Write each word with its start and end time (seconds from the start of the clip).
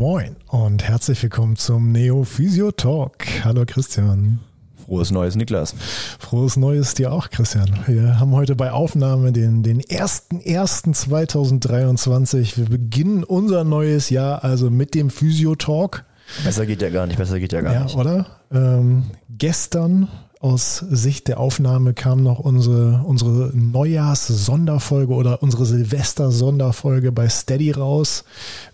Moin 0.00 0.34
und 0.46 0.82
herzlich 0.82 1.22
willkommen 1.22 1.54
zum 1.56 1.92
Neo 1.92 2.24
Physio 2.24 2.72
Talk. 2.72 3.18
Hallo 3.44 3.64
Christian. 3.66 4.40
Frohes 4.86 5.10
Neues, 5.10 5.36
Niklas. 5.36 5.74
Frohes 6.18 6.56
Neues 6.56 6.94
dir 6.94 7.12
auch, 7.12 7.28
Christian. 7.28 7.80
Wir 7.86 8.18
haben 8.18 8.34
heute 8.34 8.56
bei 8.56 8.72
Aufnahme 8.72 9.30
den, 9.30 9.62
den 9.62 9.82
1.1.2023. 9.82 12.56
Wir 12.56 12.64
beginnen 12.64 13.24
unser 13.24 13.62
neues 13.62 14.08
Jahr 14.08 14.42
also 14.42 14.70
mit 14.70 14.94
dem 14.94 15.10
Physio 15.10 15.54
Talk. 15.54 16.06
Besser 16.44 16.64
geht 16.64 16.80
ja 16.80 16.88
gar 16.88 17.06
nicht, 17.06 17.18
besser 17.18 17.38
geht 17.38 17.52
ja 17.52 17.60
gar 17.60 17.74
ja, 17.74 17.84
nicht. 17.84 17.94
Oder? 17.94 18.24
Ähm, 18.50 19.10
gestern 19.28 20.08
aus 20.40 20.78
Sicht 20.78 21.28
der 21.28 21.38
Aufnahme 21.38 21.92
kam 21.92 22.22
noch 22.22 22.38
unsere, 22.38 23.02
unsere 23.04 23.50
Neujahrs-Sonderfolge 23.54 25.12
oder 25.12 25.42
unsere 25.42 25.66
Silvester-Sonderfolge 25.66 27.12
bei 27.12 27.28
Steady 27.28 27.70
raus. 27.72 28.24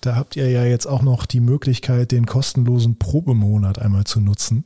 Da 0.00 0.14
habt 0.14 0.36
ihr 0.36 0.48
ja 0.48 0.64
jetzt 0.64 0.86
auch 0.86 1.02
noch 1.02 1.26
die 1.26 1.40
Möglichkeit, 1.40 2.12
den 2.12 2.24
kostenlosen 2.26 2.98
Probemonat 2.98 3.80
einmal 3.80 4.04
zu 4.04 4.20
nutzen 4.20 4.64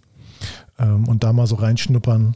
ähm, 0.78 1.08
und 1.08 1.24
da 1.24 1.32
mal 1.32 1.46
so 1.46 1.54
reinschnuppern, 1.56 2.34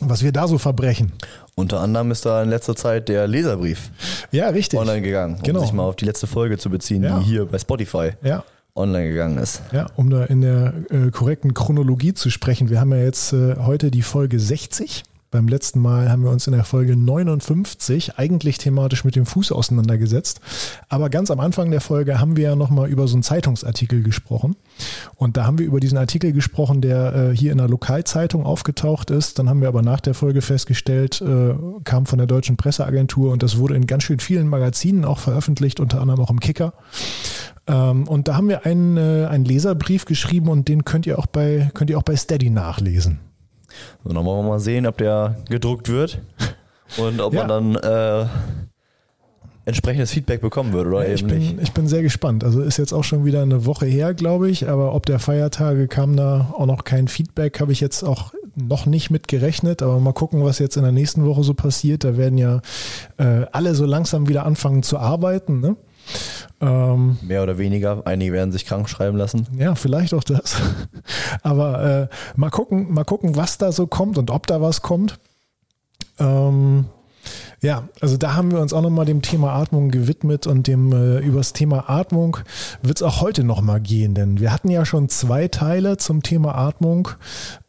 was 0.00 0.22
wir 0.22 0.30
da 0.32 0.46
so 0.46 0.58
verbrechen. 0.58 1.12
Unter 1.54 1.80
anderem 1.80 2.10
ist 2.10 2.26
da 2.26 2.42
in 2.42 2.50
letzter 2.50 2.76
Zeit 2.76 3.08
der 3.08 3.26
Leserbrief 3.26 3.90
Ja, 4.30 4.48
richtig. 4.50 4.78
online 4.78 5.00
gegangen, 5.00 5.36
um 5.36 5.42
Genau. 5.42 5.60
sich 5.60 5.72
mal 5.72 5.84
auf 5.84 5.96
die 5.96 6.04
letzte 6.04 6.26
Folge 6.26 6.58
zu 6.58 6.68
beziehen, 6.68 7.02
Ja. 7.02 7.18
die 7.18 7.24
hier 7.24 7.46
bei 7.46 7.58
Spotify 7.58 8.10
Ja, 8.22 8.44
online 8.76 9.08
gegangen 9.08 9.38
ist. 9.38 9.62
Ja, 9.72 9.86
um 9.96 10.10
da 10.10 10.24
in 10.24 10.40
der 10.40 10.74
äh, 10.90 11.10
korrekten 11.10 11.54
Chronologie 11.54 12.14
zu 12.14 12.30
sprechen. 12.30 12.70
Wir 12.70 12.80
haben 12.80 12.92
ja 12.92 12.98
jetzt 13.02 13.32
äh, 13.32 13.56
heute 13.56 13.90
die 13.90 14.02
Folge 14.02 14.38
60. 14.38 15.04
Beim 15.30 15.48
letzten 15.48 15.80
Mal 15.80 16.08
haben 16.10 16.22
wir 16.22 16.30
uns 16.30 16.46
in 16.46 16.52
der 16.52 16.64
Folge 16.64 16.96
59 16.96 18.16
eigentlich 18.16 18.58
thematisch 18.58 19.04
mit 19.04 19.16
dem 19.16 19.26
Fuß 19.26 19.50
auseinandergesetzt. 19.50 20.40
Aber 20.88 21.10
ganz 21.10 21.30
am 21.30 21.40
Anfang 21.40 21.70
der 21.70 21.80
Folge 21.80 22.20
haben 22.20 22.36
wir 22.36 22.44
ja 22.44 22.56
nochmal 22.56 22.88
über 22.88 23.08
so 23.08 23.16
einen 23.16 23.24
Zeitungsartikel 23.24 24.02
gesprochen. 24.02 24.54
Und 25.16 25.36
da 25.36 25.44
haben 25.44 25.58
wir 25.58 25.66
über 25.66 25.80
diesen 25.80 25.98
Artikel 25.98 26.32
gesprochen, 26.32 26.80
der 26.80 27.14
äh, 27.14 27.36
hier 27.36 27.50
in 27.50 27.58
der 27.58 27.68
Lokalzeitung 27.68 28.46
aufgetaucht 28.46 29.10
ist. 29.10 29.38
Dann 29.38 29.48
haben 29.48 29.60
wir 29.60 29.68
aber 29.68 29.82
nach 29.82 30.00
der 30.00 30.14
Folge 30.14 30.42
festgestellt, 30.42 31.20
äh, 31.20 31.54
kam 31.82 32.06
von 32.06 32.18
der 32.18 32.28
Deutschen 32.28 32.56
Presseagentur 32.56 33.32
und 33.32 33.42
das 33.42 33.58
wurde 33.58 33.74
in 33.74 33.86
ganz 33.86 34.04
schön 34.04 34.20
vielen 34.20 34.46
Magazinen 34.46 35.04
auch 35.04 35.18
veröffentlicht, 35.18 35.80
unter 35.80 36.00
anderem 36.00 36.20
auch 36.20 36.30
im 36.30 36.40
Kicker. 36.40 36.72
Ähm, 37.66 38.06
und 38.06 38.28
da 38.28 38.36
haben 38.36 38.48
wir 38.48 38.64
einen, 38.64 38.96
äh, 38.96 39.26
einen 39.26 39.44
Leserbrief 39.44 40.04
geschrieben 40.04 40.48
und 40.48 40.68
den 40.68 40.84
könnt 40.84 41.06
ihr 41.06 41.18
auch 41.18 41.26
bei, 41.26 41.70
könnt 41.74 41.90
ihr 41.90 41.98
auch 41.98 42.04
bei 42.04 42.16
Steady 42.16 42.50
nachlesen. 42.50 43.18
So, 44.04 44.12
dann 44.12 44.24
wollen 44.24 44.44
wir 44.44 44.48
mal 44.50 44.60
sehen, 44.60 44.86
ob 44.86 44.96
der 44.98 45.36
gedruckt 45.48 45.88
wird 45.88 46.18
und 46.98 47.20
ob 47.20 47.34
Ja. 47.34 47.46
man 47.46 47.74
dann 47.74 48.22
äh, 48.22 48.26
entsprechendes 49.64 50.12
Feedback 50.12 50.40
bekommen 50.40 50.72
wird 50.72 50.86
oder 50.86 51.06
ich, 51.08 51.20
eben 51.22 51.28
bin, 51.28 51.38
nicht. 51.38 51.56
ich 51.60 51.72
bin 51.72 51.88
sehr 51.88 52.02
gespannt. 52.02 52.44
Also 52.44 52.60
ist 52.62 52.76
jetzt 52.76 52.92
auch 52.92 53.02
schon 53.04 53.24
wieder 53.24 53.42
eine 53.42 53.66
Woche 53.66 53.86
her, 53.86 54.14
glaube 54.14 54.48
ich, 54.48 54.68
aber 54.68 54.94
ob 54.94 55.06
der 55.06 55.18
Feiertage 55.18 55.88
kam 55.88 56.16
da 56.16 56.52
auch 56.56 56.66
noch 56.66 56.84
kein 56.84 57.08
Feedback, 57.08 57.58
habe 57.60 57.72
ich 57.72 57.80
jetzt 57.80 58.04
auch 58.04 58.32
noch 58.54 58.86
nicht 58.86 59.10
mit 59.10 59.28
gerechnet, 59.28 59.82
aber 59.82 59.98
mal 59.98 60.12
gucken, 60.12 60.42
was 60.44 60.60
jetzt 60.60 60.76
in 60.76 60.82
der 60.82 60.92
nächsten 60.92 61.26
Woche 61.26 61.42
so 61.42 61.52
passiert. 61.52 62.04
Da 62.04 62.16
werden 62.16 62.38
ja 62.38 62.60
äh, 63.18 63.44
alle 63.52 63.74
so 63.74 63.84
langsam 63.84 64.28
wieder 64.28 64.46
anfangen 64.46 64.82
zu 64.82 64.98
arbeiten. 64.98 65.60
Ne? 65.60 65.76
Ähm, 66.60 67.18
Mehr 67.22 67.42
oder 67.42 67.58
weniger. 67.58 68.02
Einige 68.06 68.32
werden 68.32 68.52
sich 68.52 68.64
krank 68.64 68.88
schreiben 68.88 69.16
lassen. 69.16 69.46
Ja, 69.58 69.74
vielleicht 69.74 70.14
auch 70.14 70.24
das. 70.24 70.56
Aber 71.42 72.08
äh, 72.10 72.16
mal 72.36 72.50
gucken, 72.50 72.92
mal 72.92 73.04
gucken, 73.04 73.36
was 73.36 73.58
da 73.58 73.72
so 73.72 73.86
kommt 73.86 74.18
und 74.18 74.30
ob 74.30 74.46
da 74.46 74.60
was 74.60 74.82
kommt. 74.82 75.18
Ähm, 76.18 76.86
ja, 77.60 77.88
also 78.00 78.16
da 78.16 78.34
haben 78.34 78.52
wir 78.52 78.60
uns 78.60 78.72
auch 78.72 78.82
nochmal 78.82 79.06
dem 79.06 79.22
Thema 79.22 79.54
Atmung 79.54 79.90
gewidmet 79.90 80.46
und 80.46 80.66
dem 80.66 80.92
äh, 80.92 81.18
übers 81.18 81.52
Thema 81.52 81.88
Atmung 81.88 82.38
wird 82.82 82.98
es 82.98 83.02
auch 83.02 83.20
heute 83.20 83.44
nochmal 83.44 83.80
gehen, 83.80 84.14
denn 84.14 84.40
wir 84.40 84.52
hatten 84.52 84.70
ja 84.70 84.84
schon 84.84 85.08
zwei 85.08 85.48
Teile 85.48 85.96
zum 85.96 86.22
Thema 86.22 86.54
Atmung, 86.54 87.08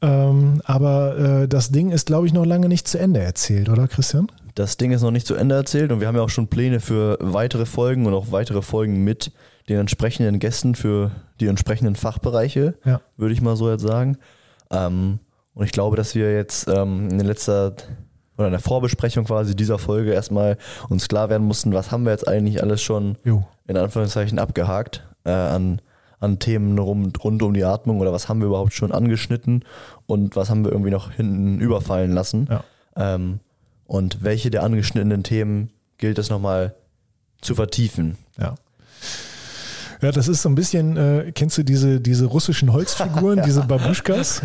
ähm, 0.02 0.62
aber 0.66 1.18
äh, 1.18 1.48
das 1.48 1.72
Ding 1.72 1.92
ist, 1.92 2.08
glaube 2.08 2.28
ich, 2.28 2.34
noch 2.34 2.46
lange 2.46 2.68
nicht 2.68 2.88
zu 2.88 3.00
Ende 3.00 3.22
erzählt, 3.22 3.70
oder 3.70 3.88
Christian? 3.88 4.28
Das 4.58 4.76
Ding 4.78 4.92
ist 4.92 5.04
noch 5.04 5.12
nicht 5.12 5.28
zu 5.28 5.36
Ende 5.36 5.54
erzählt 5.54 5.92
und 5.92 6.00
wir 6.00 6.08
haben 6.08 6.16
ja 6.16 6.24
auch 6.24 6.30
schon 6.30 6.48
Pläne 6.48 6.80
für 6.80 7.18
weitere 7.22 7.68
Folgen 7.68 8.08
und 8.08 8.16
auch 8.16 8.32
weitere 8.32 8.64
Folgen 8.64 9.04
mit 9.04 9.32
den 9.70 9.78
entsprechenden 9.80 10.40
Gästen 10.40 10.74
für 10.74 11.12
die 11.40 11.46
entsprechenden 11.46 11.96
Fachbereiche, 11.96 12.74
Ja. 12.84 13.02
würde 13.18 13.34
ich 13.36 13.42
mal 13.42 13.56
so 13.56 13.70
jetzt 13.70 13.84
sagen. 13.84 14.18
Ähm, 14.72 15.20
und 15.54 15.64
ich 15.66 15.72
glaube, 15.72 15.96
dass 15.96 16.16
wir 16.16 16.34
jetzt 16.34 16.68
ähm, 16.70 17.08
in 17.12 17.20
der 17.20 17.28
letzter 17.28 17.74
oder 18.36 18.48
in 18.48 18.52
der 18.52 18.60
Vorbesprechung 18.60 19.26
quasi 19.26 19.56
dieser 19.56 19.78
Folge 19.78 20.12
erstmal 20.12 20.58
uns 20.90 21.08
klar 21.08 21.30
werden 21.30 21.46
mussten, 21.46 21.72
was 21.74 21.92
haben 21.92 22.04
wir 22.06 22.12
jetzt 22.12 22.28
eigentlich 22.28 22.64
alles 22.64 22.82
schon 22.82 23.18
Jo. 23.24 23.46
in 23.68 23.78
Anführungszeichen 23.78 24.40
abgehakt 24.40 25.06
äh, 25.24 25.30
an, 25.30 25.82
an 26.20 26.40
Themen 26.40 26.80
rum, 26.80 27.14
rund 27.24 27.44
um 27.44 27.54
die 27.54 27.64
Atmung 27.64 28.00
oder 28.00 28.12
was 28.12 28.28
haben 28.28 28.40
wir 28.40 28.48
überhaupt 28.48 28.74
schon 28.74 28.92
angeschnitten 28.92 29.64
und 30.08 30.36
was 30.36 30.50
haben 30.50 30.64
wir 30.66 30.72
irgendwie 30.72 30.90
noch 30.92 31.12
hinten 31.12 31.60
überfallen 31.60 32.12
lassen. 32.12 32.48
Ja. 32.50 32.64
Ähm, 32.96 33.40
und 33.88 34.24
welche 34.24 34.52
der 34.52 34.64
angeschnittenen 34.64 35.24
Themen 35.24 35.72
gilt 35.98 36.20
es 36.20 36.30
nochmal 36.30 36.76
zu 37.42 37.56
vertiefen? 37.56 38.18
Ja. 38.40 38.56
Ja, 40.00 40.12
das 40.12 40.28
ist 40.28 40.44
so 40.44 40.50
ein 40.50 40.54
bisschen, 40.54 40.96
äh, 40.96 41.32
kennst 41.34 41.58
du 41.58 41.64
diese, 41.64 42.00
diese 42.00 42.26
russischen 42.26 42.72
Holzfiguren, 42.72 43.42
diese 43.46 43.64
Babuschkas? 43.64 44.44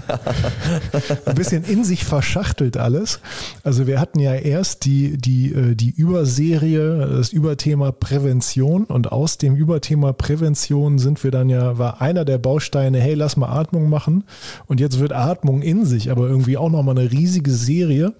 ein 1.26 1.34
bisschen 1.34 1.64
in 1.64 1.84
sich 1.84 2.04
verschachtelt 2.04 2.78
alles. 2.78 3.20
Also 3.62 3.86
wir 3.86 4.00
hatten 4.00 4.18
ja 4.18 4.34
erst 4.34 4.86
die, 4.86 5.18
die, 5.18 5.52
äh, 5.52 5.74
die 5.74 5.90
Überserie, 5.90 7.06
das 7.06 7.32
Überthema 7.32 7.92
Prävention 7.92 8.84
und 8.84 9.12
aus 9.12 9.36
dem 9.36 9.54
Überthema 9.54 10.14
Prävention 10.14 10.98
sind 10.98 11.22
wir 11.22 11.30
dann 11.30 11.50
ja, 11.50 11.76
war 11.76 12.00
einer 12.00 12.24
der 12.24 12.38
Bausteine, 12.38 12.98
hey, 12.98 13.14
lass 13.14 13.36
mal 13.36 13.48
Atmung 13.48 13.90
machen. 13.90 14.24
Und 14.68 14.80
jetzt 14.80 15.00
wird 15.00 15.12
Atmung 15.12 15.60
in 15.60 15.84
sich, 15.84 16.10
aber 16.10 16.28
irgendwie 16.28 16.56
auch 16.56 16.70
nochmal 16.70 16.98
eine 16.98 17.12
riesige 17.12 17.50
Serie 17.50 18.14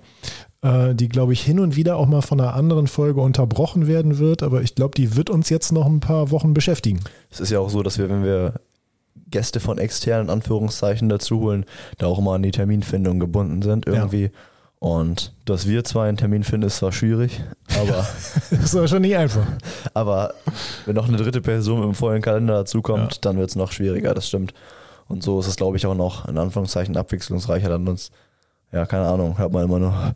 die, 0.64 1.08
glaube 1.08 1.32
ich, 1.32 1.42
hin 1.42 1.58
und 1.58 1.74
wieder 1.74 1.96
auch 1.96 2.06
mal 2.06 2.22
von 2.22 2.40
einer 2.40 2.54
anderen 2.54 2.86
Folge 2.86 3.20
unterbrochen 3.20 3.86
werden 3.88 4.18
wird. 4.18 4.42
Aber 4.44 4.62
ich 4.62 4.74
glaube, 4.76 4.94
die 4.96 5.16
wird 5.16 5.28
uns 5.28 5.48
jetzt 5.48 5.72
noch 5.72 5.86
ein 5.86 5.98
paar 6.00 6.30
Wochen 6.30 6.54
beschäftigen. 6.54 7.00
Es 7.30 7.40
ist 7.40 7.50
ja 7.50 7.58
auch 7.58 7.68
so, 7.70 7.82
dass 7.82 7.98
wir, 7.98 8.08
wenn 8.08 8.22
wir 8.22 8.54
Gäste 9.28 9.58
von 9.60 9.78
externen 9.78 10.30
Anführungszeichen 10.30 11.08
dazu 11.08 11.40
holen, 11.40 11.64
da 11.98 12.06
auch 12.06 12.18
immer 12.18 12.34
an 12.34 12.42
die 12.42 12.50
Terminfindung 12.52 13.18
gebunden 13.18 13.62
sind 13.62 13.86
irgendwie. 13.86 14.30
Und 14.78 15.32
dass 15.44 15.66
wir 15.68 15.84
zwar 15.84 16.06
einen 16.06 16.16
Termin 16.16 16.42
finden, 16.44 16.66
ist 16.66 16.78
zwar 16.78 16.92
schwierig, 16.92 17.40
aber, 17.80 18.06
Das 18.50 18.52
ist 18.64 18.76
aber 18.76 18.88
schon 18.88 19.02
nicht 19.02 19.16
einfach. 19.16 19.46
aber 19.94 20.34
wenn 20.86 20.96
noch 20.96 21.06
eine 21.08 21.16
dritte 21.16 21.40
Person 21.40 21.82
im 21.84 21.94
vollen 21.94 22.20
Kalender 22.20 22.54
dazukommt, 22.54 23.14
Ja. 23.14 23.18
dann 23.22 23.36
wird 23.38 23.50
es 23.50 23.56
noch 23.56 23.70
schwieriger, 23.72 24.12
das 24.12 24.26
stimmt. 24.28 24.54
Und 25.08 25.22
so 25.22 25.38
ist 25.40 25.46
es, 25.46 25.56
glaube 25.56 25.76
ich, 25.76 25.86
auch 25.86 25.94
noch 25.94 26.26
in 26.28 26.36
Anführungszeichen 26.38 26.96
abwechslungsreicher 26.96 27.68
dann 27.68 27.86
uns. 27.88 28.10
Ja, 28.72 28.86
keine 28.86 29.06
Ahnung, 29.06 29.36
hört 29.36 29.52
man 29.52 29.64
immer 29.64 29.78
nur 29.78 30.14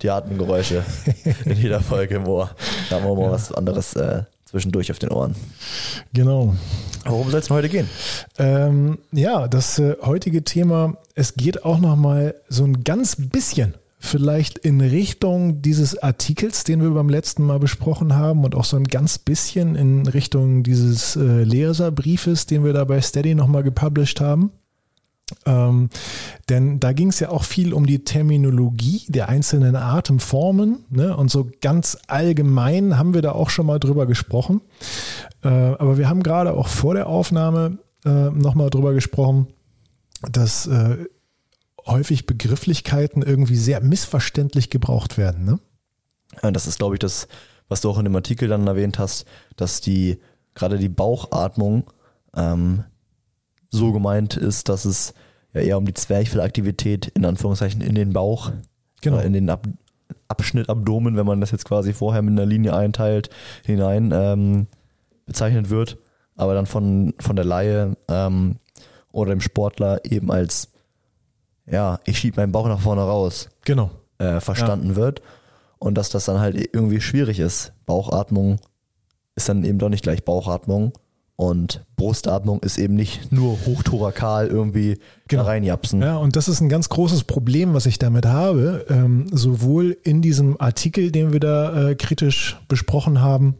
die 0.00 0.08
Atemgeräusche 0.08 0.84
in 1.44 1.56
jeder 1.56 1.80
Folge 1.80 2.14
im 2.14 2.28
Ohr. 2.28 2.50
Da 2.88 2.96
haben 2.96 3.06
wir 3.06 3.14
mal 3.16 3.32
was 3.32 3.52
anderes 3.52 3.94
äh, 3.94 4.22
zwischendurch 4.44 4.90
auf 4.92 5.00
den 5.00 5.10
Ohren. 5.10 5.34
Genau. 6.12 6.54
Worum 7.04 7.30
soll 7.30 7.40
es 7.40 7.50
heute 7.50 7.68
gehen? 7.68 7.88
Ähm, 8.38 8.98
ja, 9.10 9.48
das 9.48 9.80
äh, 9.80 9.96
heutige 10.02 10.44
Thema, 10.44 10.96
es 11.16 11.34
geht 11.34 11.64
auch 11.64 11.78
noch 11.78 11.96
mal 11.96 12.36
so 12.48 12.64
ein 12.64 12.84
ganz 12.84 13.16
bisschen 13.16 13.74
vielleicht 13.98 14.58
in 14.58 14.80
Richtung 14.80 15.62
dieses 15.62 15.98
Artikels, 15.98 16.62
den 16.62 16.82
wir 16.82 16.90
beim 16.90 17.08
letzten 17.08 17.42
Mal 17.42 17.58
besprochen 17.58 18.14
haben 18.14 18.44
und 18.44 18.54
auch 18.54 18.64
so 18.64 18.76
ein 18.76 18.84
ganz 18.84 19.18
bisschen 19.18 19.74
in 19.74 20.06
Richtung 20.06 20.62
dieses 20.62 21.16
äh, 21.16 21.42
Leserbriefes, 21.42 22.46
den 22.46 22.64
wir 22.64 22.72
da 22.72 22.84
bei 22.84 23.00
Steady 23.00 23.34
noch 23.34 23.48
mal 23.48 23.62
gepublished 23.62 24.20
haben. 24.20 24.52
Ähm, 25.44 25.90
denn 26.48 26.78
da 26.78 26.92
ging 26.92 27.08
es 27.08 27.18
ja 27.18 27.30
auch 27.30 27.42
viel 27.42 27.72
um 27.72 27.86
die 27.86 28.04
Terminologie 28.04 29.06
der 29.08 29.28
einzelnen 29.28 29.74
Atemformen. 29.74 30.84
Ne? 30.88 31.16
Und 31.16 31.30
so 31.30 31.50
ganz 31.60 31.98
allgemein 32.06 32.96
haben 32.96 33.12
wir 33.12 33.22
da 33.22 33.32
auch 33.32 33.50
schon 33.50 33.66
mal 33.66 33.80
drüber 33.80 34.06
gesprochen. 34.06 34.60
Äh, 35.42 35.48
aber 35.48 35.98
wir 35.98 36.08
haben 36.08 36.22
gerade 36.22 36.54
auch 36.54 36.68
vor 36.68 36.94
der 36.94 37.08
Aufnahme 37.08 37.78
äh, 38.04 38.30
nochmal 38.30 38.70
drüber 38.70 38.94
gesprochen, 38.94 39.48
dass 40.22 40.68
äh, 40.68 41.06
häufig 41.86 42.26
Begrifflichkeiten 42.26 43.22
irgendwie 43.22 43.56
sehr 43.56 43.80
missverständlich 43.80 44.70
gebraucht 44.70 45.18
werden. 45.18 45.44
Ne? 45.44 45.58
Ja, 46.42 46.50
Das 46.52 46.68
ist, 46.68 46.78
glaube 46.78 46.94
ich, 46.94 46.98
das, 47.00 47.26
was 47.68 47.80
du 47.80 47.90
auch 47.90 47.98
in 47.98 48.04
dem 48.04 48.14
Artikel 48.14 48.48
dann 48.48 48.66
erwähnt 48.66 49.00
hast, 49.00 49.24
dass 49.56 49.80
die, 49.80 50.18
gerade 50.54 50.78
die 50.78 50.88
Bauchatmung 50.88 51.90
ähm, 52.36 52.84
so 53.70 53.92
gemeint 53.92 54.36
ist, 54.36 54.68
dass 54.68 54.84
es 54.84 55.14
ja 55.52 55.60
eher 55.60 55.78
um 55.78 55.84
die 55.86 55.94
Zwerchfellaktivität 55.94 57.08
in 57.08 57.24
Anführungszeichen 57.24 57.80
in 57.80 57.94
den 57.94 58.12
Bauch, 58.12 58.52
Genau. 59.02 59.16
oder 59.16 59.26
in 59.26 59.32
den 59.32 59.50
Ab 59.50 59.66
Abschnitt 60.28 60.68
Abdomen, 60.68 61.16
wenn 61.16 61.26
man 61.26 61.40
das 61.40 61.52
jetzt 61.52 61.64
quasi 61.64 61.92
vorher 61.92 62.20
mit 62.22 62.32
einer 62.32 62.46
Linie 62.46 62.74
einteilt, 62.74 63.30
hinein 63.64 64.10
ähm, 64.12 64.66
bezeichnet 65.24 65.70
wird, 65.70 65.98
aber 66.36 66.54
dann 66.54 66.66
von, 66.66 67.14
von 67.20 67.36
der 67.36 67.44
Laie 67.44 67.96
ähm, 68.08 68.56
oder 69.12 69.30
dem 69.30 69.40
Sportler 69.40 70.00
eben 70.04 70.30
als, 70.32 70.68
ja, 71.66 72.00
ich 72.04 72.18
schiebe 72.18 72.40
meinen 72.40 72.52
Bauch 72.52 72.66
nach 72.66 72.80
vorne 72.80 73.02
raus 73.02 73.48
Genau. 73.64 73.90
äh, 74.18 74.40
verstanden 74.40 74.96
wird 74.96 75.22
und 75.78 75.94
dass 75.96 76.10
das 76.10 76.24
dann 76.24 76.40
halt 76.40 76.56
irgendwie 76.74 77.00
schwierig 77.00 77.38
ist. 77.38 77.72
Bauchatmung 77.86 78.58
ist 79.36 79.48
dann 79.48 79.64
eben 79.64 79.78
doch 79.78 79.88
nicht 79.90 80.02
gleich 80.02 80.24
Bauchatmung 80.24 80.92
Und 81.36 81.84
Brustatmung 81.96 82.60
ist 82.60 82.78
eben 82.78 82.94
nicht 82.94 83.30
nur 83.30 83.58
hochthorakal 83.66 84.46
irgendwie 84.46 84.98
Genau. 85.28 85.44
reinjapsen. 85.44 86.00
Ja, 86.00 86.16
und 86.16 86.34
das 86.34 86.48
ist 86.48 86.60
ein 86.60 86.70
ganz 86.70 86.88
großes 86.88 87.24
Problem, 87.24 87.74
was 87.74 87.84
ich 87.84 87.98
damit 87.98 88.24
habe. 88.24 88.86
Ähm, 88.88 89.26
sowohl 89.30 89.98
in 90.02 90.22
diesem 90.22 90.58
Artikel, 90.60 91.10
den 91.10 91.32
wir 91.32 91.40
da 91.40 91.90
äh, 91.90 91.94
kritisch 91.94 92.58
besprochen 92.68 93.20
haben, 93.20 93.56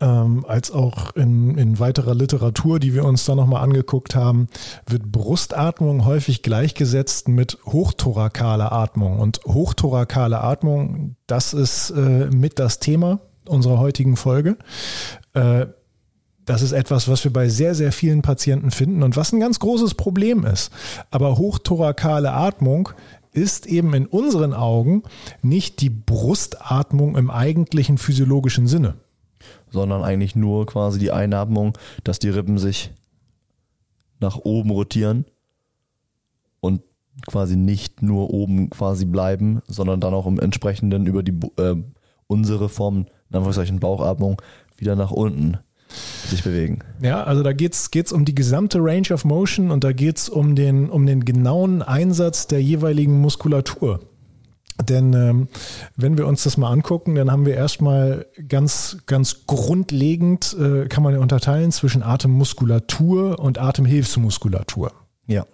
ähm, 0.00 0.44
als 0.46 0.70
auch 0.70 1.14
in, 1.14 1.56
in 1.56 1.78
weiterer 1.78 2.14
Literatur, 2.14 2.80
die 2.80 2.94
wir 2.94 3.04
uns 3.04 3.24
da 3.24 3.34
nochmal 3.34 3.62
angeguckt 3.62 4.14
haben, 4.14 4.48
wird 4.88 5.10
Brustatmung 5.10 6.04
häufig 6.04 6.42
gleichgesetzt 6.42 7.28
mit 7.28 7.58
hochthorakale 7.66 8.72
Atmung. 8.72 9.18
Und 9.20 9.40
hochthorakale 9.46 10.40
Atmung, 10.40 11.16
das 11.26 11.52
ist 11.54 11.90
äh, 11.90 12.28
mit 12.30 12.58
das 12.58 12.80
Thema 12.80 13.20
unserer 13.46 13.78
heutigen 13.78 14.16
Folge. 14.16 14.56
Äh, 15.34 15.66
das 16.44 16.62
ist 16.62 16.72
etwas, 16.72 17.08
was 17.08 17.22
wir 17.24 17.32
bei 17.32 17.48
sehr, 17.48 17.74
sehr 17.74 17.92
vielen 17.92 18.22
Patienten 18.22 18.70
finden 18.70 19.02
und 19.02 19.16
was 19.16 19.32
ein 19.32 19.40
ganz 19.40 19.58
großes 19.60 19.94
Problem 19.94 20.44
ist. 20.44 20.70
Aber 21.10 21.38
hochthorakale 21.38 22.32
Atmung 22.32 22.90
ist 23.32 23.66
eben 23.66 23.94
in 23.94 24.06
unseren 24.06 24.52
Augen 24.52 25.04
nicht 25.40 25.80
die 25.80 25.90
Brustatmung 25.90 27.16
im 27.16 27.30
eigentlichen 27.30 27.98
physiologischen 27.98 28.66
Sinne. 28.66 28.94
sondern 29.70 30.02
eigentlich 30.02 30.36
nur 30.36 30.66
quasi 30.66 30.98
die 30.98 31.12
Einatmung, 31.12 31.78
dass 32.04 32.18
die 32.18 32.28
Rippen 32.28 32.58
sich 32.58 32.92
nach 34.20 34.36
oben 34.36 34.70
rotieren 34.70 35.24
und 36.60 36.82
quasi 37.26 37.56
nicht 37.56 38.02
nur 38.02 38.30
oben 38.30 38.68
quasi 38.68 39.06
bleiben, 39.06 39.62
sondern 39.66 40.00
dann 40.00 40.14
auch 40.14 40.26
im 40.26 40.38
entsprechenden 40.38 41.06
über 41.06 41.22
die 41.22 41.34
äh, 41.56 41.76
unsere 42.26 42.68
Form, 42.68 43.06
in 43.30 43.36
Anführungszeichen 43.36 43.80
Bauchatmung, 43.80 44.40
wieder 44.76 44.94
nach 44.94 45.10
unten 45.10 45.58
sich 46.28 46.42
bewegen. 46.42 46.80
Ja, 47.00 47.24
also 47.24 47.42
da 47.42 47.52
geht's 47.52 47.90
geht's 47.90 48.12
um 48.12 48.24
die 48.24 48.34
gesamte 48.34 48.78
Range 48.80 49.08
of 49.12 49.24
Motion 49.24 49.70
und 49.70 49.84
da 49.84 49.92
geht's 49.92 50.28
um 50.28 50.54
den, 50.54 50.90
um 50.90 51.06
den 51.06 51.24
genauen 51.24 51.82
Einsatz 51.82 52.46
der 52.46 52.62
jeweiligen 52.62 53.20
Muskulatur. 53.20 54.00
Denn 54.88 55.12
ähm, 55.12 55.48
wenn 55.96 56.16
wir 56.16 56.26
uns 56.26 56.44
das 56.44 56.56
mal 56.56 56.70
angucken, 56.70 57.14
dann 57.14 57.30
haben 57.30 57.46
wir 57.46 57.54
erstmal 57.54 58.26
ganz, 58.48 58.98
ganz 59.06 59.46
grundlegend, 59.46 60.56
äh, 60.58 60.86
kann 60.88 61.02
man 61.02 61.14
ja 61.14 61.20
unterteilen 61.20 61.72
zwischen 61.72 62.02
Atemmuskulatur 62.02 63.38
und 63.38 63.58
Atemhilfsmuskulatur. 63.58 64.92
Ja. 65.26 65.46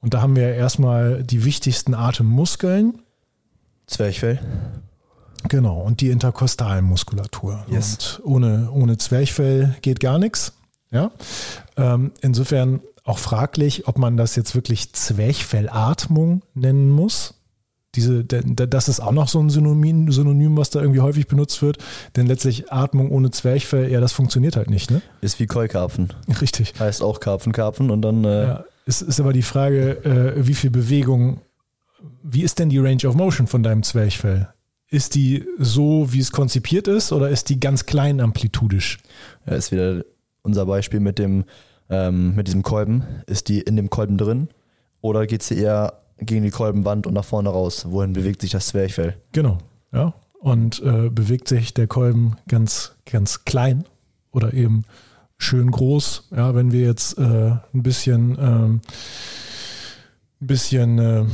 Und 0.00 0.14
da 0.14 0.22
haben 0.22 0.36
wir 0.36 0.54
erstmal 0.54 1.24
die 1.24 1.44
wichtigsten 1.44 1.94
Atemmuskeln, 1.94 3.00
Zwerchfell. 3.90 4.38
Genau, 5.48 5.80
und 5.80 6.00
die 6.00 6.10
interkostalen 6.10 6.84
Muskulatur. 6.84 7.64
Yes. 7.68 8.18
Und 8.18 8.26
ohne, 8.26 8.70
ohne 8.72 8.98
Zwerchfell 8.98 9.76
geht 9.82 10.00
gar 10.00 10.18
nichts. 10.18 10.52
Ja? 10.90 11.10
Ähm, 11.76 12.12
insofern 12.20 12.80
auch 13.04 13.18
fraglich, 13.18 13.88
ob 13.88 13.98
man 13.98 14.16
das 14.16 14.36
jetzt 14.36 14.54
wirklich 14.54 14.92
Zwerchfellatmung 14.92 16.42
nennen 16.54 16.90
muss. 16.90 17.34
Diese, 17.96 18.24
das 18.24 18.88
ist 18.88 19.00
auch 19.00 19.10
noch 19.10 19.26
so 19.26 19.40
ein 19.40 19.50
Synonym, 19.50 20.12
Synonym, 20.12 20.56
was 20.56 20.70
da 20.70 20.80
irgendwie 20.80 21.00
häufig 21.00 21.26
benutzt 21.26 21.60
wird. 21.60 21.78
Denn 22.14 22.26
letztlich 22.26 22.72
Atmung 22.72 23.10
ohne 23.10 23.32
Zwerchfell, 23.32 23.90
ja, 23.90 24.00
das 24.00 24.12
funktioniert 24.12 24.54
halt 24.54 24.70
nicht, 24.70 24.92
ne? 24.92 25.02
Ist 25.20 25.40
wie 25.40 25.46
Keukarpfen. 25.46 26.12
Richtig. 26.40 26.74
Heißt 26.78 27.02
auch 27.02 27.18
Karpfenkarpfen 27.18 27.90
und 27.90 28.02
dann 28.02 28.24
äh, 28.24 28.42
Ja, 28.46 28.64
es 28.86 29.02
ist 29.02 29.20
aber 29.20 29.32
die 29.32 29.42
Frage, 29.42 30.04
äh, 30.04 30.46
wie 30.46 30.54
viel 30.54 30.70
Bewegung, 30.70 31.40
wie 32.22 32.42
ist 32.42 32.58
denn 32.58 32.70
die 32.70 32.78
Range 32.78 33.04
of 33.06 33.14
Motion 33.14 33.46
von 33.46 33.62
deinem 33.62 33.82
Zwerchfell? 33.82 34.48
Ist 34.90 35.14
die 35.14 35.46
so, 35.58 36.12
wie 36.12 36.18
es 36.18 36.32
konzipiert 36.32 36.88
ist, 36.88 37.12
oder 37.12 37.28
ist 37.28 37.48
die 37.48 37.60
ganz 37.60 37.86
klein 37.86 38.20
amplitudisch? 38.20 38.98
ja, 39.46 39.54
ist 39.54 39.70
wieder 39.72 40.04
unser 40.42 40.66
Beispiel 40.66 41.00
mit 41.00 41.18
dem 41.18 41.44
ähm, 41.90 42.34
mit 42.34 42.46
diesem 42.46 42.62
Kolben. 42.62 43.04
Ist 43.26 43.48
die 43.48 43.60
in 43.60 43.76
dem 43.76 43.90
Kolben 43.90 44.16
drin 44.16 44.48
oder 45.00 45.26
geht 45.26 45.42
sie 45.42 45.58
eher 45.58 46.00
gegen 46.18 46.44
die 46.44 46.50
Kolbenwand 46.50 47.06
und 47.06 47.14
nach 47.14 47.24
vorne 47.24 47.50
raus? 47.50 47.86
Wohin 47.90 48.12
bewegt 48.12 48.40
sich 48.40 48.50
das 48.50 48.68
Zwerchfell? 48.68 49.16
Genau, 49.32 49.58
ja. 49.92 50.14
Und 50.38 50.80
äh, 50.82 51.10
bewegt 51.10 51.48
sich 51.48 51.74
der 51.74 51.86
Kolben 51.86 52.36
ganz, 52.48 52.96
ganz 53.04 53.44
klein 53.44 53.84
oder 54.30 54.54
eben 54.54 54.84
schön 55.36 55.70
groß. 55.70 56.28
Ja, 56.34 56.54
wenn 56.54 56.72
wir 56.72 56.80
jetzt 56.80 57.18
äh, 57.18 57.22
ein 57.74 57.82
bisschen, 57.82 58.38
ähm, 58.40 58.80
ein 60.40 60.46
bisschen, 60.46 60.98
äh, 60.98 61.24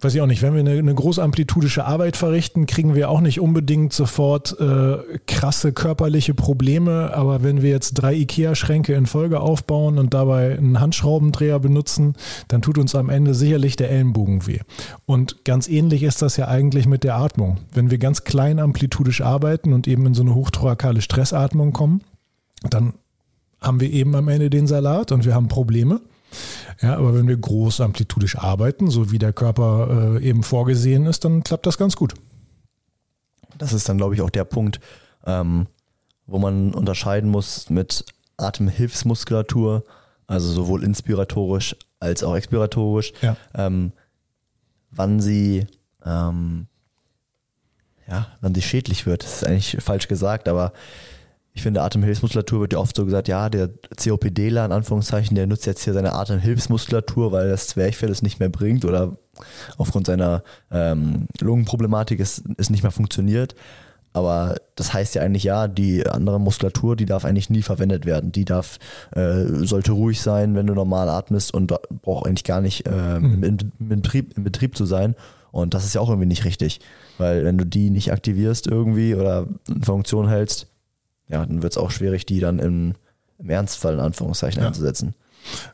weiß 0.00 0.14
ich 0.14 0.20
auch 0.20 0.26
nicht, 0.26 0.42
wenn 0.42 0.54
wir 0.54 0.60
eine, 0.60 0.72
eine 0.72 0.94
großamplitudische 0.94 1.84
Arbeit 1.84 2.16
verrichten, 2.16 2.66
kriegen 2.66 2.94
wir 2.94 3.10
auch 3.10 3.20
nicht 3.20 3.40
unbedingt 3.40 3.92
sofort 3.92 4.58
äh, 4.60 4.98
krasse 5.26 5.72
körperliche 5.72 6.34
Probleme. 6.34 7.12
Aber 7.14 7.42
wenn 7.42 7.62
wir 7.62 7.70
jetzt 7.70 7.94
drei 7.94 8.14
IKEA-Schränke 8.14 8.94
in 8.94 9.06
Folge 9.06 9.40
aufbauen 9.40 9.98
und 9.98 10.14
dabei 10.14 10.56
einen 10.56 10.80
Handschraubendreher 10.80 11.58
benutzen, 11.58 12.14
dann 12.46 12.62
tut 12.62 12.78
uns 12.78 12.94
am 12.94 13.10
Ende 13.10 13.34
sicherlich 13.34 13.74
der 13.74 13.90
Ellenbogen 13.90 14.46
weh. 14.46 14.60
Und 15.04 15.44
ganz 15.44 15.68
ähnlich 15.68 16.04
ist 16.04 16.22
das 16.22 16.36
ja 16.36 16.46
eigentlich 16.46 16.86
mit 16.86 17.02
der 17.02 17.16
Atmung. 17.16 17.58
Wenn 17.72 17.90
wir 17.90 17.98
ganz 17.98 18.22
klein 18.22 18.60
amplitudisch 18.60 19.20
arbeiten 19.20 19.72
und 19.72 19.88
eben 19.88 20.06
in 20.06 20.14
so 20.14 20.22
eine 20.22 20.34
hochthorakale 20.34 21.02
Stressatmung 21.02 21.72
kommen, 21.72 22.02
dann 22.70 22.94
haben 23.60 23.80
wir 23.80 23.90
eben 23.90 24.14
am 24.14 24.28
Ende 24.28 24.50
den 24.50 24.68
Salat 24.68 25.10
und 25.10 25.24
wir 25.24 25.34
haben 25.34 25.48
Probleme. 25.48 26.00
Ja, 26.80 26.96
aber 26.96 27.14
wenn 27.14 27.26
wir 27.28 27.36
groß 27.36 27.80
amplitudisch 27.80 28.36
arbeiten, 28.36 28.90
so 28.90 29.10
wie 29.10 29.18
der 29.18 29.32
Körper 29.32 30.16
äh, 30.20 30.24
eben 30.24 30.42
vorgesehen 30.42 31.06
ist, 31.06 31.24
dann 31.24 31.42
klappt 31.42 31.66
das 31.66 31.78
ganz 31.78 31.96
gut. 31.96 32.14
Das 33.56 33.72
ist 33.72 33.88
dann, 33.88 33.96
glaube 33.98 34.14
ich, 34.14 34.20
auch 34.22 34.30
der 34.30 34.44
Punkt, 34.44 34.78
ähm, 35.26 35.66
wo 36.26 36.38
man 36.38 36.74
unterscheiden 36.74 37.30
muss 37.30 37.70
mit 37.70 38.04
Atemhilfsmuskulatur, 38.36 39.84
also 40.26 40.52
sowohl 40.52 40.84
inspiratorisch 40.84 41.74
als 42.00 42.22
auch 42.22 42.36
expiratorisch, 42.36 43.12
Ja. 43.22 43.36
ähm, 43.54 43.92
wann 44.90 45.20
sie 45.20 45.66
ähm, 46.04 46.66
ja, 48.06 48.28
wann 48.40 48.54
sie 48.54 48.62
schädlich 48.62 49.04
wird. 49.04 49.22
Das 49.24 49.34
ist 49.42 49.44
eigentlich 49.46 49.76
falsch 49.80 50.08
gesagt, 50.08 50.48
aber 50.48 50.72
ich 51.58 51.62
finde, 51.62 51.82
Atemhilfsmuskulatur 51.82 52.60
wird 52.60 52.72
ja 52.74 52.78
oft 52.78 52.96
so 52.96 53.04
gesagt, 53.04 53.26
ja, 53.26 53.50
der 53.50 53.70
COPDler 53.96 54.64
in 54.64 54.70
Anführungszeichen, 54.70 55.34
der 55.34 55.48
nutzt 55.48 55.66
jetzt 55.66 55.82
hier 55.82 55.92
seine 55.92 56.12
Atemhilfsmuskulatur, 56.12 57.32
weil 57.32 57.48
das 57.48 57.66
Zwerchfell 57.66 58.10
es 58.10 58.22
nicht 58.22 58.38
mehr 58.38 58.48
bringt 58.48 58.84
oder 58.84 59.16
aufgrund 59.76 60.06
seiner 60.06 60.44
ähm, 60.70 61.26
Lungenproblematik 61.40 62.20
es, 62.20 62.44
es 62.58 62.70
nicht 62.70 62.84
mehr 62.84 62.92
funktioniert. 62.92 63.56
Aber 64.12 64.54
das 64.76 64.94
heißt 64.94 65.16
ja 65.16 65.22
eigentlich, 65.22 65.42
ja, 65.42 65.66
die 65.66 66.06
andere 66.06 66.38
Muskulatur, 66.38 66.94
die 66.94 67.06
darf 67.06 67.24
eigentlich 67.24 67.50
nie 67.50 67.62
verwendet 67.62 68.06
werden. 68.06 68.30
Die 68.30 68.44
darf, 68.44 68.78
äh, 69.10 69.44
sollte 69.64 69.90
ruhig 69.90 70.20
sein, 70.20 70.54
wenn 70.54 70.68
du 70.68 70.74
normal 70.74 71.08
atmest 71.08 71.52
und 71.52 71.74
braucht 72.02 72.26
eigentlich 72.26 72.44
gar 72.44 72.60
nicht 72.60 72.86
äh, 72.86 73.16
im, 73.16 73.42
im, 73.42 73.58
Betrieb, 73.80 74.36
im 74.36 74.44
Betrieb 74.44 74.76
zu 74.76 74.86
sein. 74.86 75.16
Und 75.50 75.74
das 75.74 75.84
ist 75.84 75.96
ja 75.96 76.00
auch 76.00 76.08
irgendwie 76.08 76.28
nicht 76.28 76.44
richtig. 76.44 76.80
Weil 77.18 77.44
wenn 77.44 77.58
du 77.58 77.66
die 77.66 77.90
nicht 77.90 78.12
aktivierst 78.12 78.68
irgendwie 78.68 79.16
oder 79.16 79.48
in 79.68 79.82
Funktion 79.82 80.28
hältst, 80.28 80.68
ja, 81.28 81.44
dann 81.44 81.62
wird 81.62 81.72
es 81.72 81.78
auch 81.78 81.90
schwierig, 81.90 82.26
die 82.26 82.40
dann 82.40 82.58
im, 82.58 82.94
im 83.38 83.50
Ernstfall 83.50 83.94
in 83.94 84.00
Anführungszeichen 84.00 84.60
Ja. 84.62 84.68
einzusetzen. 84.68 85.14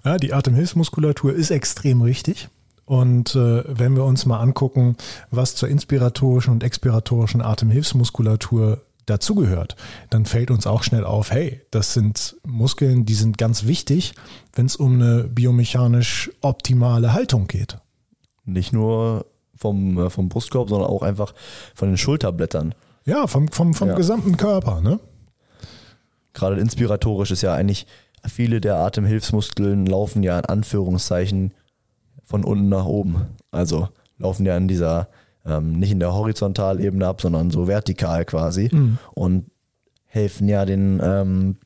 Ja, 0.04 0.16
die 0.18 0.32
Atemhilfsmuskulatur 0.34 1.32
ist 1.34 1.50
extrem 1.50 2.02
richtig. 2.02 2.48
Und 2.86 3.34
äh, 3.34 3.64
wenn 3.66 3.96
wir 3.96 4.04
uns 4.04 4.26
mal 4.26 4.40
angucken, 4.40 4.96
was 5.30 5.54
zur 5.54 5.68
inspiratorischen 5.70 6.52
und 6.52 6.62
expiratorischen 6.62 7.40
Atemhilfsmuskulatur 7.40 8.82
dazugehört, 9.06 9.76
dann 10.10 10.26
fällt 10.26 10.50
uns 10.50 10.66
auch 10.66 10.82
schnell 10.82 11.04
auf, 11.04 11.30
hey, 11.30 11.62
das 11.70 11.94
sind 11.94 12.36
Muskeln, 12.46 13.04
die 13.06 13.14
sind 13.14 13.38
ganz 13.38 13.64
wichtig, 13.64 14.14
wenn 14.54 14.66
es 14.66 14.76
um 14.76 14.94
eine 15.00 15.24
biomechanisch 15.24 16.30
optimale 16.42 17.12
Haltung 17.12 17.46
geht. 17.46 17.78
Nicht 18.44 18.72
nur 18.72 19.26
vom, 19.56 19.98
äh, 19.98 20.10
vom 20.10 20.28
Brustkorb, 20.28 20.68
sondern 20.68 20.88
auch 20.90 21.02
einfach 21.02 21.34
von 21.74 21.88
den 21.88 21.96
Schulterblättern. 21.96 22.74
Ja, 23.06 23.26
vom, 23.26 23.48
vom, 23.48 23.72
vom 23.74 23.88
Ja. 23.88 23.94
gesamten 23.94 24.36
Körper, 24.36 24.80
ne? 24.80 25.00
Gerade 26.34 26.60
inspiratorisch 26.60 27.30
ist 27.30 27.42
ja 27.42 27.54
eigentlich, 27.54 27.86
viele 28.26 28.60
der 28.60 28.76
Atemhilfsmuskeln 28.76 29.86
laufen 29.86 30.22
ja 30.22 30.38
in 30.38 30.44
Anführungszeichen 30.46 31.52
von 32.24 32.44
unten 32.44 32.68
nach 32.68 32.86
oben. 32.86 33.16
Also 33.50 33.88
laufen 34.18 34.46
ja 34.46 34.56
in 34.56 34.68
dieser, 34.68 35.08
ähm, 35.44 35.78
nicht 35.78 35.92
in 35.92 36.00
der 36.00 36.14
Horizontalebene 36.14 37.06
ab, 37.06 37.20
sondern 37.20 37.50
so 37.50 37.68
vertikal 37.68 38.24
quasi 38.24 38.68
Mhm. 38.72 38.98
und 39.14 39.50
helfen 40.06 40.48
ja 40.48 40.64
den, 40.64 41.00
ähm, 41.02 41.56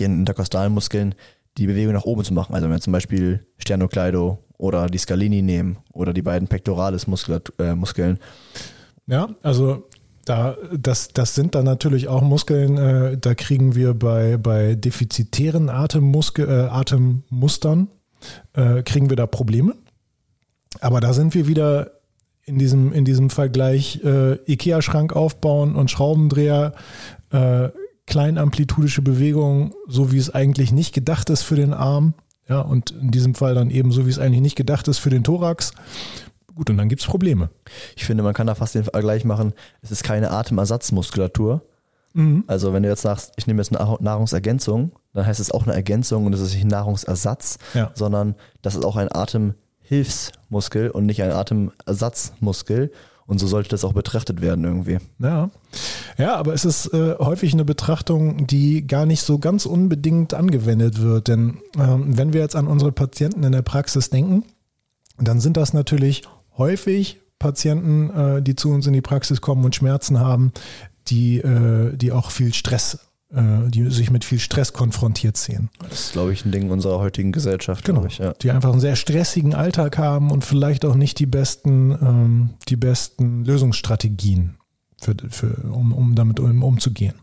den 0.00 0.20
interkostalen 0.20 0.72
Muskeln 0.72 1.14
die 1.58 1.66
Bewegung 1.66 1.94
nach 1.94 2.04
oben 2.04 2.24
zu 2.24 2.34
machen. 2.34 2.54
Also 2.54 2.64
wenn 2.66 2.72
wir 2.72 2.80
zum 2.80 2.92
Beispiel 2.92 3.46
Sternocleido 3.58 4.38
oder 4.58 4.86
die 4.88 4.98
Scalini 4.98 5.42
nehmen 5.42 5.76
oder 5.92 6.12
die 6.12 6.22
beiden 6.22 6.48
Pectoralis-Muskeln, 6.48 7.42
äh, 7.58 8.16
Ja, 9.06 9.28
also 9.42 9.86
da, 10.24 10.56
das, 10.76 11.08
das 11.08 11.34
sind 11.34 11.54
dann 11.54 11.64
natürlich 11.64 12.08
auch 12.08 12.22
Muskeln, 12.22 12.76
äh, 12.76 13.18
da 13.18 13.34
kriegen 13.34 13.74
wir 13.74 13.94
bei, 13.94 14.36
bei 14.36 14.74
defizitären 14.74 15.68
Atemmuskel, 15.68 16.48
äh, 16.48 16.68
Atemmustern, 16.68 17.88
äh, 18.54 18.82
kriegen 18.82 19.10
wir 19.10 19.16
da 19.16 19.26
Probleme. 19.26 19.74
Aber 20.80 21.00
da 21.00 21.12
sind 21.12 21.34
wir 21.34 21.46
wieder 21.46 21.92
in 22.44 22.58
diesem, 22.58 22.92
in 22.92 23.04
diesem 23.04 23.30
Vergleich 23.30 24.02
äh, 24.04 24.34
Ikea-Schrank 24.50 25.14
aufbauen 25.14 25.76
und 25.76 25.90
Schraubendreher. 25.90 26.74
Äh, 27.30 27.70
kleinamplitudische 28.06 29.02
Bewegungen, 29.02 29.72
so 29.88 30.12
wie 30.12 30.18
es 30.18 30.30
eigentlich 30.30 30.72
nicht 30.72 30.94
gedacht 30.94 31.30
ist 31.30 31.42
für 31.42 31.56
den 31.56 31.72
Arm. 31.72 32.14
Ja, 32.48 32.60
und 32.60 32.90
in 32.90 33.10
diesem 33.10 33.34
Fall 33.34 33.54
dann 33.54 33.70
eben 33.70 33.90
so, 33.90 34.04
wie 34.06 34.10
es 34.10 34.18
eigentlich 34.18 34.42
nicht 34.42 34.56
gedacht 34.56 34.86
ist 34.88 34.98
für 34.98 35.08
den 35.08 35.24
Thorax. 35.24 35.72
Gut, 36.54 36.70
und 36.70 36.76
dann 36.76 36.88
gibt 36.88 37.02
es 37.02 37.06
Probleme. 37.06 37.50
Ich 37.96 38.04
finde, 38.04 38.22
man 38.22 38.34
kann 38.34 38.46
da 38.46 38.54
fast 38.54 38.74
den 38.74 38.84
Vergleich 38.84 39.24
machen, 39.24 39.52
es 39.82 39.90
ist 39.90 40.04
keine 40.04 40.30
Atemersatzmuskulatur. 40.30 41.62
Mhm. 42.12 42.44
Also 42.46 42.72
wenn 42.72 42.84
du 42.84 42.88
jetzt 42.88 43.02
sagst, 43.02 43.32
ich 43.36 43.46
nehme 43.46 43.60
jetzt 43.60 43.74
eine 43.74 43.96
Nahrungsergänzung, 44.00 44.92
dann 45.12 45.26
heißt 45.26 45.40
es 45.40 45.50
auch 45.50 45.64
eine 45.64 45.74
Ergänzung 45.74 46.26
und 46.26 46.32
es 46.32 46.40
ist 46.40 46.54
nicht 46.54 46.64
ein 46.64 46.68
Nahrungsersatz, 46.68 47.58
ja. 47.74 47.90
sondern 47.94 48.36
das 48.62 48.76
ist 48.76 48.84
auch 48.84 48.96
ein 48.96 49.12
Atemhilfsmuskel 49.12 50.90
und 50.90 51.06
nicht 51.06 51.22
ein 51.22 51.32
Atemersatzmuskel. 51.32 52.92
Und 53.26 53.38
so 53.38 53.46
sollte 53.46 53.70
das 53.70 53.84
auch 53.84 53.94
betrachtet 53.94 54.42
werden 54.42 54.64
irgendwie. 54.64 54.98
Ja, 55.18 55.48
ja 56.18 56.36
aber 56.36 56.52
es 56.52 56.66
ist 56.66 56.92
äh, 56.92 57.16
häufig 57.18 57.54
eine 57.54 57.64
Betrachtung, 57.64 58.46
die 58.46 58.86
gar 58.86 59.06
nicht 59.06 59.22
so 59.22 59.38
ganz 59.38 59.64
unbedingt 59.64 60.34
angewendet 60.34 61.00
wird. 61.00 61.28
Denn 61.28 61.58
ähm, 61.78 62.18
wenn 62.18 62.34
wir 62.34 62.42
jetzt 62.42 62.54
an 62.54 62.66
unsere 62.66 62.92
Patienten 62.92 63.42
in 63.42 63.52
der 63.52 63.62
Praxis 63.62 64.10
denken, 64.10 64.44
dann 65.18 65.40
sind 65.40 65.56
das 65.56 65.72
natürlich 65.72 66.22
häufig 66.56 67.20
Patienten, 67.38 68.10
äh, 68.10 68.42
die 68.42 68.56
zu 68.56 68.70
uns 68.70 68.86
in 68.86 68.92
die 68.92 69.02
Praxis 69.02 69.40
kommen 69.40 69.64
und 69.64 69.74
Schmerzen 69.74 70.20
haben, 70.20 70.52
die, 71.08 71.38
äh, 71.38 71.96
die 71.96 72.12
auch 72.12 72.30
viel 72.30 72.54
Stress 72.54 72.98
äh, 73.34 73.68
die 73.68 73.90
sich 73.90 74.10
mit 74.10 74.24
viel 74.24 74.38
Stress 74.38 74.72
konfrontiert 74.72 75.36
sehen. 75.36 75.68
Das 75.88 76.06
ist, 76.06 76.12
glaube 76.12 76.32
ich, 76.32 76.44
ein 76.44 76.52
Ding 76.52 76.70
unserer 76.70 77.00
heutigen 77.00 77.32
Gesellschaft, 77.32 77.84
genau. 77.84 78.04
Ich, 78.06 78.18
ja. 78.18 78.32
Die 78.34 78.50
einfach 78.50 78.70
einen 78.70 78.80
sehr 78.80 78.94
stressigen 78.94 79.54
Alltag 79.54 79.98
haben 79.98 80.30
und 80.30 80.44
vielleicht 80.44 80.84
auch 80.84 80.94
nicht 80.94 81.18
die 81.18 81.26
besten, 81.26 81.90
ähm, 82.00 82.50
die 82.68 82.76
besten 82.76 83.44
Lösungsstrategien, 83.44 84.56
für, 85.00 85.16
für, 85.30 85.56
um, 85.72 85.92
um 85.92 86.14
damit 86.14 86.38
um, 86.38 86.62
umzugehen. 86.62 87.14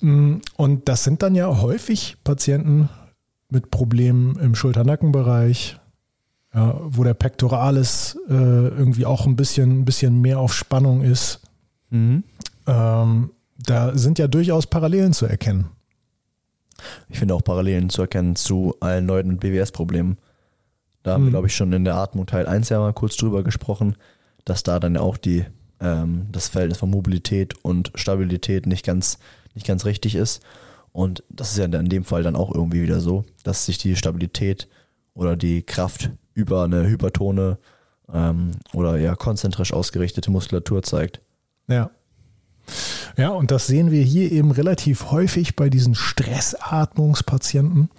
Mm, 0.00 0.36
und 0.56 0.88
das 0.88 1.04
sind 1.04 1.22
dann 1.22 1.34
ja 1.34 1.60
häufig 1.60 2.16
Patienten 2.24 2.88
mit 3.50 3.70
Problemen 3.70 4.38
im 4.38 4.54
Schulter-Nackenbereich, 4.54 5.78
ja, 6.54 6.80
wo 6.82 7.04
der 7.04 7.14
Pectoralis 7.14 8.18
äh, 8.28 8.32
irgendwie 8.32 9.06
auch 9.06 9.26
ein 9.26 9.36
bisschen, 9.36 9.80
ein 9.80 9.84
bisschen 9.84 10.20
mehr 10.20 10.38
auf 10.38 10.54
Spannung 10.54 11.02
ist. 11.02 11.40
Mhm. 11.90 12.24
Ähm, 12.66 13.30
da 13.58 13.96
sind 13.96 14.18
ja 14.18 14.28
durchaus 14.28 14.66
Parallelen 14.66 15.12
zu 15.12 15.26
erkennen. 15.26 15.68
Ich 17.08 17.18
finde 17.18 17.34
auch 17.34 17.42
Parallelen 17.42 17.90
zu 17.90 18.02
erkennen 18.02 18.36
zu 18.36 18.76
allen 18.80 19.06
Leuten 19.06 19.30
mit 19.30 19.40
BWS-Problemen. 19.40 20.18
Da 21.02 21.12
haben 21.12 21.22
mhm. 21.22 21.26
wir, 21.26 21.30
glaube 21.32 21.46
ich, 21.48 21.56
schon 21.56 21.72
in 21.72 21.84
der 21.84 21.96
Atmung 21.96 22.26
Teil 22.26 22.46
1 22.46 22.68
ja 22.68 22.78
mal 22.78 22.92
kurz 22.92 23.16
drüber 23.16 23.42
gesprochen, 23.42 23.96
dass 24.44 24.62
da 24.62 24.78
dann 24.80 24.96
auch 24.96 25.16
die, 25.16 25.44
ähm, 25.80 26.26
das 26.30 26.48
Verhältnis 26.48 26.78
von 26.78 26.90
Mobilität 26.90 27.54
und 27.64 27.92
Stabilität 27.94 28.66
nicht 28.66 28.86
ganz, 28.86 29.18
nicht 29.54 29.66
ganz 29.66 29.84
richtig 29.84 30.14
ist. 30.14 30.42
Und 30.92 31.22
das 31.28 31.50
ist 31.50 31.58
ja 31.58 31.64
in 31.64 31.88
dem 31.88 32.04
Fall 32.04 32.22
dann 32.22 32.36
auch 32.36 32.54
irgendwie 32.54 32.82
wieder 32.82 33.00
so, 33.00 33.24
dass 33.42 33.66
sich 33.66 33.78
die 33.78 33.96
Stabilität 33.96 34.68
oder 35.14 35.36
die 35.36 35.62
Kraft 35.62 36.10
über 36.38 36.62
eine 36.62 36.86
hypertone 36.86 37.58
ähm, 38.12 38.52
oder 38.72 38.96
ja 38.96 39.16
konzentrisch 39.16 39.72
ausgerichtete 39.72 40.30
Muskulatur 40.30 40.82
zeigt. 40.82 41.20
Ja. 41.66 41.90
Ja, 43.16 43.30
und 43.30 43.50
das 43.50 43.66
sehen 43.66 43.90
wir 43.90 44.02
hier 44.02 44.30
eben 44.30 44.52
relativ 44.52 45.10
häufig 45.10 45.56
bei 45.56 45.70
diesen 45.70 45.94
Stressatmungspatienten. 45.94 47.90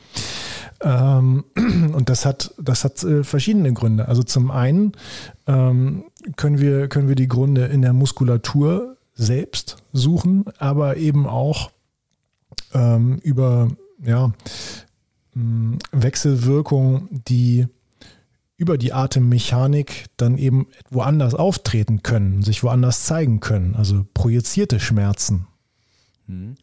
Ähm, 0.82 1.44
und 1.94 2.08
das 2.08 2.26
hat, 2.26 2.54
das 2.58 2.86
hat 2.86 3.04
äh, 3.04 3.24
verschiedene 3.24 3.74
Gründe. 3.74 4.08
Also 4.08 4.24
zum 4.24 4.52
einen 4.52 4.94
ähm, 5.48 6.06
können, 6.38 6.60
wir, 6.60 6.88
können 6.88 7.10
wir 7.10 7.16
die 7.16 7.28
Gründe 7.28 7.66
in 7.66 7.82
der 7.82 7.94
Muskulatur 7.94 8.96
selbst 9.14 9.78
suchen, 9.92 10.46
aber 10.60 10.96
eben 10.98 11.28
auch 11.28 11.72
ähm, 12.74 13.20
über 13.24 13.68
ja, 14.02 14.32
Wechselwirkungen, 15.92 17.10
die 17.28 17.68
über 18.60 18.78
die 18.78 18.92
Atemmechanik 18.92 20.08
dann 20.18 20.38
eben 20.38 20.68
woanders 20.90 21.34
auftreten 21.34 22.04
können, 22.04 22.44
sich 22.44 22.62
woanders 22.62 23.06
zeigen 23.06 23.40
können, 23.40 23.74
also 23.76 24.06
projizierte 24.14 24.82
Schmerzen. 24.82 25.48
Mhm. 26.28 26.56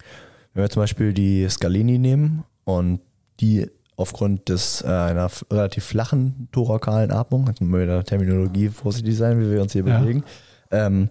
Wenn 0.52 0.62
wir 0.62 0.68
zum 0.68 0.82
Beispiel 0.82 1.14
die 1.14 1.48
Scalini 1.48 1.98
nehmen 1.98 2.44
und 2.64 3.00
die 3.40 3.66
aufgrund 3.96 4.50
des 4.50 4.82
äh, 4.82 4.88
einer 4.88 5.30
relativ 5.50 5.84
flachen 5.84 6.48
thorakalen 6.52 7.10
Atmung, 7.10 7.46
jetzt 7.46 7.62
müssen 7.62 7.72
wir 7.72 7.78
mit 7.80 7.88
der 7.88 8.04
Terminologie 8.04 8.68
vorsichtig 8.68 9.16
sein, 9.16 9.40
wie 9.40 9.50
wir 9.50 9.62
uns 9.62 9.72
hier 9.72 9.86
ja. 9.86 9.98
bewegen, 9.98 10.22
ähm, 10.70 11.08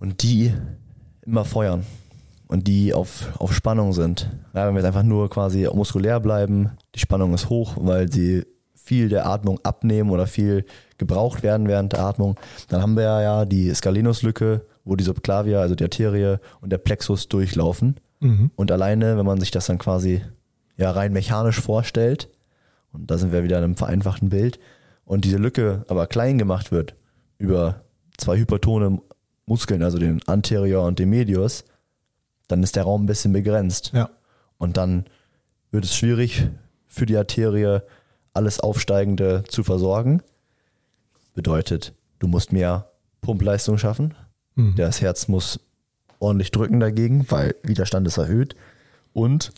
und 0.00 0.24
die 0.24 0.52
immer 1.24 1.44
feuern 1.44 1.86
und 2.48 2.66
die 2.66 2.92
auf, 2.92 3.28
auf 3.38 3.54
Spannung 3.54 3.92
sind. 3.92 4.28
Ja, 4.54 4.66
wenn 4.66 4.74
wir 4.74 4.80
jetzt 4.80 4.88
einfach 4.88 5.04
nur 5.04 5.30
quasi 5.30 5.68
muskulär 5.72 6.18
bleiben, 6.18 6.72
die 6.96 6.98
Spannung 6.98 7.32
ist 7.32 7.48
hoch, 7.48 7.76
weil 7.78 8.10
sie 8.10 8.44
viel 8.82 9.08
der 9.08 9.26
Atmung 9.26 9.60
abnehmen 9.62 10.10
oder 10.10 10.26
viel 10.26 10.64
gebraucht 10.98 11.42
werden 11.42 11.68
während 11.68 11.92
der 11.92 12.00
Atmung. 12.00 12.38
Dann 12.68 12.82
haben 12.82 12.96
wir 12.96 13.02
ja 13.02 13.44
die 13.44 13.72
Scalenuslücke, 13.72 14.62
wo 14.84 14.96
die 14.96 15.04
Subclavia, 15.04 15.60
also 15.60 15.74
die 15.74 15.84
Arterie 15.84 16.38
und 16.60 16.70
der 16.70 16.78
Plexus 16.78 17.28
durchlaufen. 17.28 17.96
Mhm. 18.20 18.50
Und 18.56 18.72
alleine, 18.72 19.16
wenn 19.16 19.26
man 19.26 19.40
sich 19.40 19.50
das 19.50 19.66
dann 19.66 19.78
quasi 19.78 20.22
ja 20.76 20.90
rein 20.90 21.12
mechanisch 21.12 21.60
vorstellt, 21.60 22.28
und 22.92 23.10
da 23.10 23.18
sind 23.18 23.32
wir 23.32 23.44
wieder 23.44 23.58
in 23.58 23.64
einem 23.64 23.76
vereinfachten 23.76 24.28
Bild, 24.28 24.58
und 25.04 25.24
diese 25.24 25.38
Lücke 25.38 25.84
aber 25.88 26.06
klein 26.06 26.38
gemacht 26.38 26.72
wird 26.72 26.94
über 27.38 27.82
zwei 28.16 28.38
hypertone 28.38 29.00
Muskeln, 29.46 29.82
also 29.82 29.98
den 29.98 30.20
Anterior 30.26 30.86
und 30.86 30.98
den 30.98 31.10
Medius, 31.10 31.64
dann 32.48 32.62
ist 32.62 32.76
der 32.76 32.84
Raum 32.84 33.04
ein 33.04 33.06
bisschen 33.06 33.32
begrenzt. 33.32 33.92
Ja. 33.94 34.10
Und 34.58 34.76
dann 34.76 35.06
wird 35.70 35.84
es 35.84 35.96
schwierig 35.96 36.48
für 36.86 37.06
die 37.06 37.16
Arterie, 37.16 37.80
alles 38.34 38.60
Aufsteigende 38.60 39.44
zu 39.48 39.62
versorgen. 39.62 40.22
Bedeutet, 41.34 41.94
du 42.18 42.28
musst 42.28 42.52
mehr 42.52 42.90
Pumpleistung 43.20 43.78
schaffen. 43.78 44.14
Mhm. 44.54 44.74
Das 44.76 45.00
Herz 45.00 45.28
muss 45.28 45.60
ordentlich 46.18 46.50
drücken 46.50 46.80
dagegen, 46.80 47.26
weil 47.30 47.54
Widerstand 47.62 48.06
ist 48.06 48.18
erhöht. 48.18 48.54
Und 49.12 49.52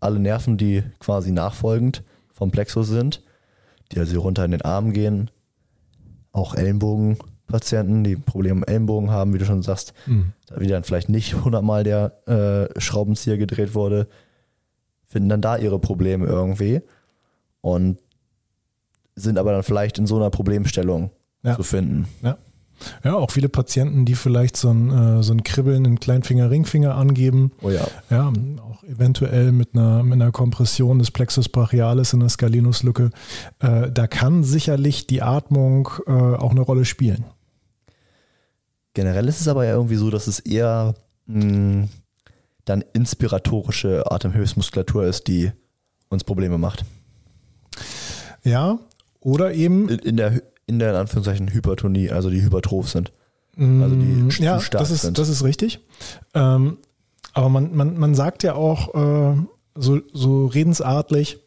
alle 0.00 0.18
Nerven, 0.18 0.56
die 0.56 0.82
quasi 0.98 1.30
nachfolgend 1.30 2.02
vom 2.32 2.50
Plexus 2.50 2.88
sind, 2.88 3.22
die 3.92 3.98
also 3.98 4.20
runter 4.20 4.44
in 4.44 4.52
den 4.52 4.62
Arm 4.62 4.92
gehen, 4.92 5.30
auch 6.32 6.54
Ellenbogenpatienten, 6.54 8.04
die 8.04 8.16
Probleme 8.16 8.60
im 8.60 8.64
Ellenbogen 8.64 9.10
haben, 9.10 9.34
wie 9.34 9.38
du 9.38 9.44
schon 9.44 9.62
sagst, 9.62 9.92
mhm. 10.06 10.32
wie 10.56 10.68
dann 10.68 10.84
vielleicht 10.84 11.08
nicht 11.08 11.34
hundertmal 11.44 11.84
der 11.84 12.26
äh, 12.26 12.80
Schraubenzieher 12.80 13.36
gedreht 13.36 13.74
wurde, 13.74 14.08
finden 15.04 15.28
dann 15.28 15.42
da 15.42 15.56
ihre 15.56 15.80
Probleme 15.80 16.26
irgendwie 16.26 16.82
und 17.60 17.98
sind 19.14 19.38
aber 19.38 19.52
dann 19.52 19.62
vielleicht 19.62 19.98
in 19.98 20.06
so 20.06 20.16
einer 20.16 20.30
Problemstellung 20.30 21.10
ja. 21.42 21.56
zu 21.56 21.62
finden. 21.62 22.06
Ja. 22.22 22.38
Ja, 23.04 23.14
auch 23.14 23.30
viele 23.30 23.48
Patienten, 23.48 24.04
die 24.04 24.14
vielleicht 24.14 24.56
so 24.56 24.70
ein, 24.70 24.90
äh, 24.90 25.22
so 25.22 25.32
ein 25.32 25.42
Kribbeln 25.42 25.84
in 25.84 26.00
Kleinfinger, 26.00 26.50
Ringfinger 26.50 26.94
angeben. 26.94 27.52
Oh 27.62 27.70
ja. 27.70 27.86
Ja, 28.08 28.32
auch 28.62 28.82
eventuell 28.84 29.52
mit 29.52 29.74
einer, 29.74 30.02
mit 30.02 30.14
einer 30.14 30.32
Kompression 30.32 30.98
des 30.98 31.10
Plexus 31.10 31.48
brachialis 31.48 32.12
in 32.12 32.20
der 32.20 32.28
Scalenuslücke. 32.28 33.10
Äh, 33.58 33.90
da 33.92 34.06
kann 34.06 34.44
sicherlich 34.44 35.06
die 35.06 35.22
Atmung 35.22 35.88
äh, 36.06 36.10
auch 36.10 36.52
eine 36.52 36.62
Rolle 36.62 36.84
spielen. 36.84 37.24
Generell 38.94 39.28
ist 39.28 39.40
es 39.40 39.48
aber 39.48 39.64
ja 39.64 39.72
irgendwie 39.72 39.96
so, 39.96 40.10
dass 40.10 40.26
es 40.26 40.40
eher 40.40 40.94
mh, 41.26 41.42
hm, 41.42 41.88
dann 42.64 42.84
inspiratorische 42.92 44.10
Atemhilfsmuskulatur 44.10 45.04
ist, 45.04 45.28
die 45.28 45.52
uns 46.08 46.24
Probleme 46.24 46.58
macht. 46.58 46.84
Ja, 48.42 48.78
oder 49.20 49.52
eben. 49.52 49.88
In, 49.88 49.98
in 50.00 50.16
der, 50.16 50.42
in 50.66 50.78
der 50.78 50.90
in 50.90 50.96
Anführungszeichen 50.96 51.52
Hypertonie, 51.52 52.10
also 52.10 52.30
die 52.30 52.42
hypertroph 52.42 52.88
sind. 52.88 53.12
Also 53.56 53.94
die 53.94 54.06
mm, 54.06 54.30
ja, 54.38 54.58
zu 54.58 54.64
stark 54.64 54.82
das 54.82 54.90
ist, 54.90 55.02
sind. 55.02 55.18
Das 55.18 55.28
ist 55.28 55.44
richtig. 55.44 55.80
Ähm, 56.34 56.78
aber 57.34 57.48
man, 57.48 57.74
man, 57.74 57.98
man 57.98 58.14
sagt 58.14 58.42
ja 58.42 58.54
auch 58.54 58.94
äh, 58.94 59.36
so, 59.74 60.00
so 60.12 60.46
redensartlich, 60.46 61.40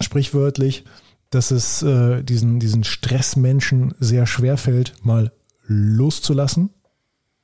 sprichwörtlich, 0.00 0.84
dass 1.30 1.50
es 1.50 1.82
äh, 1.82 2.22
diesen, 2.22 2.60
diesen 2.60 2.84
Stressmenschen 2.84 3.94
sehr 3.98 4.26
schwer 4.26 4.56
fällt, 4.56 4.94
mal 5.04 5.32
loszulassen, 5.66 6.70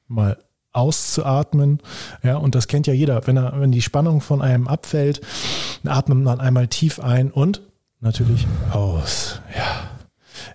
mal 0.07 0.39
auszuatmen. 0.73 1.81
Ja, 2.23 2.37
und 2.37 2.55
das 2.55 2.69
kennt 2.69 2.87
ja 2.87 2.93
jeder. 2.93 3.27
Wenn 3.27 3.37
er, 3.37 3.61
wenn 3.61 3.73
die 3.73 3.83
Spannung 3.83 4.21
von 4.21 4.41
einem 4.41 4.69
abfällt, 4.69 5.21
atmet 5.85 6.19
man 6.19 6.41
einmal 6.41 6.69
tief 6.69 7.01
ein 7.01 7.31
und 7.31 7.63
natürlich 8.01 8.47
aus. 8.73 9.41
Ja. 9.57 9.91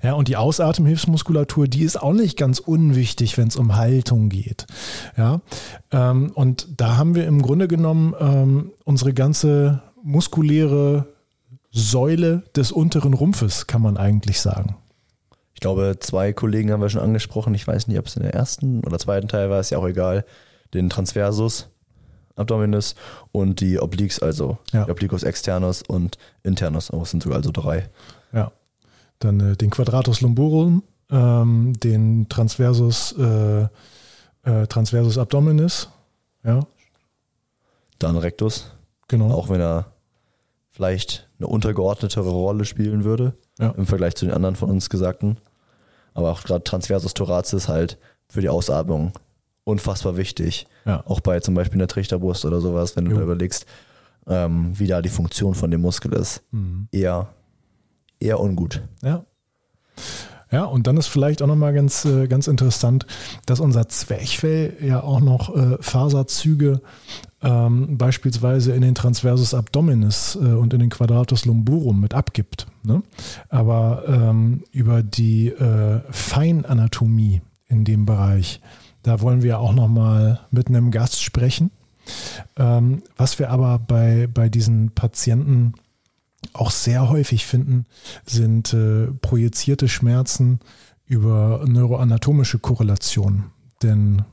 Ja, 0.01 0.13
und 0.13 0.27
die 0.27 0.37
Ausatemhilfsmuskulatur, 0.37 1.67
die 1.67 1.83
ist 1.83 2.01
auch 2.01 2.13
nicht 2.13 2.37
ganz 2.37 2.59
unwichtig, 2.59 3.37
wenn 3.37 3.47
es 3.47 3.55
um 3.55 3.75
Haltung 3.75 4.29
geht. 4.29 4.65
Ja, 5.17 5.41
ähm, 5.91 6.31
und 6.33 6.67
da 6.77 6.97
haben 6.97 7.15
wir 7.15 7.25
im 7.27 7.41
Grunde 7.41 7.67
genommen 7.67 8.13
ähm, 8.19 8.71
unsere 8.83 9.13
ganze 9.13 9.83
muskuläre 10.03 11.07
Säule 11.71 12.43
des 12.55 12.71
unteren 12.71 13.13
Rumpfes, 13.13 13.67
kann 13.67 13.81
man 13.81 13.97
eigentlich 13.97 14.41
sagen. 14.41 14.77
Ich 15.53 15.59
glaube, 15.59 15.97
zwei 15.99 16.33
Kollegen 16.33 16.71
haben 16.71 16.81
wir 16.81 16.89
schon 16.89 17.01
angesprochen. 17.01 17.53
Ich 17.53 17.67
weiß 17.67 17.87
nicht, 17.87 17.97
ob 17.97 18.07
es 18.07 18.15
in 18.15 18.23
der 18.23 18.33
ersten 18.33 18.83
oder 18.83 18.99
zweiten 18.99 19.27
Teil 19.27 19.49
war, 19.49 19.59
ist 19.59 19.71
ja 19.71 19.77
auch 19.77 19.87
egal. 19.87 20.25
Den 20.73 20.89
Transversus, 20.89 21.69
Abdominis 22.35 22.95
und 23.31 23.61
die 23.61 23.79
Obliques, 23.79 24.19
also 24.19 24.57
Ja. 24.71 24.87
Obliquus 24.89 25.23
externus 25.23 25.81
und 25.81 26.17
internus. 26.43 26.91
Oh, 26.91 27.01
es 27.03 27.11
sind 27.11 27.23
sogar 27.23 27.37
also 27.37 27.51
drei. 27.51 27.89
Ja. 28.33 28.51
Dann 29.19 29.39
äh, 29.39 29.55
den 29.55 29.69
Quadratus 29.69 30.21
lumborum, 30.21 30.83
ähm, 31.09 31.73
den 31.79 32.27
Transversus, 32.29 33.13
äh, 33.17 33.67
äh, 34.43 34.67
Transversus 34.67 35.17
abdominis. 35.17 35.89
Ja, 36.43 36.59
Dann 37.99 38.17
Rectus, 38.17 38.71
genau. 39.07 39.31
auch 39.33 39.49
wenn 39.49 39.61
er 39.61 39.87
vielleicht 40.69 41.27
eine 41.39 41.47
untergeordnetere 41.47 42.29
Rolle 42.29 42.65
spielen 42.65 43.03
würde 43.05 43.33
Ja. 43.59 43.69
im 43.71 43.85
Vergleich 43.87 44.15
zu 44.15 44.25
den 44.25 44.33
anderen 44.33 44.55
von 44.57 44.69
uns 44.69 44.89
gesagten. 44.89 45.37
Aber 46.13 46.31
auch 46.31 46.43
gerade 46.43 46.63
Transversus 46.63 47.13
thoracis 47.13 47.67
halt 47.69 47.97
für 48.27 48.41
die 48.41 48.49
Ausatmung 48.49 49.13
unfassbar 49.65 50.15
wichtig. 50.15 50.67
Ja. 50.85 51.03
Auch 51.05 51.19
bei 51.19 51.41
zum 51.41 51.53
Beispiel 51.55 51.77
einer 51.79 51.87
Trichterbrust 51.87 52.45
oder 52.45 52.61
sowas, 52.61 52.95
wenn 52.95 53.05
du 53.05 53.11
Jo. 53.11 53.17
da 53.17 53.23
überlegst, 53.23 53.65
ähm, 54.27 54.71
wie 54.79 54.87
da 54.87 55.01
die 55.01 55.09
Funktion 55.09 55.53
von 55.55 55.69
dem 55.69 55.81
Muskel 55.81 56.13
ist. 56.13 56.41
Mhm. 56.51 56.87
Eher, 56.91 57.27
eher 58.19 58.39
ungut. 58.39 58.81
Ja. 59.03 59.25
Ja, 60.51 60.63
und 60.65 60.87
dann 60.87 60.95
ist 60.95 61.07
vielleicht 61.07 61.41
auch 61.41 61.47
nochmal 61.47 61.73
ganz, 61.73 62.05
äh, 62.05 62.27
ganz 62.27 62.47
interessant, 62.47 63.05
dass 63.45 63.59
unser 63.59 63.89
Zwerchfell 63.89 64.77
ja 64.81 65.01
auch 65.03 65.19
noch 65.19 65.53
äh, 65.55 65.77
Faserzüge 65.81 66.81
ähm, 67.41 67.97
beispielsweise 67.97 68.73
in 68.73 68.81
den 68.81 68.95
Transversus 68.95 69.53
abdominis 69.53 70.37
äh, 70.39 70.45
und 70.45 70.73
in 70.73 70.79
den 70.79 70.91
Quadratus 70.91 71.45
lumborum 71.45 71.99
mit 71.99 72.13
abgibt. 72.13 72.67
Ne? 72.83 73.01
Aber 73.49 74.03
ähm, 74.07 74.63
über 74.71 75.03
die 75.03 75.47
äh, 75.49 76.01
Feinanatomie 76.11 77.41
in 77.67 77.83
dem 77.83 78.05
Bereich, 78.05 78.61
da 79.05 79.21
wollen 79.21 79.43
wir 79.43 79.59
auch 79.59 79.71
nochmal 79.73 80.39
mit 80.49 80.67
einem 80.67 80.89
Gast 80.89 81.21
sprechen. 81.21 81.69
Ähm, 82.57 83.03
was 83.17 83.37
wir 83.37 83.51
aber 83.51 83.77
bei, 83.77 84.27
bei 84.33 84.49
diesen 84.49 84.95
Patienten 84.95 85.73
auch 86.53 86.71
sehr 86.71 87.07
häufig 87.09 87.45
finden, 87.45 87.85
sind 88.25 88.73
äh, 88.73 89.07
projizierte 89.21 89.87
Schmerzen 89.87 90.59
über 91.05 91.63
neuroanatomische 91.67 92.57
Korrelationen. 92.57 93.51
Denn 93.83 94.23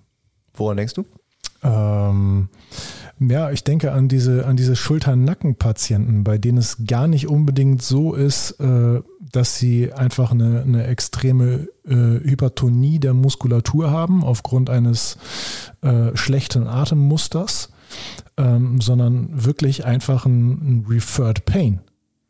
Woran 0.55 0.79
denkst 0.79 0.95
du? 0.95 1.05
ähm, 1.62 2.49
ja, 3.31 3.50
ich 3.50 3.64
denke 3.64 3.93
an 3.93 4.09
diese, 4.09 4.47
an 4.47 4.57
diese 4.57 4.76
Schulter-Nacken-Patienten, 4.76 6.25
bei 6.25 6.38
denen 6.38 6.59
es 6.59 6.79
gar 6.87 7.07
nicht 7.07 7.29
unbedingt 7.29 7.83
so 7.83 8.14
ist, 8.14 8.52
äh, 8.61 9.00
dass 9.21 9.59
sie 9.59 9.93
einfach 9.93 10.33
eine, 10.33 10.62
eine 10.62 10.87
extreme 10.87 11.69
äh, 11.87 11.95
Hypertonie 11.95 12.99
der 12.99 13.14
Muskulatur 13.14 13.91
haben 13.91 14.25
aufgrund 14.25 14.71
eines 14.71 15.19
äh, 15.83 16.17
schlechten 16.17 16.67
Atemmusters, 16.67 17.71
ähm, 18.37 18.81
sondern 18.81 19.45
wirklich 19.45 19.85
einfach 19.85 20.26
ein, 20.26 20.50
ein 20.50 20.87
Referred 20.88 21.45
Pain 21.45 21.81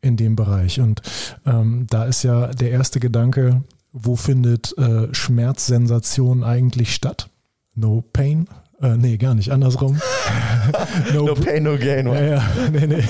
in 0.01 0.17
dem 0.17 0.35
Bereich. 0.35 0.79
Und 0.79 1.01
ähm, 1.45 1.87
da 1.89 2.05
ist 2.05 2.23
ja 2.23 2.47
der 2.47 2.71
erste 2.71 2.99
Gedanke, 2.99 3.63
wo 3.95 4.15
findet 4.15 4.75
Schmerzsensation 5.11 6.43
eigentlich 6.43 6.95
statt? 6.95 7.29
No 7.75 8.01
pain? 8.01 8.47
Äh, 8.83 8.97
nee, 8.97 9.15
gar 9.15 9.33
nicht, 9.33 9.51
andersrum. 9.51 9.99
No 11.13 11.33
pain, 11.33 11.63
no 11.63 11.77
gain. 11.77 12.07
Ja, 12.07 12.21
ja, 12.21 12.43
nee, 12.71 12.87
nee. 12.87 13.03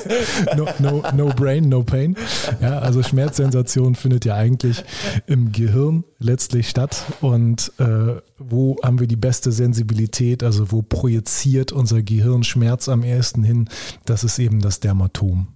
No, 0.56 0.66
no, 0.78 1.02
no 1.14 1.26
brain, 1.26 1.68
no 1.68 1.82
pain. 1.82 2.16
Ja, 2.60 2.78
also 2.78 3.02
Schmerzsensation 3.02 3.94
findet 3.94 4.24
ja 4.24 4.34
eigentlich 4.34 4.84
im 5.26 5.52
Gehirn 5.52 6.04
letztlich 6.18 6.68
statt. 6.68 7.04
Und 7.20 7.72
äh, 7.78 8.20
wo 8.38 8.76
haben 8.82 9.00
wir 9.00 9.06
die 9.06 9.16
beste 9.16 9.52
Sensibilität? 9.52 10.42
Also 10.42 10.72
wo 10.72 10.82
projiziert 10.82 11.72
unser 11.72 12.02
Gehirn 12.02 12.44
Schmerz 12.44 12.88
am 12.88 13.02
ehesten 13.02 13.42
hin? 13.42 13.68
Das 14.04 14.24
ist 14.24 14.38
eben 14.38 14.60
das 14.60 14.80
Dermatom. 14.80 15.48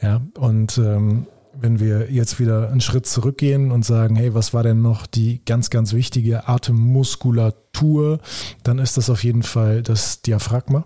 Ja, 0.00 0.20
und 0.38 0.78
ähm, 0.78 1.26
wenn 1.54 1.80
wir 1.80 2.10
jetzt 2.10 2.40
wieder 2.40 2.70
einen 2.70 2.80
Schritt 2.80 3.06
zurückgehen 3.06 3.70
und 3.70 3.84
sagen, 3.84 4.16
hey, 4.16 4.34
was 4.34 4.54
war 4.54 4.62
denn 4.62 4.82
noch 4.82 5.06
die 5.06 5.44
ganz, 5.44 5.70
ganz 5.70 5.92
wichtige 5.92 6.48
Atemmuskulatur, 6.48 8.20
dann 8.62 8.78
ist 8.78 8.96
das 8.96 9.10
auf 9.10 9.24
jeden 9.24 9.42
Fall 9.42 9.82
das 9.82 10.22
Diaphragma, 10.22 10.84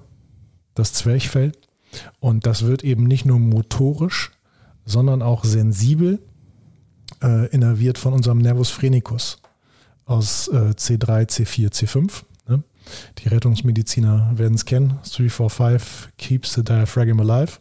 das 0.75 0.93
Zwerchfell. 0.93 1.53
Und 2.21 2.47
das 2.47 2.67
wird 2.67 2.85
eben 2.85 3.05
nicht 3.05 3.25
nur 3.25 3.39
motorisch, 3.39 4.33
sondern 4.85 5.23
auch 5.23 5.45
sensibel 5.45 6.21
äh, 7.23 7.47
innerviert 7.49 7.99
von 7.99 8.13
unserem 8.13 8.39
Nervus 8.39 8.71
phrenicus 8.71 9.39
aus 10.05 10.49
äh, 10.49 10.73
C3, 10.77 11.29
C4, 11.29 11.73
C5. 11.73 12.23
Ne? 12.49 12.63
Die 13.19 13.29
Rettungsmediziner 13.29 14.33
werden 14.37 14.55
es 14.55 14.65
kennen. 14.65 14.99
345 15.03 16.17
keeps 16.17 16.55
the 16.55 16.63
diaphragm 16.63 17.21
alive. 17.21 17.59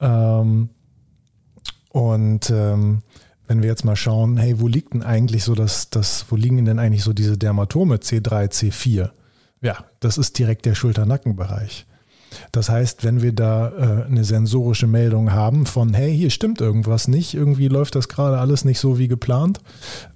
Ähm, 0.00 0.70
und 1.92 2.50
ähm, 2.50 3.02
wenn 3.46 3.62
wir 3.62 3.68
jetzt 3.68 3.84
mal 3.84 3.96
schauen, 3.96 4.38
hey, 4.38 4.60
wo 4.60 4.68
liegt 4.68 4.94
denn 4.94 5.02
eigentlich 5.02 5.44
so 5.44 5.54
das, 5.54 5.90
das, 5.90 6.26
wo 6.30 6.36
liegen 6.36 6.64
denn 6.64 6.78
eigentlich 6.78 7.04
so 7.04 7.12
diese 7.12 7.36
Dermatome 7.36 7.96
C3, 7.96 8.50
C4? 8.50 9.10
Ja, 9.60 9.84
das 10.00 10.18
ist 10.18 10.38
direkt 10.38 10.64
der 10.64 10.74
Schulter-Nackenbereich. 10.74 11.86
Das 12.52 12.68
heißt, 12.68 13.04
wenn 13.04 13.22
wir 13.22 13.32
da 13.32 13.68
äh, 13.68 14.06
eine 14.06 14.24
sensorische 14.24 14.86
Meldung 14.86 15.32
haben 15.32 15.66
von, 15.66 15.94
hey, 15.94 16.16
hier 16.16 16.30
stimmt 16.30 16.60
irgendwas 16.60 17.08
nicht, 17.08 17.34
irgendwie 17.34 17.68
läuft 17.68 17.94
das 17.94 18.08
gerade 18.08 18.38
alles 18.38 18.64
nicht 18.64 18.78
so 18.78 18.98
wie 18.98 19.08
geplant, 19.08 19.60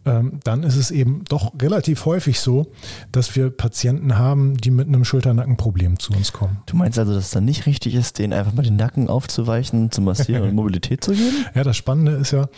ähm, 0.04 0.40
dann 0.44 0.62
ist 0.62 0.76
es 0.76 0.90
eben 0.90 1.24
doch 1.28 1.52
relativ 1.60 2.04
häufig 2.04 2.40
so, 2.40 2.72
dass 3.12 3.34
wir 3.36 3.50
Patienten 3.50 4.18
haben, 4.18 4.56
die 4.56 4.70
mit 4.70 4.88
einem 4.88 5.04
Schulter-Nackenproblem 5.04 5.98
zu 5.98 6.12
uns 6.12 6.32
kommen. 6.32 6.58
Du 6.66 6.76
meinst 6.76 6.98
also, 6.98 7.14
dass 7.14 7.26
es 7.26 7.30
dann 7.30 7.44
nicht 7.44 7.66
richtig 7.66 7.94
ist, 7.94 8.18
denen 8.18 8.32
einfach 8.32 8.52
mal 8.52 8.62
den 8.62 8.76
Nacken 8.76 9.08
aufzuweichen, 9.08 9.90
zu 9.90 10.00
massieren 10.00 10.44
und 10.44 10.54
Mobilität 10.56 11.02
zu 11.02 11.12
geben? 11.12 11.46
Ja, 11.54 11.64
das 11.64 11.76
Spannende 11.76 12.12
ist 12.12 12.32
ja, 12.32 12.48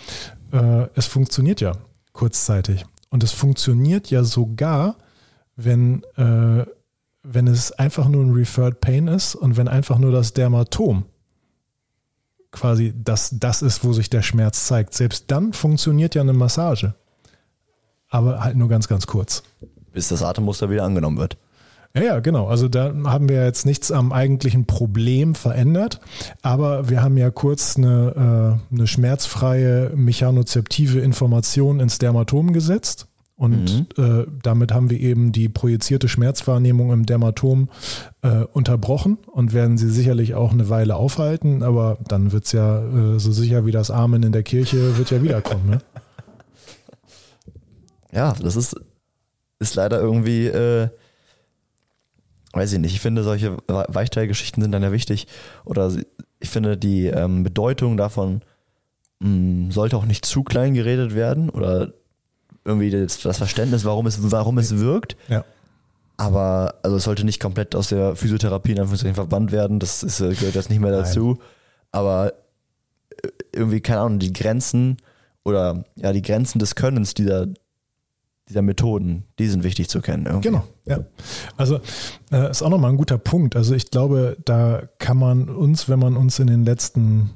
äh, 0.52 0.86
es 0.94 1.06
funktioniert 1.06 1.60
ja 1.60 1.72
kurzzeitig. 2.12 2.84
Und 3.10 3.22
es 3.22 3.32
funktioniert 3.32 4.10
ja 4.10 4.24
sogar, 4.24 4.96
wenn, 5.56 6.02
äh, 6.16 6.66
wenn 7.22 7.46
es 7.46 7.72
einfach 7.72 8.08
nur 8.08 8.24
ein 8.24 8.32
Referred 8.32 8.80
Pain 8.80 9.08
ist 9.08 9.34
und 9.34 9.56
wenn 9.56 9.68
einfach 9.68 9.98
nur 9.98 10.12
das 10.12 10.32
Dermatom 10.32 11.04
quasi 12.50 12.94
das, 12.96 13.34
das 13.38 13.62
ist, 13.62 13.84
wo 13.84 13.92
sich 13.92 14.10
der 14.10 14.22
Schmerz 14.22 14.66
zeigt. 14.66 14.94
Selbst 14.94 15.30
dann 15.30 15.52
funktioniert 15.52 16.14
ja 16.14 16.22
eine 16.22 16.32
Massage. 16.32 16.94
Aber 18.08 18.42
halt 18.42 18.56
nur 18.56 18.68
ganz, 18.68 18.88
ganz 18.88 19.06
kurz. 19.06 19.42
Bis 19.92 20.08
das 20.08 20.22
Atemmuster 20.22 20.70
wieder 20.70 20.84
angenommen 20.84 21.18
wird. 21.18 21.36
Ja, 21.94 22.02
ja, 22.02 22.20
genau. 22.20 22.46
Also 22.46 22.68
da 22.68 22.94
haben 23.04 23.28
wir 23.28 23.44
jetzt 23.44 23.66
nichts 23.66 23.90
am 23.90 24.12
eigentlichen 24.12 24.66
Problem 24.66 25.34
verändert, 25.34 26.00
aber 26.42 26.88
wir 26.88 27.02
haben 27.02 27.16
ja 27.16 27.30
kurz 27.30 27.76
eine, 27.76 28.58
äh, 28.70 28.74
eine 28.74 28.86
schmerzfreie 28.86 29.92
mechanozeptive 29.94 31.00
Information 31.00 31.80
ins 31.80 31.98
Dermatom 31.98 32.52
gesetzt. 32.52 33.07
Und 33.38 33.96
äh, 33.98 34.26
damit 34.42 34.72
haben 34.72 34.90
wir 34.90 34.98
eben 34.98 35.30
die 35.30 35.48
projizierte 35.48 36.08
Schmerzwahrnehmung 36.08 36.92
im 36.92 37.06
Dermatom 37.06 37.68
äh, 38.22 38.42
unterbrochen 38.52 39.16
und 39.32 39.52
werden 39.52 39.78
sie 39.78 39.88
sicherlich 39.90 40.34
auch 40.34 40.50
eine 40.52 40.68
Weile 40.68 40.96
aufhalten, 40.96 41.62
aber 41.62 41.98
dann 42.08 42.32
wird 42.32 42.46
es 42.46 42.52
ja 42.52 42.80
äh, 43.14 43.18
so 43.20 43.30
sicher 43.30 43.64
wie 43.64 43.70
das 43.70 43.92
Amen 43.92 44.24
in 44.24 44.32
der 44.32 44.42
Kirche 44.42 44.98
wird 44.98 45.12
ja 45.12 45.22
wiederkommen. 45.22 45.70
Ne? 45.70 45.78
Ja, 48.12 48.32
das 48.42 48.56
ist, 48.56 48.74
ist 49.58 49.74
leider 49.74 50.00
irgendwie, 50.00 50.46
äh, 50.46 50.88
weiß 52.54 52.72
ich 52.72 52.78
nicht, 52.78 52.94
ich 52.94 53.00
finde 53.00 53.22
solche 53.22 53.58
We- 53.68 53.86
Weichteilgeschichten 53.88 54.62
sind 54.62 54.72
dann 54.72 54.82
ja 54.82 54.92
wichtig. 54.92 55.26
Oder 55.64 55.92
ich 56.40 56.48
finde 56.48 56.76
die 56.78 57.06
ähm, 57.06 57.42
Bedeutung 57.44 57.96
davon 57.98 58.40
mh, 59.20 59.72
sollte 59.72 59.96
auch 59.96 60.06
nicht 60.06 60.24
zu 60.24 60.42
klein 60.42 60.72
geredet 60.74 61.14
werden 61.14 61.50
oder 61.50 61.92
irgendwie 62.68 62.90
das, 62.90 63.20
das 63.20 63.38
Verständnis, 63.38 63.84
warum 63.84 64.06
es, 64.06 64.30
warum 64.30 64.58
es 64.58 64.78
wirkt. 64.78 65.16
Ja. 65.28 65.44
Aber 66.18 66.74
also 66.82 66.96
es 66.96 67.04
sollte 67.04 67.24
nicht 67.24 67.40
komplett 67.40 67.74
aus 67.74 67.88
der 67.88 68.14
Physiotherapie 68.14 68.72
in 68.72 68.78
Anführungszeichen 68.78 69.14
verbannt 69.14 69.52
werden. 69.52 69.78
Das 69.78 70.02
ist, 70.02 70.20
äh, 70.20 70.34
gehört 70.34 70.54
jetzt 70.54 70.68
nicht 70.68 70.80
mehr 70.80 70.90
Nein. 70.90 71.02
dazu. 71.02 71.38
Aber 71.92 72.34
äh, 73.10 73.28
irgendwie, 73.52 73.80
keine 73.80 74.00
Ahnung, 74.00 74.18
die 74.18 74.32
Grenzen 74.32 74.98
oder 75.44 75.84
ja, 75.96 76.12
die 76.12 76.22
Grenzen 76.22 76.58
des 76.58 76.74
Könnens 76.74 77.14
dieser, 77.14 77.46
dieser 78.48 78.62
Methoden, 78.62 79.24
die 79.38 79.46
sind 79.46 79.64
wichtig 79.64 79.88
zu 79.88 80.00
kennen. 80.00 80.26
Irgendwie. 80.26 80.48
Genau, 80.48 80.64
ja. 80.84 81.04
Also 81.56 81.80
äh, 82.32 82.50
ist 82.50 82.62
auch 82.62 82.70
nochmal 82.70 82.90
ein 82.90 82.96
guter 82.96 83.18
Punkt. 83.18 83.56
Also 83.56 83.74
ich 83.74 83.90
glaube, 83.90 84.36
da 84.44 84.82
kann 84.98 85.16
man 85.16 85.48
uns, 85.48 85.88
wenn 85.88 85.98
man 85.98 86.16
uns 86.16 86.38
in 86.38 86.48
den 86.48 86.64
letzten 86.64 87.30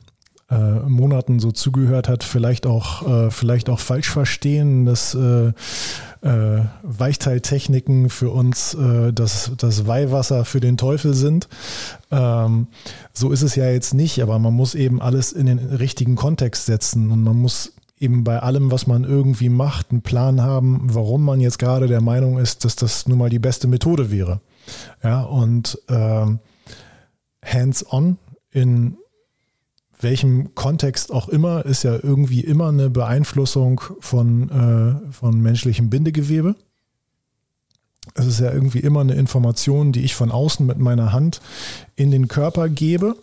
Monaten 0.89 1.39
so 1.39 1.53
zugehört 1.53 2.09
hat, 2.09 2.25
vielleicht 2.25 2.67
auch, 2.67 3.07
äh, 3.07 3.31
vielleicht 3.31 3.71
auch 3.71 3.81
falsch 3.81 4.11
verstehen, 4.11 4.85
dass 4.85 5.15
äh, 5.15 5.53
äh, 6.23 6.65
Weichteiltechniken 6.83 8.11
für 8.11 8.31
uns 8.31 8.75
äh, 8.75 9.13
das, 9.13 9.53
das 9.57 9.87
Weihwasser 9.87 10.45
für 10.45 10.61
den 10.61 10.77
Teufel 10.77 11.15
sind. 11.15 11.49
Ähm, 12.11 12.69
so 13.13 13.31
ist 13.31 13.43
es 13.43 13.57
ja 13.57 13.71
jetzt 13.71 13.95
nicht, 13.95 14.23
aber 14.23 14.39
man 14.39 14.55
muss 14.55 14.75
eben 14.75 15.01
alles 15.01 15.33
in 15.33 15.47
den 15.47 15.59
richtigen 15.59 16.17
Kontext 16.17 16.67
setzen 16.67 17.11
und 17.11 17.23
man 17.23 17.37
muss 17.37 17.73
eben 17.99 18.25
bei 18.25 18.41
allem, 18.41 18.71
was 18.71 18.87
man 18.87 19.05
irgendwie 19.05 19.49
macht, 19.49 19.91
einen 19.91 20.03
Plan 20.03 20.43
haben, 20.43 20.89
warum 20.93 21.25
man 21.25 21.41
jetzt 21.41 21.59
gerade 21.59 21.87
der 21.87 22.01
Meinung 22.01 22.39
ist, 22.39 22.65
dass 22.65 22.75
das 22.77 23.07
nun 23.07 23.19
mal 23.19 23.31
die 23.31 23.39
beste 23.39 23.69
Methode 23.69 24.11
wäre. 24.11 24.41
Ja, 25.03 25.23
und 25.23 25.79
ähm, 25.89 26.41
hands-on 27.45 28.19
in 28.51 28.97
welchem 30.03 30.55
Kontext 30.55 31.13
auch 31.13 31.29
immer, 31.29 31.65
ist 31.65 31.85
ja 31.85 31.95
irgendwie 31.95 32.41
immer 32.41 32.69
eine 32.69 32.91
Beeinflussung 32.91 33.81
von, 34.01 34.51
äh, 34.51 35.13
von 35.13 35.41
menschlichem 35.41 35.91
Bindegewebe. 35.91 36.55
Es 38.15 38.27
ist 38.27 38.41
ja 38.41 38.53
irgendwie 38.53 38.81
immer 38.81 39.01
eine 39.01 39.15
Information, 39.15 39.93
die 39.93 40.03
ich 40.03 40.15
von 40.15 40.31
außen 40.31 40.67
mit 40.67 40.79
meiner 40.79 41.13
Hand 41.13 41.41
in 41.97 42.11
den 42.11 42.29
Körper 42.29 42.69
gebe. 42.69 43.17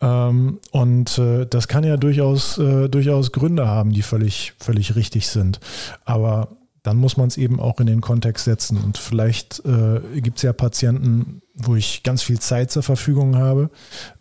Ähm, 0.00 0.60
und 0.70 1.18
äh, 1.18 1.46
das 1.46 1.68
kann 1.68 1.84
ja 1.84 1.96
durchaus, 1.96 2.58
äh, 2.58 2.88
durchaus 2.88 3.32
Gründe 3.32 3.66
haben, 3.66 3.92
die 3.92 4.02
völlig, 4.02 4.54
völlig 4.58 4.96
richtig 4.96 5.28
sind. 5.28 5.60
Aber 6.04 6.48
dann 6.82 6.96
muss 6.96 7.16
man 7.16 7.28
es 7.28 7.36
eben 7.36 7.60
auch 7.60 7.80
in 7.80 7.86
den 7.86 8.00
Kontext 8.00 8.44
setzen. 8.44 8.78
Und 8.78 8.96
vielleicht 8.96 9.62
äh, 9.66 10.00
gibt 10.20 10.38
es 10.38 10.42
ja 10.42 10.52
Patienten, 10.52 11.42
wo 11.54 11.76
ich 11.76 12.02
ganz 12.02 12.22
viel 12.22 12.38
Zeit 12.38 12.70
zur 12.70 12.82
Verfügung 12.82 13.36
habe, 13.36 13.70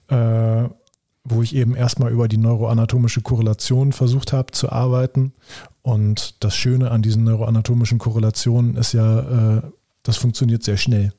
äh, 0.10 0.70
wo 1.30 1.42
ich 1.42 1.56
eben 1.56 1.76
erstmal 1.76 2.12
über 2.12 2.28
die 2.28 2.38
neuroanatomische 2.38 3.22
Korrelation 3.22 3.94
versucht 3.94 4.34
habe 4.34 4.52
zu 4.52 4.72
arbeiten. 4.72 5.34
Und 5.82 6.44
das 6.44 6.56
Schöne 6.56 6.92
an 6.92 7.02
diesen 7.02 7.24
neuroanatomischen 7.24 7.98
Korrelationen 7.98 8.76
ist 8.76 8.94
ja, 8.94 9.58
äh, 9.58 9.62
das 10.04 10.18
funktioniert 10.18 10.64
sehr 10.64 10.78
schnell. 10.78 11.14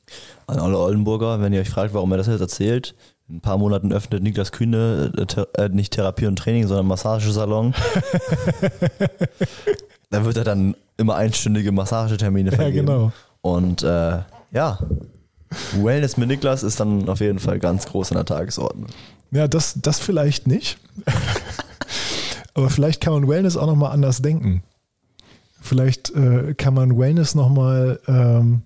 An 0.47 0.59
alle 0.59 0.77
Oldenburger, 0.77 1.41
wenn 1.41 1.53
ihr 1.53 1.61
euch 1.61 1.69
fragt, 1.69 1.93
warum 1.93 2.11
er 2.11 2.17
das 2.17 2.27
jetzt 2.27 2.41
erzählt, 2.41 2.95
in 3.27 3.37
ein 3.37 3.41
paar 3.41 3.57
Monaten 3.57 3.93
öffnet 3.93 4.23
Niklas 4.23 4.51
Kühne 4.51 5.11
äh, 5.15 5.61
äh, 5.61 5.69
nicht 5.69 5.93
Therapie 5.93 6.25
und 6.25 6.37
Training, 6.37 6.67
sondern 6.67 6.87
Massagesalon. 6.87 7.75
da 10.09 10.25
wird 10.25 10.37
er 10.37 10.43
dann 10.43 10.75
immer 10.97 11.15
einstündige 11.15 11.71
Massagetermine 11.71 12.51
vergeben. 12.51 12.87
Ja, 12.87 12.93
genau. 12.95 13.11
Und 13.41 13.83
äh, 13.83 14.19
ja, 14.51 14.79
Wellness 15.73 16.17
mit 16.17 16.27
Niklas 16.27 16.63
ist 16.63 16.79
dann 16.79 17.07
auf 17.07 17.19
jeden 17.19 17.39
Fall 17.39 17.59
ganz 17.59 17.85
groß 17.85 18.11
in 18.11 18.17
der 18.17 18.25
Tagesordnung. 18.25 18.89
Ja, 19.31 19.47
das, 19.47 19.75
das 19.81 19.99
vielleicht 19.99 20.47
nicht. 20.47 20.77
Aber 22.53 22.69
vielleicht 22.69 23.01
kann 23.01 23.13
man 23.13 23.27
Wellness 23.27 23.57
auch 23.57 23.67
nochmal 23.67 23.91
anders 23.91 24.21
denken. 24.21 24.63
Vielleicht 25.61 26.09
äh, 26.15 26.53
kann 26.55 26.73
man 26.73 26.97
Wellness 26.97 27.35
nochmal, 27.35 27.99
ähm, 28.07 28.63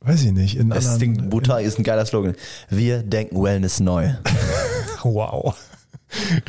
weiß 0.00 0.22
ich 0.24 0.32
nicht, 0.32 0.56
in 0.56 0.70
Das 0.70 0.86
anderen. 0.86 1.14
Ding 1.14 1.30
Butai 1.30 1.64
ist 1.64 1.78
ein 1.78 1.84
geiler 1.84 2.04
Slogan. 2.04 2.34
Wir 2.68 3.02
denken 3.02 3.42
Wellness 3.42 3.80
neu. 3.80 4.10
wow. 5.02 5.56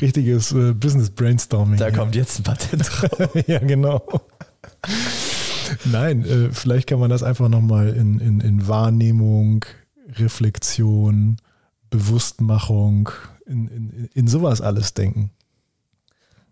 Richtiges 0.02 0.52
äh, 0.52 0.74
Business 0.74 1.10
Brainstorming. 1.10 1.78
Da 1.78 1.88
hier. 1.88 1.98
kommt 1.98 2.16
jetzt 2.16 2.40
ein 2.40 2.44
Patent 2.44 2.84
drauf. 2.88 3.30
ja, 3.48 3.60
genau. 3.60 4.04
Nein, 5.86 6.26
äh, 6.26 6.52
vielleicht 6.52 6.88
kann 6.88 7.00
man 7.00 7.10
das 7.10 7.24
einfach 7.24 7.50
nochmal 7.50 7.90
in, 7.90 8.20
in, 8.20 8.42
in 8.42 8.68
Wahrnehmung, 8.68 9.66
Reflexion, 10.18 11.38
Bewusstmachung, 11.90 13.10
in, 13.46 13.68
in, 13.68 14.10
in 14.14 14.28
sowas 14.28 14.62
alles 14.62 14.94
denken. 14.94 15.32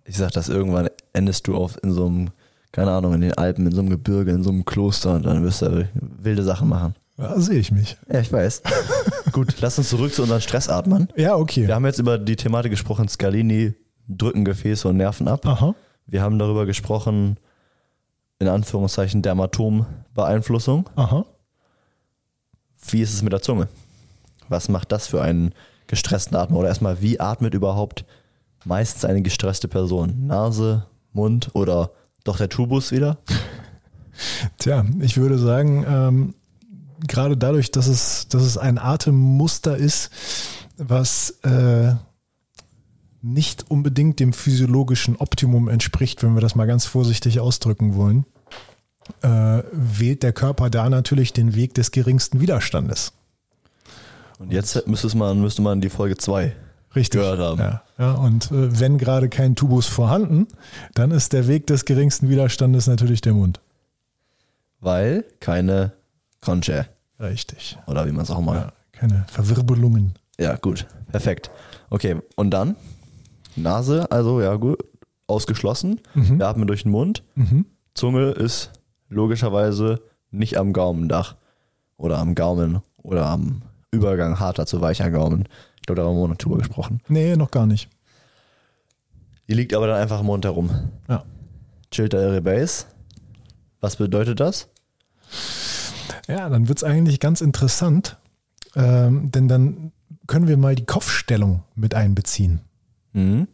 Ich 0.05 0.17
sag 0.17 0.31
das, 0.31 0.49
irgendwann 0.49 0.89
endest 1.13 1.47
du 1.47 1.55
auf 1.55 1.77
in 1.83 1.91
so 1.91 2.05
einem, 2.05 2.29
keine 2.71 2.91
Ahnung, 2.91 3.13
in 3.13 3.21
den 3.21 3.33
Alpen, 3.33 3.65
in 3.65 3.73
so 3.73 3.81
einem 3.81 3.89
Gebirge, 3.89 4.31
in 4.31 4.43
so 4.43 4.49
einem 4.49 4.65
Kloster 4.65 5.15
und 5.15 5.25
dann 5.25 5.43
wirst 5.43 5.61
du 5.61 5.87
wilde 5.93 6.43
Sachen 6.43 6.69
machen. 6.69 6.95
Ja, 7.17 7.39
sehe 7.39 7.59
ich 7.59 7.71
mich. 7.71 7.97
Ja, 8.11 8.19
ich 8.19 8.31
weiß. 8.31 8.61
Gut, 9.31 9.55
lass 9.59 9.77
uns 9.77 9.89
zurück 9.89 10.13
zu 10.13 10.21
unseren 10.21 10.41
Stressatmern. 10.41 11.09
Ja, 11.15 11.35
okay. 11.35 11.67
Wir 11.67 11.75
haben 11.75 11.85
jetzt 11.85 11.99
über 11.99 12.17
die 12.17 12.35
Thematik 12.35 12.71
gesprochen, 12.71 13.07
Scalini, 13.09 13.73
drücken 14.07 14.45
Gefäße 14.45 14.87
und 14.87 14.97
Nerven 14.97 15.27
ab. 15.27 15.45
Aha. 15.45 15.75
Wir 16.05 16.21
haben 16.21 16.37
darüber 16.39 16.65
gesprochen, 16.65 17.37
in 18.39 18.47
Anführungszeichen, 18.47 19.23
Dermatombeeinflussung. 19.23 20.89
Aha. 20.95 21.25
Wie 22.89 23.01
ist 23.01 23.13
es 23.13 23.23
mit 23.23 23.33
der 23.33 23.41
Zunge? 23.41 23.67
Was 24.49 24.69
macht 24.69 24.91
das 24.91 25.07
für 25.07 25.21
einen 25.21 25.53
gestressten 25.87 26.35
Atmer? 26.35 26.57
Oder 26.57 26.69
erstmal, 26.69 27.01
wie 27.01 27.19
atmet 27.19 27.53
überhaupt 27.53 28.05
meistens 28.65 29.05
eine 29.05 29.21
gestresste 29.21 29.67
Person? 29.67 30.27
Nase, 30.27 30.85
Mund 31.13 31.49
oder 31.53 31.91
doch 32.23 32.37
der 32.37 32.49
Tubus 32.49 32.91
wieder? 32.91 33.17
Tja, 34.57 34.85
ich 34.99 35.17
würde 35.17 35.37
sagen, 35.37 35.85
ähm, 35.87 36.33
gerade 37.07 37.37
dadurch, 37.37 37.71
dass 37.71 37.87
es, 37.87 38.27
dass 38.27 38.43
es 38.43 38.57
ein 38.57 38.77
Atemmuster 38.77 39.77
ist, 39.77 40.09
was 40.77 41.31
äh, 41.43 41.93
nicht 43.21 43.69
unbedingt 43.69 44.19
dem 44.19 44.33
physiologischen 44.33 45.15
Optimum 45.17 45.67
entspricht, 45.67 46.23
wenn 46.23 46.33
wir 46.33 46.41
das 46.41 46.55
mal 46.55 46.67
ganz 46.67 46.85
vorsichtig 46.85 47.39
ausdrücken 47.39 47.95
wollen, 47.95 48.25
äh, 49.21 49.63
wählt 49.71 50.23
der 50.23 50.33
Körper 50.33 50.69
da 50.69 50.89
natürlich 50.89 51.33
den 51.33 51.55
Weg 51.55 51.73
des 51.73 51.91
geringsten 51.91 52.39
Widerstandes. 52.41 53.13
Und 54.39 54.51
jetzt 54.51 54.87
müsste 54.87 55.15
man, 55.17 55.41
müsste 55.41 55.61
man 55.61 55.81
die 55.81 55.89
Folge 55.89 56.17
2 56.17 56.55
Richtig. 56.95 57.19
gehört 57.21 57.39
haben. 57.39 57.59
Ja, 57.59 57.81
ja, 57.97 58.11
und 58.13 58.51
äh, 58.51 58.79
wenn 58.79 58.97
gerade 58.97 59.29
kein 59.29 59.55
Tubus 59.55 59.87
vorhanden, 59.87 60.47
dann 60.93 61.11
ist 61.11 61.33
der 61.33 61.47
Weg 61.47 61.67
des 61.67 61.85
geringsten 61.85 62.29
Widerstandes 62.29 62.87
natürlich 62.87 63.21
der 63.21 63.33
Mund. 63.33 63.59
Weil 64.79 65.25
keine 65.39 65.93
Conche. 66.41 66.87
Richtig. 67.19 67.77
Oder 67.87 68.05
wie 68.05 68.11
man 68.11 68.23
es 68.23 68.31
auch 68.31 68.41
mal. 68.41 68.55
Ja, 68.55 68.73
keine 68.91 69.25
Verwirbelungen. 69.27 70.13
Ja. 70.39 70.55
gut. 70.55 70.85
Perfekt. 71.11 71.49
Okay, 71.89 72.17
und 72.35 72.51
dann? 72.51 72.75
Nase, 73.55 74.11
also 74.11 74.39
ja 74.39 74.55
gut, 74.55 74.83
ausgeschlossen. 75.25 75.99
Mhm. 76.13 76.39
Wir 76.39 76.47
atmen 76.47 76.67
durch 76.67 76.83
den 76.83 76.91
Mund. 76.91 77.23
Mhm. 77.35 77.65
Zunge 77.95 78.29
ist 78.31 78.71
logischerweise 79.09 80.01
nicht 80.29 80.57
am 80.57 80.73
Gaumendach 80.73 81.35
oder 81.97 82.19
am 82.19 82.35
Gaumen 82.35 82.81
oder 83.01 83.25
am 83.25 83.63
Übergang 83.91 84.39
harter 84.39 84.65
zu 84.65 84.81
weicher 84.81 85.09
Gaumen. 85.11 85.47
Ich 85.77 85.83
glaube, 85.83 86.01
da 86.01 86.07
haben 86.07 86.17
wir 86.17 86.27
noch 86.27 86.37
drüber 86.37 86.57
gesprochen. 86.57 87.01
Nee, 87.07 87.35
noch 87.35 87.51
gar 87.51 87.65
nicht. 87.65 87.89
Die 89.47 89.53
liegt 89.53 89.73
aber 89.73 89.87
dann 89.87 90.01
einfach 90.01 90.19
im 90.19 90.25
Mund 90.25 90.43
herum. 90.45 90.69
Ja. 91.07 91.23
Chillt 91.91 92.13
da 92.13 92.21
ihre 92.21 92.41
Base. 92.41 92.85
Was 93.79 93.95
bedeutet 93.95 94.39
das? 94.39 94.67
Ja, 96.27 96.49
dann 96.49 96.67
wird 96.67 96.79
es 96.79 96.83
eigentlich 96.83 97.19
ganz 97.19 97.39
interessant, 97.39 98.17
ähm, 98.75 99.31
denn 99.31 99.47
dann 99.47 99.93
können 100.27 100.47
wir 100.47 100.57
mal 100.57 100.75
die 100.75 100.85
Kopfstellung 100.85 101.63
mit 101.75 101.95
einbeziehen. 101.95 102.61
Mhm. 103.13 103.47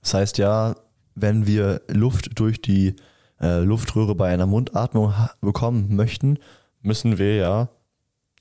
Das 0.00 0.14
heißt 0.14 0.38
ja, 0.38 0.74
wenn 1.14 1.46
wir 1.46 1.82
Luft 1.88 2.38
durch 2.40 2.60
die 2.60 2.96
äh, 3.40 3.60
Luftröhre 3.60 4.14
bei 4.16 4.32
einer 4.32 4.46
Mundatmung 4.46 5.14
bekommen 5.40 5.94
möchten, 5.94 6.38
müssen 6.80 7.18
wir 7.18 7.36
ja 7.36 7.68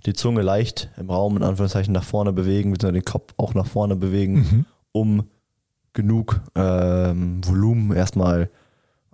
die 0.05 0.13
Zunge 0.13 0.41
leicht 0.41 0.89
im 0.97 1.09
Raum 1.09 1.37
in 1.37 1.43
Anführungszeichen 1.43 1.93
nach 1.93 2.03
vorne 2.03 2.33
bewegen, 2.33 2.71
beziehungsweise 2.71 3.01
den 3.01 3.05
Kopf 3.05 3.33
auch 3.37 3.53
nach 3.53 3.67
vorne 3.67 3.95
bewegen, 3.95 4.33
Mhm. 4.35 4.65
um 4.91 5.23
genug 5.93 6.41
ähm, 6.55 7.41
Volumen 7.45 7.95
erstmal 7.95 8.49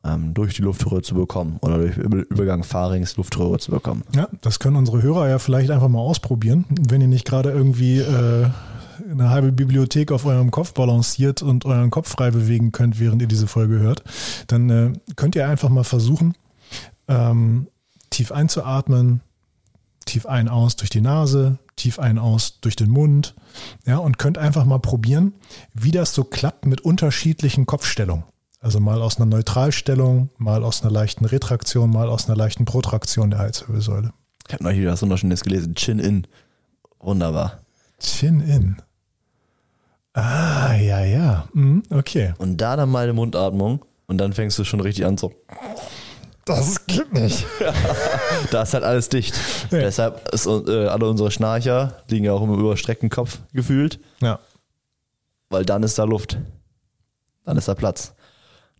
ähm, 0.03 0.33
durch 0.33 0.55
die 0.55 0.61
Luftröhre 0.61 1.01
zu 1.01 1.15
bekommen 1.15 1.57
oder 1.61 1.77
durch 1.79 1.97
Über- 1.97 2.23
Übergang 2.29 2.63
Pharynx 2.63 3.17
Luftröhre 3.17 3.57
zu 3.59 3.71
bekommen. 3.71 4.03
Ja, 4.15 4.27
das 4.41 4.59
können 4.59 4.75
unsere 4.75 5.01
Hörer 5.01 5.27
ja 5.27 5.39
vielleicht 5.39 5.71
einfach 5.71 5.87
mal 5.89 5.99
ausprobieren, 5.99 6.65
wenn 6.69 7.01
ihr 7.01 7.07
nicht 7.07 7.25
gerade 7.25 7.49
irgendwie 7.51 7.97
äh, 7.99 8.47
eine 9.11 9.29
halbe 9.29 9.51
Bibliothek 9.51 10.11
auf 10.11 10.25
eurem 10.25 10.51
Kopf 10.51 10.73
balanciert 10.73 11.41
und 11.41 11.65
euren 11.65 11.89
Kopf 11.89 12.09
frei 12.09 12.29
bewegen 12.31 12.71
könnt, 12.71 12.99
während 12.99 13.21
ihr 13.21 13.27
diese 13.27 13.47
Folge 13.47 13.79
hört, 13.79 14.03
dann 14.47 14.69
äh, 14.69 14.93
könnt 15.15 15.35
ihr 15.35 15.47
einfach 15.49 15.69
mal 15.69 15.83
versuchen, 15.83 16.35
ähm, 17.07 17.67
tief 18.11 18.31
einzuatmen, 18.31 19.21
tief 20.07 20.25
ein 20.25 20.49
aus 20.49 20.75
durch 20.75 20.89
die 20.89 21.01
Nase, 21.01 21.59
tief 21.75 21.99
ein 21.99 22.17
aus 22.17 22.59
durch 22.61 22.75
den 22.75 22.89
Mund, 22.89 23.35
ja, 23.85 23.97
und 23.97 24.17
könnt 24.17 24.37
einfach 24.37 24.65
mal 24.65 24.79
probieren, 24.79 25.33
wie 25.73 25.91
das 25.91 26.13
so 26.13 26.23
klappt 26.23 26.65
mit 26.65 26.81
unterschiedlichen 26.81 27.65
Kopfstellungen. 27.65 28.23
Also 28.59 28.79
mal 28.79 29.01
aus 29.01 29.17
einer 29.17 29.27
Neutralstellung, 29.27 30.29
mal 30.37 30.63
aus 30.63 30.81
einer 30.81 30.91
leichten 30.91 31.25
Retraktion, 31.25 31.91
mal 31.91 32.09
aus 32.09 32.27
einer 32.27 32.35
leichten 32.35 32.65
Protraktion 32.65 33.29
der 33.29 33.39
Halswirbelsäule. 33.39 34.11
Ich 34.47 34.53
habe 34.53 34.63
neulich 34.63 34.79
wieder 34.79 34.93
was 34.93 35.01
Wunderschönes 35.01 35.43
gelesen. 35.43 35.75
Chin 35.75 35.99
in. 35.99 36.25
Wunderbar. 36.99 37.59
Chin 37.99 38.39
in. 38.41 38.77
Ah, 40.13 40.73
ja, 40.73 41.03
ja. 41.05 41.47
Mhm, 41.53 41.83
okay. 41.91 42.33
Und 42.39 42.57
da 42.57 42.75
dann 42.75 42.89
mal 42.89 43.03
eine 43.03 43.13
Mundatmung 43.13 43.85
und 44.07 44.17
dann 44.17 44.33
fängst 44.33 44.57
du 44.57 44.63
schon 44.63 44.79
richtig 44.79 45.05
an 45.05 45.17
so. 45.17 45.33
Das 46.47 46.85
geht 46.87 47.13
nicht. 47.13 47.45
Da 48.51 48.61
ist 48.63 48.73
halt 48.73 48.83
alles 48.83 49.09
dicht. 49.09 49.35
Ja. 49.71 49.79
Deshalb 49.79 50.29
ist 50.33 50.45
äh, 50.45 50.87
alle 50.87 51.09
unsere 51.09 51.31
Schnarcher 51.31 52.01
liegen 52.09 52.23
ja 52.25 52.31
auch 52.33 52.41
im 52.41 52.53
überstreckten 52.53 53.09
Kopf 53.09 53.39
gefühlt, 53.53 53.99
Ja. 54.21 54.39
weil 55.49 55.65
dann 55.65 55.83
ist 55.83 55.99
da 55.99 56.05
Luft. 56.05 56.37
Dann 57.43 57.57
ist 57.57 57.67
da 57.67 57.75
Platz. 57.75 58.13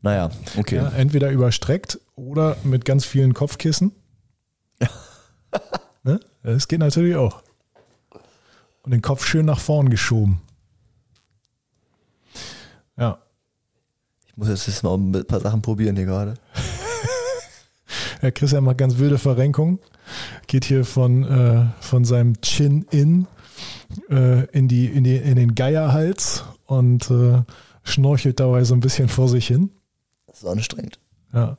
Naja, 0.01 0.29
okay. 0.57 0.77
ja. 0.77 0.89
Entweder 0.89 1.29
überstreckt 1.31 1.99
oder 2.15 2.55
mit 2.63 2.85
ganz 2.85 3.03
vielen 3.03 3.33
Kopfkissen. 3.33 3.91
ne? 6.03 6.19
Das 6.43 6.67
geht 6.67 6.79
natürlich 6.79 7.15
auch. 7.15 7.41
Und 8.83 8.91
den 8.91 9.01
Kopf 9.01 9.25
schön 9.25 9.45
nach 9.45 9.59
vorn 9.59 9.89
geschoben. 9.89 10.39
Ja. 12.97 13.17
Ich 14.27 14.37
muss 14.37 14.47
jetzt 14.49 14.83
mal 14.83 14.95
ein 14.95 15.25
paar 15.27 15.41
Sachen 15.41 15.61
probieren 15.61 15.95
hier 15.97 16.05
gerade. 16.05 16.35
Herr 18.19 18.31
Christian 18.31 18.63
macht 18.63 18.77
ganz 18.77 18.97
wilde 18.97 19.17
Verrenkungen. 19.17 19.79
geht 20.47 20.65
hier 20.65 20.85
von, 20.85 21.23
äh, 21.23 21.65
von 21.79 22.05
seinem 22.05 22.41
Chin 22.41 22.85
in 22.91 23.27
äh, 24.09 24.45
in, 24.51 24.67
die, 24.67 24.85
in, 24.85 25.03
die, 25.03 25.17
in 25.17 25.35
den 25.35 25.55
Geierhals 25.55 26.43
und 26.65 27.09
äh, 27.11 27.41
schnorchelt 27.83 28.39
dabei 28.39 28.63
so 28.63 28.73
ein 28.73 28.79
bisschen 28.79 29.09
vor 29.09 29.29
sich 29.29 29.47
hin. 29.47 29.71
Das 30.27 30.39
ist 30.39 30.45
anstrengend. 30.45 30.99
Ja. 31.33 31.57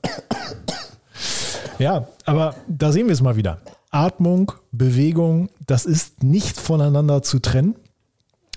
ja, 1.79 2.09
aber 2.25 2.55
da 2.68 2.92
sehen 2.92 3.07
wir 3.07 3.12
es 3.12 3.23
mal 3.23 3.37
wieder. 3.37 3.59
Atmung, 3.90 4.53
Bewegung, 4.73 5.49
das 5.66 5.87
ist 5.87 6.23
nicht 6.23 6.59
voneinander 6.59 7.23
zu 7.23 7.38
trennen. 7.38 7.75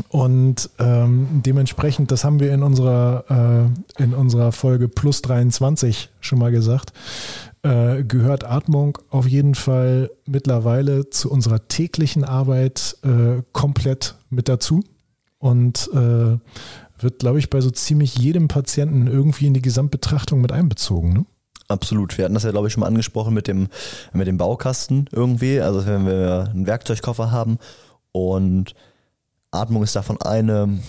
Und 0.09 0.69
ähm, 0.79 1.41
dementsprechend, 1.45 2.11
das 2.11 2.23
haben 2.23 2.39
wir 2.39 2.53
in 2.53 2.63
unserer, 2.63 3.69
äh, 3.99 4.03
in 4.03 4.13
unserer 4.13 4.51
Folge 4.51 4.87
Plus 4.87 5.21
23 5.21 6.09
schon 6.21 6.39
mal 6.39 6.51
gesagt, 6.51 6.91
äh, 7.63 8.03
gehört 8.03 8.43
Atmung 8.43 8.97
auf 9.09 9.27
jeden 9.27 9.55
Fall 9.55 10.11
mittlerweile 10.25 11.09
zu 11.09 11.29
unserer 11.29 11.67
täglichen 11.67 12.23
Arbeit 12.23 12.97
äh, 13.03 13.43
komplett 13.51 14.15
mit 14.29 14.49
dazu 14.49 14.83
und 15.37 15.89
äh, 15.93 16.37
wird, 17.03 17.19
glaube 17.19 17.39
ich, 17.39 17.49
bei 17.49 17.61
so 17.61 17.71
ziemlich 17.71 18.17
jedem 18.17 18.47
Patienten 18.47 19.07
irgendwie 19.07 19.47
in 19.47 19.53
die 19.53 19.61
Gesamtbetrachtung 19.61 20.41
mit 20.41 20.51
einbezogen. 20.51 21.13
Ne? 21.13 21.25
Absolut. 21.67 22.17
Wir 22.17 22.25
hatten 22.25 22.33
das 22.33 22.43
ja, 22.43 22.51
glaube 22.51 22.67
ich, 22.67 22.73
schon 22.73 22.81
mal 22.81 22.87
angesprochen 22.87 23.33
mit 23.33 23.47
dem, 23.47 23.67
mit 24.13 24.27
dem 24.27 24.37
Baukasten 24.37 25.07
irgendwie. 25.11 25.61
Also 25.61 25.85
wenn 25.85 26.05
wir 26.05 26.49
einen 26.51 26.67
Werkzeugkoffer 26.67 27.31
haben 27.31 27.57
und 28.11 28.75
Atmung 29.51 29.83
ist 29.83 29.95
davon 29.95 30.21
eine, 30.21 30.79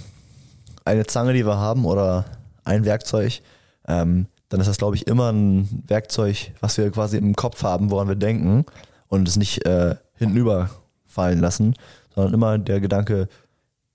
eine 0.85 1.07
Zange, 1.07 1.33
die 1.33 1.47
wir 1.47 1.57
haben 1.57 1.85
oder 1.85 2.25
ein 2.65 2.85
Werkzeug, 2.85 3.43
ähm, 3.87 4.27
dann 4.53 4.61
ist 4.61 4.67
das, 4.67 4.77
glaube 4.77 4.97
ich, 4.97 5.07
immer 5.07 5.33
ein 5.33 5.83
Werkzeug, 5.87 6.53
was 6.61 6.77
wir 6.77 6.91
quasi 6.91 7.17
im 7.17 7.35
Kopf 7.35 7.63
haben, 7.63 7.91
woran 7.91 8.09
wir 8.09 8.17
denken 8.17 8.67
und 9.09 9.27
es 9.27 9.37
nicht 9.37 9.65
äh, 9.65 9.97
hintenüber 10.15 10.69
fallen 11.07 11.41
lassen, 11.41 11.75
sondern 12.15 12.35
immer 12.35 12.59
der 12.59 12.81
Gedanke, 12.81 13.29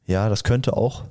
ja, 0.08 0.30
das 0.30 0.44
könnte 0.44 0.76
auch 0.76 1.04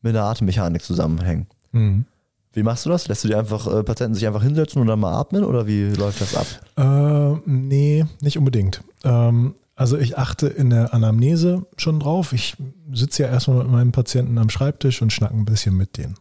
mit 0.00 0.14
der 0.14 0.24
Atemmechanik 0.24 0.82
zusammenhängen. 0.82 1.46
Mhm. 1.72 2.06
Wie 2.54 2.62
machst 2.62 2.86
du 2.86 2.90
das? 2.90 3.06
Lässt 3.06 3.22
du 3.22 3.28
dir 3.28 3.38
einfach 3.38 3.66
äh, 3.66 3.82
Patienten 3.82 4.14
sich 4.14 4.26
einfach 4.26 4.42
hinsetzen 4.42 4.80
und 4.80 4.88
dann 4.88 4.98
mal 4.98 5.12
atmen 5.12 5.44
oder 5.44 5.66
wie 5.66 5.90
läuft 5.90 6.22
das 6.22 6.34
ab? 6.34 6.46
Äh, 6.78 7.38
nee, 7.44 8.06
nicht 8.22 8.38
unbedingt. 8.38 8.82
Ähm, 9.04 9.56
also 9.76 9.98
ich 9.98 10.16
achte 10.16 10.46
in 10.46 10.70
der 10.70 10.94
Anamnese 10.94 11.66
schon 11.76 12.00
drauf. 12.00 12.32
Ich 12.32 12.56
sitze 12.92 13.24
ja 13.24 13.28
erstmal 13.28 13.58
mit 13.58 13.68
meinen 13.68 13.92
Patienten 13.92 14.38
am 14.38 14.48
Schreibtisch 14.48 15.02
und 15.02 15.12
schnack 15.12 15.32
ein 15.32 15.44
bisschen 15.44 15.76
mit 15.76 15.98
denen. 15.98 16.16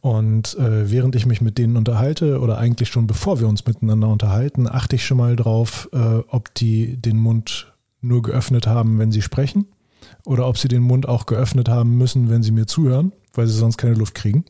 Und 0.00 0.56
äh, 0.58 0.90
während 0.90 1.16
ich 1.16 1.26
mich 1.26 1.40
mit 1.40 1.58
denen 1.58 1.76
unterhalte 1.76 2.40
oder 2.40 2.58
eigentlich 2.58 2.88
schon 2.88 3.06
bevor 3.06 3.40
wir 3.40 3.48
uns 3.48 3.66
miteinander 3.66 4.08
unterhalten, 4.08 4.68
achte 4.68 4.96
ich 4.96 5.06
schon 5.06 5.16
mal 5.16 5.36
drauf, 5.36 5.88
äh, 5.92 6.18
ob 6.28 6.54
die 6.54 6.96
den 6.96 7.18
Mund 7.18 7.72
nur 8.00 8.22
geöffnet 8.22 8.66
haben, 8.66 8.98
wenn 8.98 9.12
sie 9.12 9.22
sprechen 9.22 9.66
oder 10.26 10.46
ob 10.46 10.58
sie 10.58 10.68
den 10.68 10.82
Mund 10.82 11.08
auch 11.08 11.26
geöffnet 11.26 11.68
haben 11.68 11.96
müssen, 11.96 12.28
wenn 12.28 12.42
sie 12.42 12.52
mir 12.52 12.66
zuhören, 12.66 13.12
weil 13.32 13.46
sie 13.46 13.54
sonst 13.54 13.78
keine 13.78 13.94
Luft 13.94 14.14
kriegen. 14.14 14.44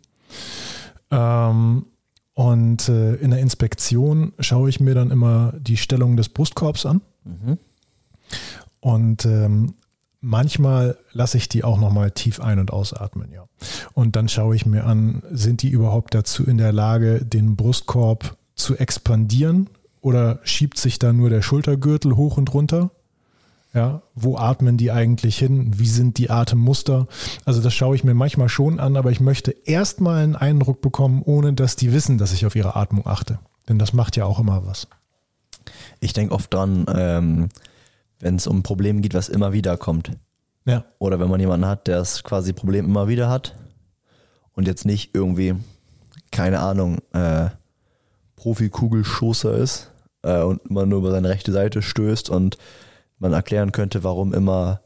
Ähm, 1.10 1.86
und 2.34 2.88
äh, 2.88 3.14
in 3.14 3.30
der 3.30 3.38
Inspektion 3.38 4.32
schaue 4.40 4.68
ich 4.68 4.80
mir 4.80 4.94
dann 4.94 5.12
immer 5.12 5.54
die 5.60 5.76
Stellung 5.76 6.16
des 6.16 6.28
Brustkorbs 6.28 6.84
an. 6.84 7.00
Mhm. 7.24 7.58
Und 8.80 9.24
ähm, 9.24 9.74
manchmal 10.24 10.96
lasse 11.12 11.36
ich 11.36 11.48
die 11.48 11.64
auch 11.64 11.78
nochmal 11.78 12.10
tief 12.10 12.40
ein- 12.40 12.58
und 12.58 12.72
ausatmen, 12.72 13.30
ja. 13.32 13.44
Und 13.92 14.16
dann 14.16 14.28
schaue 14.28 14.56
ich 14.56 14.66
mir 14.66 14.84
an, 14.84 15.22
sind 15.30 15.62
die 15.62 15.70
überhaupt 15.70 16.14
dazu 16.14 16.44
in 16.44 16.58
der 16.58 16.72
Lage, 16.72 17.24
den 17.24 17.56
Brustkorb 17.56 18.36
zu 18.56 18.76
expandieren 18.76 19.70
oder 20.00 20.40
schiebt 20.42 20.78
sich 20.78 20.98
da 20.98 21.12
nur 21.12 21.30
der 21.30 21.42
Schultergürtel 21.42 22.16
hoch 22.16 22.36
und 22.36 22.52
runter? 22.52 22.90
Ja, 23.72 24.02
wo 24.14 24.36
atmen 24.36 24.76
die 24.76 24.92
eigentlich 24.92 25.36
hin? 25.36 25.78
Wie 25.78 25.88
sind 25.88 26.18
die 26.18 26.30
Atemmuster? 26.30 27.08
Also 27.44 27.60
das 27.60 27.74
schaue 27.74 27.96
ich 27.96 28.04
mir 28.04 28.14
manchmal 28.14 28.48
schon 28.48 28.78
an, 28.78 28.96
aber 28.96 29.10
ich 29.10 29.18
möchte 29.18 29.50
erstmal 29.50 30.22
einen 30.22 30.36
Eindruck 30.36 30.80
bekommen, 30.80 31.22
ohne 31.24 31.54
dass 31.54 31.74
die 31.74 31.92
wissen, 31.92 32.16
dass 32.16 32.32
ich 32.32 32.46
auf 32.46 32.54
ihre 32.54 32.76
Atmung 32.76 33.04
achte. 33.06 33.40
Denn 33.68 33.80
das 33.80 33.92
macht 33.92 34.16
ja 34.16 34.26
auch 34.26 34.38
immer 34.38 34.64
was. 34.64 34.86
Ich 35.98 36.12
denke 36.12 36.34
oft 36.34 36.54
dran, 36.54 36.86
ähm, 36.94 37.48
wenn 38.24 38.36
es 38.36 38.46
um 38.46 38.60
ein 38.60 38.62
Problem 38.62 39.02
geht, 39.02 39.12
was 39.12 39.28
immer 39.28 39.52
wieder 39.52 39.76
kommt. 39.76 40.10
Ja. 40.64 40.86
Oder 40.98 41.20
wenn 41.20 41.28
man 41.28 41.40
jemanden 41.40 41.66
hat, 41.66 41.86
der 41.86 41.98
das 41.98 42.24
quasi 42.24 42.54
Problem 42.54 42.86
immer 42.86 43.06
wieder 43.06 43.28
hat 43.28 43.54
und 44.54 44.66
jetzt 44.66 44.86
nicht 44.86 45.14
irgendwie, 45.14 45.56
keine 46.30 46.60
Ahnung, 46.60 47.00
äh, 47.12 47.50
Profi-Kugelschosser 48.36 49.58
ist 49.58 49.90
äh, 50.22 50.40
und 50.40 50.64
immer 50.64 50.86
nur 50.86 51.00
über 51.00 51.10
seine 51.10 51.28
rechte 51.28 51.52
Seite 51.52 51.82
stößt 51.82 52.30
und 52.30 52.56
man 53.18 53.34
erklären 53.34 53.72
könnte, 53.72 54.04
warum 54.04 54.32
immer 54.32 54.80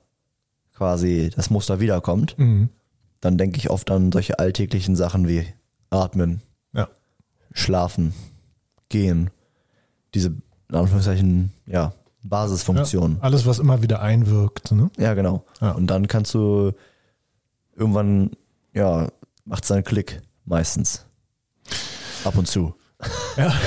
quasi 0.74 1.30
das 1.34 1.48
Muster 1.48 1.78
wiederkommt, 1.78 2.36
mhm. 2.40 2.70
dann 3.20 3.38
denke 3.38 3.58
ich 3.58 3.70
oft 3.70 3.88
an 3.92 4.10
solche 4.10 4.40
alltäglichen 4.40 4.96
Sachen 4.96 5.28
wie 5.28 5.46
Atmen, 5.90 6.42
ja. 6.72 6.88
Schlafen, 7.52 8.14
Gehen, 8.88 9.30
diese 10.12 10.34
in 10.70 10.74
Anführungszeichen, 10.74 11.52
ja, 11.66 11.92
Basisfunktion. 12.28 13.16
Ja, 13.16 13.22
alles, 13.22 13.46
was 13.46 13.58
immer 13.58 13.82
wieder 13.82 14.00
einwirkt. 14.00 14.72
Ne? 14.72 14.90
Ja, 14.98 15.14
genau. 15.14 15.44
Ja. 15.60 15.72
Und 15.72 15.88
dann 15.88 16.08
kannst 16.08 16.34
du 16.34 16.72
irgendwann, 17.76 18.30
ja, 18.74 19.08
macht 19.44 19.64
es 19.64 19.70
einen 19.70 19.84
Klick 19.84 20.22
meistens. 20.44 21.04
Ab 22.24 22.36
und 22.36 22.46
zu. 22.46 22.74
Ja. 23.36 23.52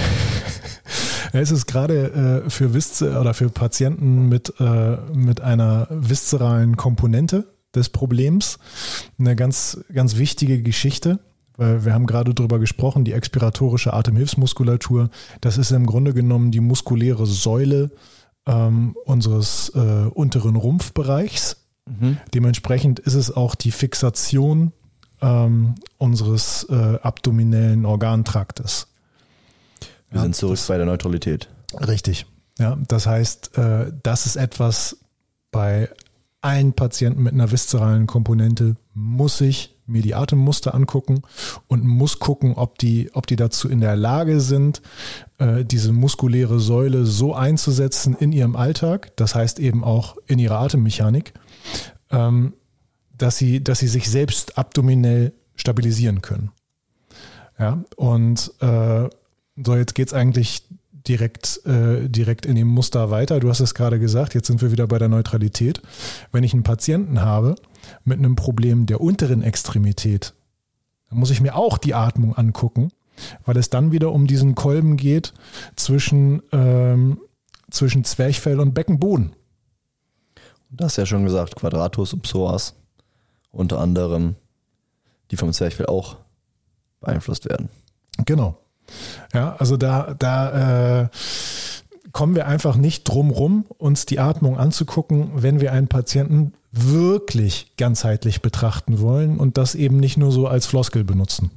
Es 1.33 1.49
ist 1.49 1.65
gerade 1.65 2.43
äh, 2.45 2.49
für 2.49 2.73
Visz 2.73 3.01
oder 3.01 3.33
für 3.33 3.49
Patienten 3.49 4.27
mit, 4.27 4.53
äh, 4.59 4.97
mit 5.13 5.39
einer 5.39 5.87
viszeralen 5.89 6.75
Komponente 6.75 7.45
des 7.73 7.89
Problems 7.89 8.59
eine 9.17 9.35
ganz, 9.35 9.79
ganz 9.93 10.17
wichtige 10.17 10.61
Geschichte, 10.61 11.19
weil 11.55 11.85
wir 11.85 11.93
haben 11.93 12.05
gerade 12.05 12.33
darüber 12.33 12.59
gesprochen, 12.59 13.05
die 13.05 13.13
expiratorische 13.13 13.93
Atemhilfsmuskulatur, 13.93 15.09
das 15.39 15.57
ist 15.57 15.71
im 15.71 15.85
Grunde 15.85 16.13
genommen 16.13 16.51
die 16.51 16.59
muskuläre 16.59 17.25
Säule 17.25 17.91
ähm, 18.51 18.95
unseres 19.05 19.71
äh, 19.75 19.79
unteren 19.79 20.55
Rumpfbereichs. 20.55 21.57
Mhm. 21.85 22.17
Dementsprechend 22.33 22.99
ist 22.99 23.15
es 23.15 23.35
auch 23.35 23.55
die 23.55 23.71
Fixation 23.71 24.73
ähm, 25.21 25.75
unseres 25.97 26.65
äh, 26.69 26.99
abdominellen 27.01 27.85
Organtraktes. 27.85 28.87
Wir 30.09 30.17
ja, 30.17 30.23
sind 30.23 30.35
zurück 30.35 30.57
das, 30.57 30.67
bei 30.67 30.77
der 30.77 30.85
Neutralität. 30.85 31.49
Richtig. 31.75 32.25
Ja, 32.59 32.77
das 32.87 33.07
heißt, 33.07 33.57
äh, 33.57 33.93
das 34.03 34.25
ist 34.25 34.35
etwas 34.35 34.97
bei 35.51 35.89
allen 36.41 36.73
Patienten 36.73 37.23
mit 37.23 37.33
einer 37.33 37.51
viszeralen 37.51 38.07
Komponente 38.07 38.75
muss 38.93 39.41
ich 39.41 39.75
mir 39.91 40.01
die 40.01 40.15
Atemmuster 40.15 40.73
angucken 40.73 41.21
und 41.67 41.83
muss 41.83 42.19
gucken, 42.19 42.53
ob 42.55 42.77
die, 42.77 43.09
ob 43.13 43.27
die 43.27 43.35
dazu 43.35 43.69
in 43.69 43.81
der 43.81 43.95
Lage 43.95 44.39
sind, 44.39 44.81
äh, 45.37 45.63
diese 45.65 45.91
muskuläre 45.91 46.59
Säule 46.59 47.05
so 47.05 47.33
einzusetzen 47.33 48.15
in 48.15 48.31
ihrem 48.31 48.55
Alltag, 48.55 49.15
das 49.15 49.35
heißt 49.35 49.59
eben 49.59 49.83
auch 49.83 50.17
in 50.27 50.39
ihrer 50.39 50.59
Atemmechanik, 50.59 51.33
ähm, 52.09 52.53
dass 53.17 53.37
sie, 53.37 53.63
dass 53.63 53.79
sie 53.79 53.87
sich 53.87 54.09
selbst 54.09 54.57
abdominell 54.57 55.33
stabilisieren 55.55 56.21
können. 56.21 56.51
Ja, 57.59 57.83
und 57.95 58.51
äh, 58.59 59.09
so, 59.63 59.75
jetzt 59.75 59.93
geht 59.93 60.07
es 60.07 60.13
eigentlich 60.13 60.63
direkt, 61.07 61.65
äh, 61.65 62.07
direkt 62.09 62.45
in 62.45 62.55
dem 62.55 62.67
Muster 62.67 63.09
weiter. 63.09 63.39
Du 63.39 63.49
hast 63.49 63.59
es 63.59 63.73
gerade 63.73 63.99
gesagt, 63.99 64.33
jetzt 64.33 64.47
sind 64.47 64.61
wir 64.61 64.71
wieder 64.71 64.87
bei 64.87 64.99
der 64.99 65.07
Neutralität. 65.07 65.81
Wenn 66.31 66.43
ich 66.43 66.53
einen 66.53 66.63
Patienten 66.63 67.21
habe 67.21 67.55
mit 68.03 68.19
einem 68.19 68.35
Problem 68.35 68.85
der 68.85 69.01
unteren 69.01 69.41
Extremität, 69.41 70.33
dann 71.09 71.19
muss 71.19 71.31
ich 71.31 71.41
mir 71.41 71.55
auch 71.55 71.77
die 71.77 71.93
Atmung 71.93 72.35
angucken, 72.35 72.91
weil 73.45 73.57
es 73.57 73.69
dann 73.69 73.91
wieder 73.91 74.11
um 74.11 74.27
diesen 74.27 74.55
Kolben 74.55 74.97
geht 74.97 75.33
zwischen, 75.75 76.41
ähm, 76.51 77.19
zwischen 77.69 78.03
Zwerchfell 78.03 78.59
und 78.59 78.73
Beckenboden. 78.73 79.33
Du 80.69 80.85
hast 80.85 80.95
ja 80.95 81.05
schon 81.05 81.25
gesagt, 81.25 81.55
Quadratus 81.55 82.13
und 82.13 82.21
Psoas 82.21 82.75
unter 83.51 83.79
anderem, 83.79 84.35
die 85.29 85.35
vom 85.35 85.51
Zwerchfell 85.51 85.87
auch 85.87 86.17
beeinflusst 87.01 87.45
werden. 87.49 87.69
Genau. 88.25 88.57
Ja, 89.33 89.55
also 89.57 89.77
da, 89.77 90.15
da 90.17 91.03
äh, 91.03 91.09
kommen 92.11 92.35
wir 92.35 92.47
einfach 92.47 92.75
nicht 92.75 93.03
drum 93.03 93.29
rum, 93.29 93.65
uns 93.77 94.05
die 94.05 94.19
Atmung 94.19 94.57
anzugucken, 94.57 95.31
wenn 95.35 95.61
wir 95.61 95.71
einen 95.71 95.87
Patienten 95.87 96.53
wirklich 96.71 97.73
ganzheitlich 97.77 98.41
betrachten 98.41 98.99
wollen 98.99 99.37
und 99.37 99.57
das 99.57 99.75
eben 99.75 99.97
nicht 99.97 100.17
nur 100.17 100.31
so 100.31 100.47
als 100.47 100.65
Floskel 100.65 101.03
benutzen. 101.03 101.51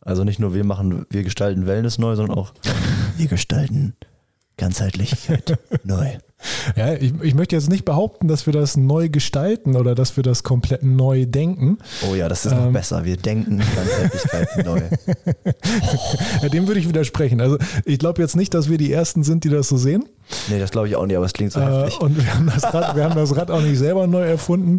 Also 0.00 0.24
nicht 0.24 0.38
nur 0.38 0.54
wir 0.54 0.64
machen, 0.64 1.06
wir 1.10 1.22
gestalten 1.24 1.66
Wellness 1.66 1.98
neu, 1.98 2.16
sondern 2.16 2.36
auch 2.36 2.52
wir 3.16 3.28
gestalten 3.28 3.94
Ganzheitlichkeit 4.60 5.58
neu. 5.84 6.06
Ja, 6.74 6.94
ich, 6.94 7.12
ich 7.20 7.34
möchte 7.34 7.54
jetzt 7.54 7.68
nicht 7.68 7.84
behaupten, 7.84 8.26
dass 8.26 8.46
wir 8.46 8.54
das 8.54 8.74
neu 8.76 9.10
gestalten 9.10 9.76
oder 9.76 9.94
dass 9.94 10.16
wir 10.16 10.22
das 10.24 10.42
komplett 10.42 10.82
neu 10.82 11.26
denken. 11.26 11.76
Oh 12.10 12.14
ja, 12.14 12.28
das 12.30 12.46
ist 12.46 12.52
noch 12.52 12.72
besser. 12.72 13.04
Wir 13.04 13.18
denken 13.18 13.58
Ganzheitlichkeit 13.58 14.48
neu. 14.64 14.80
Ja, 16.42 16.48
dem 16.48 16.66
würde 16.66 16.80
ich 16.80 16.88
widersprechen. 16.88 17.40
Also 17.42 17.58
ich 17.84 17.98
glaube 17.98 18.22
jetzt 18.22 18.36
nicht, 18.36 18.54
dass 18.54 18.70
wir 18.70 18.78
die 18.78 18.90
Ersten 18.92 19.22
sind, 19.22 19.44
die 19.44 19.50
das 19.50 19.68
so 19.68 19.76
sehen. 19.76 20.04
Nee, 20.48 20.58
das 20.58 20.70
glaube 20.70 20.88
ich 20.88 20.96
auch 20.96 21.04
nicht, 21.06 21.16
aber 21.16 21.26
es 21.26 21.32
klingt 21.34 21.52
so 21.52 21.60
Äh, 21.60 21.64
heftig. 21.84 22.00
und 22.00 22.16
wir 22.16 22.34
haben, 22.34 22.46
das 22.54 22.72
Rad, 22.72 22.96
wir 22.96 23.04
haben 23.04 23.16
das 23.16 23.36
Rad 23.36 23.50
auch 23.50 23.60
nicht 23.60 23.78
selber 23.78 24.06
neu 24.06 24.22
erfunden. 24.26 24.78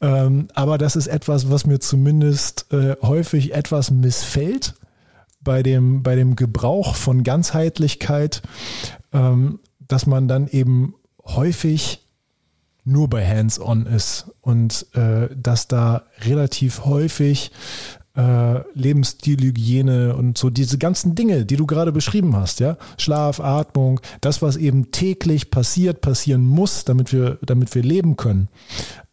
Ähm, 0.00 0.46
aber 0.54 0.78
das 0.78 0.94
ist 0.94 1.06
etwas, 1.08 1.50
was 1.50 1.66
mir 1.66 1.80
zumindest 1.80 2.66
äh, 2.72 2.94
häufig 3.02 3.54
etwas 3.54 3.90
missfällt 3.90 4.74
bei 5.40 5.62
dem, 5.62 6.02
bei 6.02 6.16
dem 6.16 6.36
Gebrauch 6.36 6.94
von 6.94 7.22
Ganzheitlichkeit, 7.22 8.42
ähm, 9.12 9.60
dass 9.78 10.06
man 10.06 10.28
dann 10.28 10.46
eben 10.48 10.94
häufig 11.24 12.06
nur 12.84 13.08
bei 13.08 13.26
Hands-on 13.26 13.86
ist 13.86 14.30
und 14.40 14.86
äh, 14.94 15.28
dass 15.36 15.68
da 15.68 16.04
relativ 16.24 16.84
häufig 16.84 17.52
äh, 18.16 18.60
Lebensstilhygiene 18.74 20.16
und 20.16 20.36
so 20.36 20.50
diese 20.50 20.78
ganzen 20.78 21.14
Dinge, 21.14 21.46
die 21.46 21.56
du 21.56 21.66
gerade 21.66 21.92
beschrieben 21.92 22.36
hast, 22.36 22.60
ja, 22.60 22.76
Schlaf, 22.98 23.40
Atmung, 23.40 24.00
das, 24.20 24.42
was 24.42 24.56
eben 24.56 24.90
täglich 24.90 25.50
passiert, 25.50 26.00
passieren 26.00 26.44
muss, 26.44 26.84
damit 26.84 27.12
wir, 27.12 27.38
damit 27.42 27.74
wir 27.74 27.82
leben 27.82 28.16
können, 28.16 28.48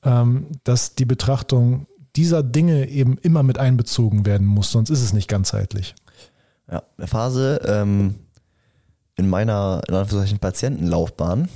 ähm, 0.04 0.48
dass 0.64 0.96
die 0.96 1.06
Betrachtung 1.06 1.88
dieser 2.16 2.42
Dinge 2.42 2.90
eben 2.90 3.18
immer 3.20 3.44
mit 3.44 3.60
einbezogen 3.60 4.26
werden 4.26 4.48
muss, 4.48 4.72
sonst 4.72 4.90
ist 4.90 5.04
es 5.04 5.14
nicht 5.14 5.28
ganzheitlich. 5.28 5.94
Ja, 6.70 6.84
eine 6.98 7.08
Phase 7.08 7.62
ähm, 7.66 8.16
in 9.16 9.30
meiner 9.30 9.82
in 9.88 9.96
Anführungszeichen 9.96 10.40
Patientenlaufbahn 10.40 11.50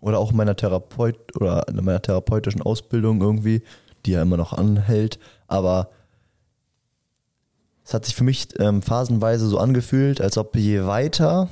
oder 0.00 0.18
auch 0.18 0.30
in 0.30 0.36
meiner 0.36 0.56
Therapeut 0.56 1.16
oder 1.36 1.66
in 1.68 1.76
meiner 1.76 2.02
therapeutischen 2.02 2.62
Ausbildung 2.62 3.20
irgendwie, 3.20 3.62
die 4.04 4.12
ja 4.12 4.22
immer 4.22 4.36
noch 4.36 4.52
anhält, 4.52 5.18
aber 5.46 5.90
es 7.84 7.94
hat 7.94 8.04
sich 8.04 8.14
für 8.14 8.24
mich 8.24 8.48
ähm, 8.60 8.82
phasenweise 8.82 9.46
so 9.46 9.58
angefühlt, 9.58 10.20
als 10.20 10.38
ob 10.38 10.54
je 10.56 10.86
weiter 10.86 11.48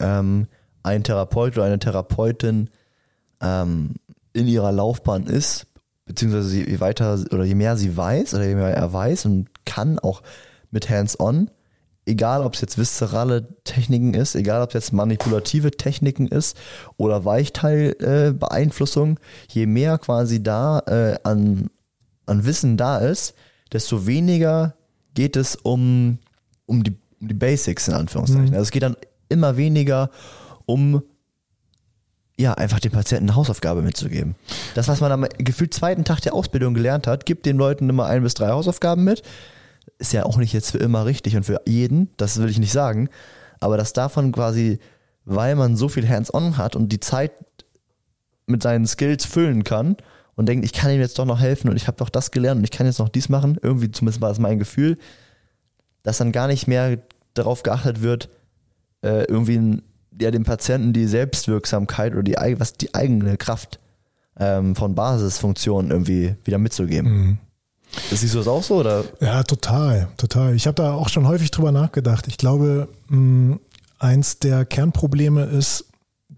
ähm, 0.00 0.48
ein 0.82 1.04
Therapeut 1.04 1.56
oder 1.56 1.66
eine 1.66 1.78
Therapeutin 1.78 2.70
ähm, 3.40 3.94
in 4.32 4.46
ihrer 4.46 4.72
Laufbahn 4.72 5.26
ist, 5.26 5.66
beziehungsweise 6.06 6.56
je 6.56 6.80
weiter 6.80 7.18
oder 7.32 7.44
je 7.44 7.54
mehr 7.54 7.76
sie 7.76 7.96
weiß 7.96 8.34
oder 8.34 8.44
je 8.44 8.54
mehr 8.54 8.74
er 8.74 8.92
weiß 8.92 9.26
und 9.26 9.48
kann, 9.64 9.98
auch 9.98 10.22
mit 10.70 10.88
Hands-on, 10.88 11.50
egal 12.06 12.42
ob 12.42 12.54
es 12.54 12.60
jetzt 12.60 12.78
viszerale 12.78 13.48
Techniken 13.64 14.14
ist, 14.14 14.34
egal 14.34 14.62
ob 14.62 14.70
es 14.70 14.74
jetzt 14.74 14.92
manipulative 14.92 15.70
Techniken 15.70 16.28
ist 16.28 16.56
oder 16.96 17.24
Weichteilbeeinflussung, 17.24 19.18
je 19.48 19.66
mehr 19.66 19.98
quasi 19.98 20.42
da 20.42 20.80
äh, 20.86 21.16
an, 21.24 21.70
an 22.26 22.44
Wissen 22.44 22.76
da 22.76 22.98
ist, 22.98 23.34
desto 23.72 24.06
weniger 24.06 24.74
geht 25.14 25.36
es 25.36 25.56
um, 25.56 26.18
um, 26.66 26.84
die, 26.84 26.94
um 27.20 27.28
die 27.28 27.34
Basics 27.34 27.88
in 27.88 27.94
Anführungszeichen. 27.94 28.52
Also 28.52 28.62
es 28.62 28.70
geht 28.70 28.82
dann 28.82 28.96
immer 29.28 29.56
weniger 29.56 30.10
um 30.66 31.02
ja, 32.36 32.54
einfach 32.54 32.80
dem 32.80 32.90
Patienten 32.90 33.30
eine 33.30 33.36
Hausaufgabe 33.36 33.80
mitzugeben. 33.80 34.34
Das, 34.74 34.88
was 34.88 35.00
man 35.00 35.12
am 35.12 35.26
gefühlt 35.38 35.72
zweiten 35.72 36.04
Tag 36.04 36.20
der 36.20 36.34
Ausbildung 36.34 36.74
gelernt 36.74 37.06
hat, 37.06 37.26
gibt 37.26 37.46
den 37.46 37.56
Leuten 37.56 37.88
immer 37.88 38.06
ein 38.06 38.24
bis 38.24 38.34
drei 38.34 38.48
Hausaufgaben 38.48 39.04
mit. 39.04 39.22
Ist 39.98 40.12
ja 40.12 40.24
auch 40.24 40.36
nicht 40.36 40.52
jetzt 40.52 40.72
für 40.72 40.78
immer 40.78 41.06
richtig 41.06 41.36
und 41.36 41.44
für 41.44 41.60
jeden, 41.66 42.10
das 42.16 42.38
will 42.38 42.50
ich 42.50 42.58
nicht 42.58 42.72
sagen. 42.72 43.08
Aber 43.60 43.76
dass 43.76 43.92
davon 43.92 44.32
quasi, 44.32 44.78
weil 45.24 45.54
man 45.56 45.76
so 45.76 45.88
viel 45.88 46.08
Hands-on 46.08 46.56
hat 46.56 46.76
und 46.76 46.90
die 46.90 47.00
Zeit 47.00 47.32
mit 48.46 48.62
seinen 48.62 48.86
Skills 48.86 49.24
füllen 49.24 49.64
kann 49.64 49.96
und 50.34 50.46
denkt, 50.46 50.64
ich 50.64 50.72
kann 50.72 50.90
ihm 50.90 51.00
jetzt 51.00 51.18
doch 51.18 51.24
noch 51.24 51.40
helfen 51.40 51.70
und 51.70 51.76
ich 51.76 51.86
habe 51.86 51.96
doch 51.96 52.08
das 52.08 52.30
gelernt 52.30 52.58
und 52.58 52.64
ich 52.64 52.70
kann 52.70 52.86
jetzt 52.86 52.98
noch 52.98 53.08
dies 53.08 53.28
machen, 53.28 53.58
irgendwie 53.62 53.90
zumindest 53.90 54.20
war 54.20 54.28
das 54.28 54.38
mein 54.38 54.58
Gefühl, 54.58 54.98
dass 56.02 56.18
dann 56.18 56.32
gar 56.32 56.48
nicht 56.48 56.66
mehr 56.66 56.98
darauf 57.34 57.62
geachtet 57.62 58.02
wird, 58.02 58.28
äh, 59.02 59.24
irgendwie 59.24 59.82
ja, 60.20 60.30
dem 60.30 60.44
Patienten 60.44 60.92
die 60.92 61.06
Selbstwirksamkeit 61.06 62.12
oder 62.12 62.22
die, 62.22 62.36
was 62.58 62.74
die 62.74 62.94
eigene 62.94 63.36
Kraft 63.36 63.80
ähm, 64.38 64.76
von 64.76 64.94
Basisfunktionen 64.94 65.90
irgendwie 65.90 66.36
wieder 66.44 66.58
mitzugeben. 66.58 67.38
Siehst 68.10 68.34
du 68.34 68.38
das 68.38 68.48
auch 68.48 68.62
so? 68.62 68.76
Oder? 68.76 69.04
Ja, 69.20 69.42
total, 69.42 70.08
total. 70.16 70.54
Ich 70.54 70.66
habe 70.66 70.74
da 70.74 70.94
auch 70.94 71.08
schon 71.08 71.26
häufig 71.26 71.50
drüber 71.50 71.72
nachgedacht. 71.72 72.26
Ich 72.28 72.38
glaube, 72.38 72.88
mh, 73.08 73.58
eins 73.98 74.38
der 74.38 74.64
Kernprobleme 74.64 75.44
ist, 75.44 75.86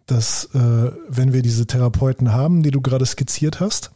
dass 0.06 0.46
äh, 0.54 0.92
wenn 1.08 1.32
wir 1.32 1.42
diese 1.42 1.66
Therapeuten 1.66 2.32
haben, 2.32 2.62
die 2.62 2.70
du 2.70 2.80
gerade 2.80 3.04
skizziert 3.04 3.60
hast, 3.60 3.90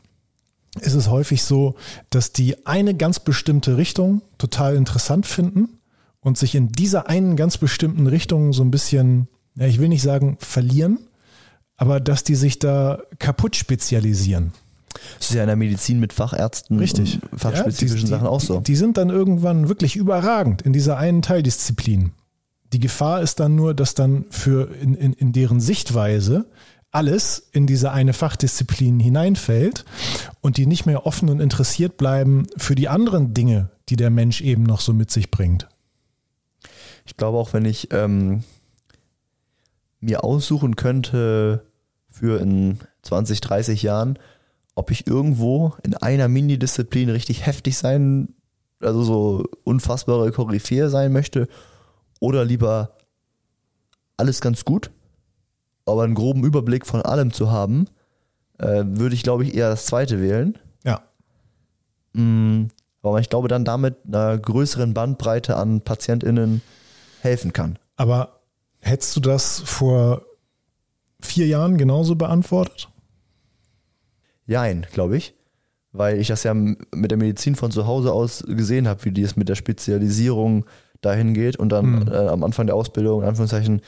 ist 0.81 0.95
es 0.95 1.09
häufig 1.09 1.43
so, 1.43 1.75
dass 2.11 2.33
die 2.33 2.67
eine 2.67 2.95
ganz 2.95 3.21
bestimmte 3.21 3.77
Richtung 3.77 4.23
total 4.39 4.77
interessant 4.77 5.27
finden 5.27 5.81
und 6.21 6.39
sich 6.39 6.55
in 6.55 6.71
dieser 6.71 7.09
einen 7.09 7.37
ganz 7.37 7.59
bestimmten 7.59 8.07
Richtung 8.07 8.53
so 8.53 8.63
ein 8.63 8.71
bisschen, 8.71 9.29
ja, 9.57 9.67
ich 9.67 9.79
will 9.81 9.89
nicht 9.89 10.03
sagen 10.03 10.37
verlieren, 10.41 10.99
aber 11.77 11.99
dass 11.99 12.25
die 12.25 12.35
sich 12.35 12.59
da 12.59 13.01
kaputt 13.19 13.57
spezialisieren. 13.57 14.53
Das 15.19 15.31
ist 15.31 15.35
ja 15.35 15.43
in 15.43 15.49
der 15.49 15.57
Medizin 15.57 16.01
mit 16.01 16.13
Fachärzten 16.13 16.79
Richtig. 16.79 17.21
und 17.31 17.41
fachspezifischen 17.41 17.99
Ja, 17.99 18.05
die, 18.05 18.11
Sachen 18.11 18.27
auch 18.27 18.41
die, 18.41 18.47
so. 18.47 18.61
Die 18.61 18.77
sind 18.77 18.97
dann 18.97 19.11
irgendwann 19.11 19.69
wirklich 19.69 19.97
überragend 19.97 20.63
in 20.63 20.73
dieser 20.73 20.97
einen 20.97 21.23
Teildisziplin. 21.23 22.13
Die 22.73 22.81
Gefahr 22.81 23.21
ist 23.21 23.41
dann 23.41 23.57
nur, 23.57 23.75
dass 23.75 23.95
dann 23.95 24.25
für 24.31 24.71
in, 24.81 24.95
in, 24.95 25.13
in 25.13 25.33
deren 25.33 25.61
Sichtweise 25.61 26.47
alles 26.93 27.49
in 27.53 27.67
diese 27.67 27.93
eine 27.93 28.13
Fachdisziplin 28.13 28.99
hineinfällt 28.99 29.85
und 30.41 30.57
die 30.57 30.67
nicht 30.67 30.87
mehr 30.87 31.07
offen 31.07 31.29
und 31.29 31.41
interessiert 31.41 31.97
bleiben 31.97 32.47
für 32.57 32.75
die 32.75 32.89
anderen 32.89 33.33
Dinge, 33.33 33.71
die 33.89 33.97
der 33.97 34.11
Mensch 34.11 34.41
eben 34.41 34.65
noch 34.65 34.81
so 34.81 34.93
mit 34.93 35.11
sich 35.11 35.31
bringt. 35.31 35.69
Ich 37.07 37.17
glaube 37.17 37.39
auch, 37.39 37.53
wenn 37.53 37.65
ich 37.65 37.89
ähm, 37.93 38.43
mir 40.01 40.25
aussuchen 40.25 40.77
könnte 40.77 41.65
für 42.09 42.41
in 42.41 42.79
20, 43.03 43.41
30 43.41 43.83
Jahren, 43.83 44.19
ob 44.81 44.91
ich 44.91 45.07
irgendwo 45.07 45.75
in 45.83 45.95
einer 45.95 46.27
Minidisziplin 46.27 47.11
richtig 47.11 47.45
heftig 47.45 47.77
sein, 47.77 48.35
also 48.81 49.03
so 49.03 49.45
unfassbare 49.63 50.33
Koryphäe 50.33 50.89
sein 50.89 51.13
möchte 51.13 51.49
oder 52.19 52.47
lieber 52.47 52.97
alles 54.17 54.41
ganz 54.41 54.65
gut, 54.65 54.91
aber 55.85 56.05
einen 56.05 56.15
groben 56.15 56.45
Überblick 56.45 56.87
von 56.87 57.03
allem 57.03 57.31
zu 57.31 57.51
haben, 57.51 57.89
äh, 58.57 58.83
würde 58.87 59.15
ich 59.15 59.23
glaube 59.23 59.45
ich 59.45 59.55
eher 59.55 59.69
das 59.69 59.85
zweite 59.85 60.23
wählen. 60.23 60.59
Ja. 60.83 61.03
Mm, 62.15 62.69
Aber 63.03 63.21
ich 63.21 63.29
glaube 63.29 63.49
dann 63.49 63.67
damit 63.67 63.97
einer 64.07 64.39
größeren 64.39 64.95
Bandbreite 64.95 65.57
an 65.57 65.83
PatientInnen 65.83 66.63
helfen 67.21 67.53
kann. 67.53 67.79
Aber 67.97 68.41
hättest 68.79 69.15
du 69.15 69.21
das 69.21 69.61
vor 69.61 70.23
vier 71.21 71.47
Jahren 71.47 71.77
genauso 71.77 72.15
beantwortet? 72.15 72.89
Jein, 74.51 74.85
glaube 74.93 75.17
ich. 75.17 75.35
Weil 75.93 76.19
ich 76.19 76.29
das 76.29 76.43
ja 76.43 76.55
mit 76.55 77.11
der 77.11 77.19
Medizin 77.19 77.55
von 77.55 77.71
zu 77.71 77.87
Hause 77.87 78.13
aus 78.13 78.45
gesehen 78.47 78.89
habe, 78.89 79.05
wie 79.05 79.13
die 79.13 79.23
es 79.23 79.37
mit 79.37 79.49
der 79.49 79.55
Spezialisierung 79.55 80.65
dahin 81.01 81.35
geht 81.35 81.57
und 81.57 81.69
dann 81.71 82.01
Mhm. 82.01 82.09
äh, 82.09 82.27
am 82.29 82.43
Anfang 82.45 82.67
der 82.67 82.75
Ausbildung, 82.77 83.23
in 83.23 83.29
Anführungszeichen, 83.29 83.81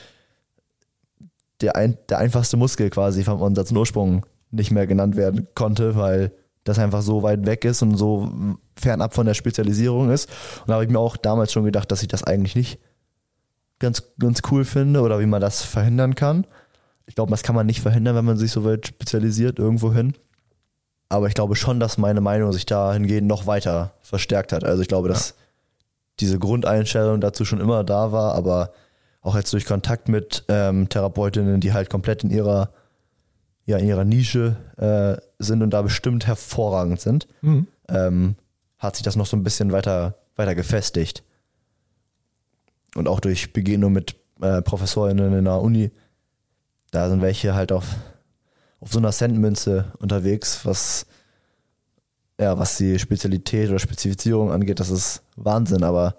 der, 1.61 1.75
ein, 1.75 1.97
der 2.09 2.17
einfachste 2.17 2.57
Muskel 2.57 2.89
quasi 2.89 3.23
vom 3.23 3.41
Ansatz 3.43 3.71
und 3.71 3.77
Ursprung 3.77 4.25
nicht 4.51 4.71
mehr 4.71 4.87
genannt 4.87 5.15
werden 5.15 5.47
konnte, 5.55 5.95
weil 5.95 6.31
das 6.63 6.79
einfach 6.79 7.01
so 7.01 7.23
weit 7.23 7.45
weg 7.45 7.65
ist 7.65 7.81
und 7.81 7.97
so 7.97 8.31
fernab 8.79 9.13
von 9.13 9.25
der 9.25 9.33
Spezialisierung 9.33 10.11
ist. 10.11 10.29
Und 10.61 10.69
da 10.69 10.75
habe 10.75 10.85
ich 10.85 10.89
mir 10.89 10.99
auch 10.99 11.17
damals 11.17 11.51
schon 11.51 11.65
gedacht, 11.65 11.91
dass 11.91 12.01
ich 12.01 12.07
das 12.07 12.23
eigentlich 12.23 12.55
nicht 12.55 12.79
ganz, 13.79 14.03
ganz 14.17 14.41
cool 14.51 14.63
finde 14.63 15.01
oder 15.01 15.19
wie 15.19 15.25
man 15.25 15.41
das 15.41 15.61
verhindern 15.61 16.15
kann. 16.15 16.47
Ich 17.05 17.15
glaube, 17.15 17.31
das 17.31 17.43
kann 17.43 17.55
man 17.55 17.65
nicht 17.65 17.81
verhindern, 17.81 18.15
wenn 18.15 18.25
man 18.25 18.37
sich 18.37 18.51
so 18.51 18.63
weit 18.63 18.87
spezialisiert 18.87 19.59
irgendwo 19.59 19.93
hin. 19.93 20.13
Aber 21.13 21.27
ich 21.27 21.35
glaube 21.35 21.55
schon, 21.55 21.79
dass 21.79 21.99
meine 21.99 22.21
Meinung 22.21 22.51
sich 22.53 22.65
dahingehend 22.65 23.27
noch 23.27 23.45
weiter 23.45 23.93
verstärkt 24.01 24.51
hat. 24.51 24.63
Also 24.63 24.81
ich 24.81 24.87
glaube, 24.87 25.09
dass 25.09 25.35
diese 26.19 26.39
Grundeinstellung 26.39 27.21
dazu 27.21 27.45
schon 27.45 27.61
immer 27.61 27.83
da 27.83 28.11
war, 28.11 28.33
aber 28.33 28.71
auch 29.21 29.35
jetzt 29.35 29.53
durch 29.53 29.65
Kontakt 29.65 30.09
mit 30.09 30.43
ähm, 30.47 30.89
Therapeutinnen, 30.89 31.59
die 31.59 31.71
halt 31.71 31.89
komplett 31.91 32.23
in 32.23 32.31
ihrer, 32.31 32.71
ja, 33.65 33.77
in 33.77 33.87
ihrer 33.87 34.03
Nische 34.05 34.55
äh, 34.77 35.21
sind 35.37 35.61
und 35.61 35.69
da 35.69 35.83
bestimmt 35.83 36.25
hervorragend 36.25 36.99
sind, 36.99 37.27
Mhm. 37.41 37.67
ähm, 37.89 38.35
hat 38.79 38.95
sich 38.95 39.03
das 39.03 39.15
noch 39.15 39.27
so 39.27 39.37
ein 39.37 39.43
bisschen 39.43 39.71
weiter, 39.71 40.15
weiter 40.35 40.55
gefestigt. 40.55 41.23
Und 42.95 43.07
auch 43.07 43.19
durch 43.19 43.53
Begegnung 43.53 43.93
mit 43.93 44.15
äh, 44.41 44.61
Professorinnen 44.63 45.33
in 45.37 45.45
der 45.45 45.61
Uni, 45.61 45.91
da 46.91 47.07
sind 47.09 47.21
welche 47.21 47.53
halt 47.55 47.71
auf, 47.71 47.85
auf 48.83 48.91
so 48.91 48.99
einer 48.99 49.11
Centmünze 49.13 49.93
unterwegs, 49.99 50.65
was, 50.65 51.05
ja, 52.39 52.57
was 52.59 52.75
die 52.77 52.99
Spezialität 52.99 53.69
oder 53.69 53.79
Spezifizierung 53.79 54.51
angeht, 54.51 54.79
das 54.81 54.89
ist 54.89 55.23
Wahnsinn, 55.37 55.83
aber 55.83 56.15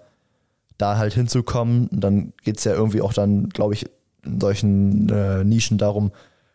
da 0.79 0.97
halt 0.97 1.13
hinzukommen, 1.13 1.87
dann 1.91 2.33
geht 2.43 2.57
es 2.57 2.63
ja 2.63 2.73
irgendwie 2.73 3.01
auch 3.01 3.13
dann, 3.13 3.49
glaube 3.49 3.75
ich, 3.75 3.85
in 4.25 4.41
solchen 4.41 5.07
äh, 5.09 5.43
Nischen 5.43 5.77
darum, 5.77 6.11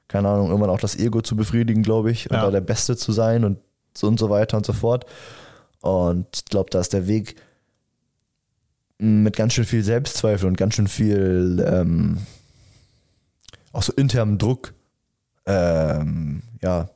keine 0.08 0.28
Ahnung, 0.28 0.48
irgendwann 0.48 0.70
auch 0.70 0.80
das 0.80 0.96
Ego 0.98 1.22
zu 1.22 1.36
befriedigen, 1.36 1.84
glaube 1.84 2.10
ich, 2.10 2.28
und 2.28 2.36
Ja. 2.36 2.42
da 2.42 2.50
der 2.50 2.60
Beste 2.60 2.96
zu 2.96 3.12
sein 3.12 3.44
und 3.44 3.58
so 3.96 4.08
und 4.08 4.18
so 4.18 4.28
weiter 4.28 4.56
und 4.56 4.66
so 4.66 4.72
fort. 4.72 5.06
Und 5.80 6.26
ich 6.34 6.44
glaube, 6.46 6.70
da 6.70 6.80
ist 6.80 6.92
der 6.92 7.06
Weg 7.06 7.36
mit 8.98 9.36
ganz 9.36 9.52
schön 9.54 9.64
viel 9.64 9.84
Selbstzweifel 9.84 10.48
und 10.48 10.56
ganz 10.58 10.74
schön 10.74 10.88
viel 10.88 11.64
ähm, 11.66 12.18
auch 13.72 13.82
so 13.82 13.92
internem 13.92 14.36
Druck 14.38 14.74
ähm, 15.46 16.42
ja, 16.62 16.88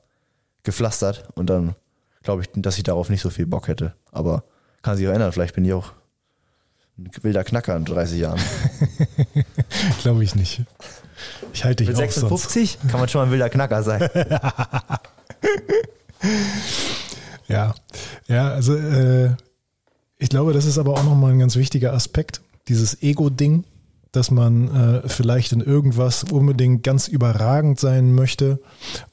gepflastert 0.62 1.28
und 1.34 1.48
dann 1.50 1.74
glaube 2.22 2.42
ich, 2.42 2.48
dass 2.54 2.76
ich 2.78 2.84
darauf 2.84 3.10
nicht 3.10 3.20
so 3.20 3.30
viel 3.30 3.46
Bock 3.46 3.68
hätte. 3.68 3.94
Aber 4.12 4.44
kann 4.82 4.96
sich 4.96 5.06
auch 5.08 5.12
ändern, 5.12 5.32
vielleicht 5.32 5.54
bin 5.54 5.64
ich 5.64 5.72
auch 5.72 5.92
ein 6.96 7.10
wilder 7.22 7.44
Knacker 7.44 7.76
in 7.76 7.84
30 7.84 8.20
Jahren. 8.20 8.40
Glaube 10.02 10.22
ich 10.22 10.36
nicht. 10.36 10.62
Ich 11.52 11.64
halte 11.64 11.84
dich 11.84 11.88
Mit 11.88 11.96
auch 11.96 12.12
sonst. 12.12 12.52
56 12.52 12.78
kann 12.88 13.00
man 13.00 13.08
schon 13.08 13.20
mal 13.20 13.26
ein 13.26 13.32
wilder 13.32 13.50
Knacker 13.50 13.82
sein. 13.82 14.08
Ja, 17.48 17.74
ja, 18.26 18.48
also 18.48 18.74
äh, 18.74 19.30
ich 20.18 20.28
glaube, 20.28 20.52
das 20.52 20.64
ist 20.64 20.78
aber 20.78 20.94
auch 20.94 21.04
nochmal 21.04 21.32
ein 21.32 21.38
ganz 21.38 21.56
wichtiger 21.56 21.92
Aspekt, 21.92 22.40
dieses 22.68 23.02
Ego-Ding, 23.02 23.64
dass 24.14 24.30
man 24.30 24.68
äh, 24.68 25.08
vielleicht 25.08 25.52
in 25.52 25.60
irgendwas 25.60 26.22
unbedingt 26.24 26.84
ganz 26.84 27.08
überragend 27.08 27.80
sein 27.80 28.14
möchte 28.14 28.60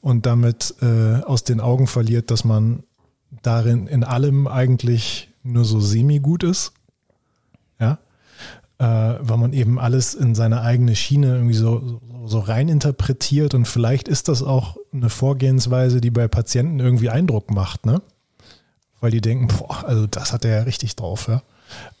und 0.00 0.26
damit 0.26 0.76
äh, 0.80 1.22
aus 1.22 1.42
den 1.42 1.60
Augen 1.60 1.88
verliert, 1.88 2.30
dass 2.30 2.44
man 2.44 2.84
darin 3.42 3.88
in 3.88 4.04
allem 4.04 4.46
eigentlich 4.46 5.28
nur 5.42 5.64
so 5.64 5.80
semi-gut 5.80 6.44
ist. 6.44 6.72
Ja, 7.80 7.98
äh, 8.78 9.18
weil 9.20 9.38
man 9.38 9.52
eben 9.52 9.80
alles 9.80 10.14
in 10.14 10.36
seine 10.36 10.60
eigene 10.60 10.94
Schiene 10.94 11.34
irgendwie 11.34 11.54
so, 11.54 11.80
so, 11.80 12.00
so 12.26 12.38
rein 12.38 12.68
interpretiert 12.68 13.54
und 13.54 13.66
vielleicht 13.66 14.06
ist 14.06 14.28
das 14.28 14.42
auch 14.44 14.76
eine 14.92 15.08
Vorgehensweise, 15.08 16.00
die 16.00 16.10
bei 16.10 16.28
Patienten 16.28 16.78
irgendwie 16.78 17.10
Eindruck 17.10 17.50
macht, 17.50 17.86
ne? 17.86 18.02
Weil 19.00 19.10
die 19.10 19.20
denken, 19.20 19.48
boah, 19.48 19.84
also 19.84 20.06
das 20.06 20.32
hat 20.32 20.44
er 20.44 20.58
ja 20.58 20.62
richtig 20.62 20.94
drauf, 20.94 21.26
ja. 21.26 21.42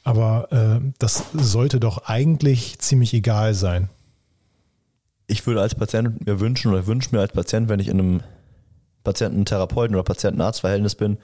Aber 0.04 0.52
äh, 0.52 0.92
das 0.98 1.24
sollte 1.32 1.80
doch 1.80 2.06
eigentlich 2.06 2.78
ziemlich 2.78 3.14
egal 3.14 3.54
sein. 3.54 3.88
Ich 5.26 5.46
würde 5.46 5.60
als 5.60 5.74
Patient 5.74 6.26
mir 6.26 6.40
wünschen 6.40 6.72
oder 6.72 6.86
wünsche 6.86 7.10
mir 7.12 7.20
als 7.20 7.32
Patient, 7.32 7.68
wenn 7.68 7.80
ich 7.80 7.88
in 7.88 7.98
einem 7.98 8.20
Patiententherapeuten- 9.04 9.94
oder 9.94 10.02
Patienten-Arzt-Verhältnis 10.02 10.94
bin 10.94 11.18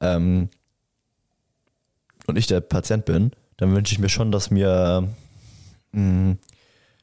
ähm, 0.00 0.48
und 2.26 2.36
ich 2.36 2.46
der 2.46 2.60
Patient 2.60 3.04
bin, 3.04 3.32
dann 3.56 3.74
wünsche 3.74 3.92
ich 3.92 3.98
mir 3.98 4.08
schon, 4.08 4.32
dass 4.32 4.50
mir, 4.50 5.08
mh, 5.92 6.36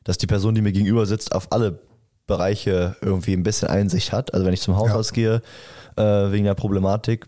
dass 0.03 0.17
die 0.17 0.27
Person, 0.27 0.55
die 0.55 0.61
mir 0.61 0.71
gegenüber 0.71 1.05
sitzt, 1.05 1.33
auf 1.33 1.51
alle 1.51 1.79
Bereiche 2.27 2.95
irgendwie 3.01 3.33
ein 3.33 3.43
bisschen 3.43 3.69
Einsicht 3.69 4.11
hat. 4.11 4.33
Also 4.33 4.45
wenn 4.45 4.53
ich 4.53 4.61
zum 4.61 4.75
Hausarzt 4.75 5.13
gehe 5.13 5.41
äh, 5.95 6.31
wegen 6.31 6.45
der 6.45 6.55
Problematik, 6.55 7.27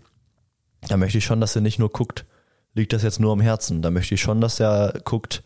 dann 0.87 0.99
möchte 0.99 1.17
ich 1.17 1.25
schon, 1.25 1.41
dass 1.41 1.55
er 1.55 1.61
nicht 1.61 1.79
nur 1.79 1.89
guckt, 1.89 2.25
liegt 2.73 2.93
das 2.93 3.03
jetzt 3.03 3.19
nur 3.19 3.33
am 3.33 3.41
Herzen. 3.41 3.81
Da 3.81 3.91
möchte 3.91 4.15
ich 4.15 4.21
schon, 4.21 4.41
dass 4.41 4.59
er 4.59 4.99
guckt, 5.03 5.43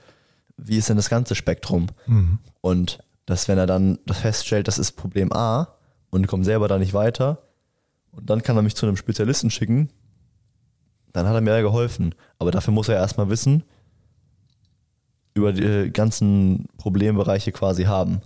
wie 0.57 0.77
ist 0.77 0.89
denn 0.89 0.97
das 0.97 1.09
ganze 1.09 1.35
Spektrum. 1.35 1.87
Und 2.61 2.99
dass, 3.25 3.47
wenn 3.47 3.57
er 3.57 3.67
dann 3.67 3.99
das 4.05 4.19
feststellt, 4.19 4.67
das 4.67 4.77
ist 4.77 4.93
Problem 4.93 5.31
A 5.33 5.75
und 6.09 6.27
kommt 6.27 6.45
selber 6.45 6.67
da 6.67 6.77
nicht 6.77 6.93
weiter, 6.93 7.43
und 8.11 8.29
dann 8.29 8.43
kann 8.43 8.55
er 8.55 8.61
mich 8.61 8.75
zu 8.75 8.85
einem 8.85 8.95
Spezialisten 8.97 9.49
schicken, 9.49 9.89
dann 11.13 11.27
hat 11.27 11.33
er 11.33 11.41
mir 11.41 11.55
ja 11.55 11.61
geholfen. 11.61 12.13
Aber 12.37 12.51
dafür 12.51 12.73
muss 12.73 12.87
er 12.87 12.95
erstmal 12.95 13.29
wissen, 13.29 13.63
über 15.33 15.51
die 15.51 15.63
äh, 15.63 15.89
ganzen 15.89 16.67
Problembereiche 16.77 17.51
quasi 17.51 17.85
haben. 17.85 18.21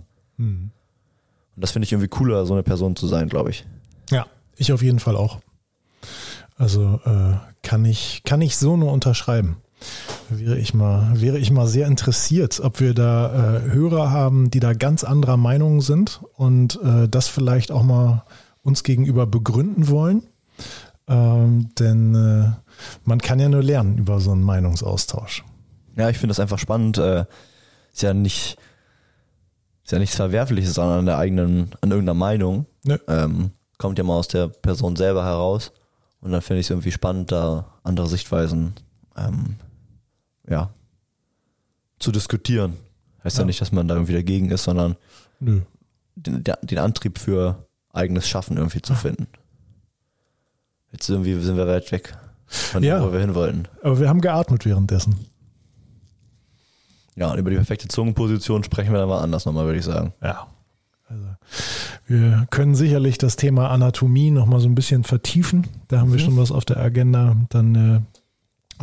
Und 1.56 1.62
das 1.62 1.70
finde 1.70 1.84
ich 1.86 1.92
irgendwie 1.92 2.08
cooler, 2.08 2.44
so 2.44 2.52
eine 2.52 2.62
Person 2.62 2.96
zu 2.96 3.06
sein, 3.06 3.28
glaube 3.28 3.50
ich. 3.50 3.66
Ja, 4.10 4.26
ich 4.56 4.72
auf 4.72 4.82
jeden 4.82 4.98
Fall 5.00 5.16
auch. 5.16 5.40
Also 6.58 7.00
äh, 7.04 7.36
kann 7.62 7.84
ich 7.84 8.22
kann 8.24 8.42
ich 8.42 8.56
so 8.56 8.76
nur 8.76 8.92
unterschreiben. 8.92 9.58
Wäre 10.28 10.58
ich 10.58 10.74
mal 10.74 11.12
wäre 11.14 11.38
ich 11.38 11.52
mal 11.52 11.68
sehr 11.68 11.86
interessiert, 11.86 12.60
ob 12.60 12.80
wir 12.80 12.94
da 12.94 13.58
äh, 13.58 13.70
Hörer 13.70 14.10
haben, 14.10 14.50
die 14.50 14.60
da 14.60 14.72
ganz 14.72 15.04
anderer 15.04 15.36
Meinung 15.36 15.80
sind 15.80 16.20
und 16.34 16.80
äh, 16.82 17.08
das 17.08 17.28
vielleicht 17.28 17.70
auch 17.70 17.84
mal 17.84 18.24
uns 18.62 18.82
gegenüber 18.82 19.26
begründen 19.26 19.88
wollen. 19.88 20.24
Ähm, 21.06 21.70
denn 21.78 22.14
äh, 22.14 22.50
man 23.04 23.20
kann 23.20 23.38
ja 23.38 23.48
nur 23.48 23.62
lernen 23.62 23.96
über 23.96 24.20
so 24.20 24.32
einen 24.32 24.42
Meinungsaustausch. 24.42 25.44
Ja, 25.96 26.10
ich 26.10 26.18
finde 26.18 26.32
das 26.32 26.40
einfach 26.40 26.58
spannend. 26.58 26.98
Äh, 26.98 27.24
ist 27.92 28.02
ja 28.02 28.12
nicht, 28.12 28.58
ist 29.84 29.92
ja 29.92 29.98
nichts 29.98 30.16
Verwerfliches 30.16 30.78
an 30.78 31.06
der 31.06 31.18
eigenen, 31.18 31.70
an 31.80 31.90
irgendeiner 31.90 32.18
Meinung. 32.18 32.66
Nö. 32.84 32.98
Ähm, 33.08 33.52
kommt 33.78 33.98
ja 33.98 34.04
mal 34.04 34.16
aus 34.16 34.28
der 34.28 34.48
Person 34.48 34.96
selber 34.96 35.24
heraus. 35.24 35.72
Und 36.20 36.32
dann 36.32 36.42
finde 36.42 36.60
ich 36.60 36.66
es 36.66 36.70
irgendwie 36.70 36.90
spannend, 36.92 37.30
da 37.32 37.66
andere 37.84 38.06
Sichtweisen 38.08 38.74
ähm, 39.16 39.56
ja, 40.48 40.70
zu 41.98 42.10
diskutieren. 42.12 42.76
Heißt 43.24 43.36
ja. 43.36 43.42
Ja. 43.42 43.46
nicht, 43.46 43.60
dass 43.60 43.72
man 43.72 43.86
da 43.88 43.94
irgendwie 43.94 44.14
dagegen 44.14 44.50
ist, 44.50 44.64
sondern 44.64 44.96
Nö. 45.40 45.60
den, 46.16 46.42
den 46.62 46.78
Antrieb 46.78 47.18
für 47.18 47.66
eigenes 47.92 48.28
Schaffen 48.28 48.56
irgendwie 48.56 48.82
zu 48.82 48.94
finden. 48.94 49.26
Jetzt 50.92 51.08
irgendwie 51.08 51.38
sind 51.40 51.56
wir 51.56 51.66
weit 51.66 51.90
weg 51.92 52.16
von 52.46 52.82
Ja. 52.82 52.98
dem, 52.98 53.08
wo 53.08 53.12
wir 53.12 53.20
hin 53.20 53.34
wollten. 53.34 53.68
Aber 53.82 53.98
wir 54.00 54.08
haben 54.08 54.20
geatmet 54.20 54.64
währenddessen. 54.64 55.14
Ja, 57.14 57.32
und 57.32 57.38
über 57.38 57.50
die 57.50 57.56
perfekte 57.56 57.88
Zungenposition 57.88 58.62
sprechen 58.64 58.92
wir 58.92 59.00
dann 59.00 59.08
mal 59.08 59.20
anders 59.20 59.44
nochmal, 59.44 59.66
würde 59.66 59.78
ich 59.80 59.84
sagen. 59.84 60.12
Ja. 60.22 60.46
Also, 61.08 61.24
wir 62.06 62.46
können 62.50 62.74
sicherlich 62.74 63.18
das 63.18 63.36
Thema 63.36 63.70
Anatomie 63.70 64.30
noch 64.30 64.46
mal 64.46 64.60
so 64.60 64.68
ein 64.68 64.74
bisschen 64.74 65.04
vertiefen. 65.04 65.66
Da 65.88 66.00
haben 66.00 66.12
wir 66.12 66.18
schon 66.18 66.36
was 66.36 66.52
auf 66.52 66.64
der 66.64 66.78
Agenda. 66.78 67.34
Dann 67.48 67.74
äh, 67.74 68.00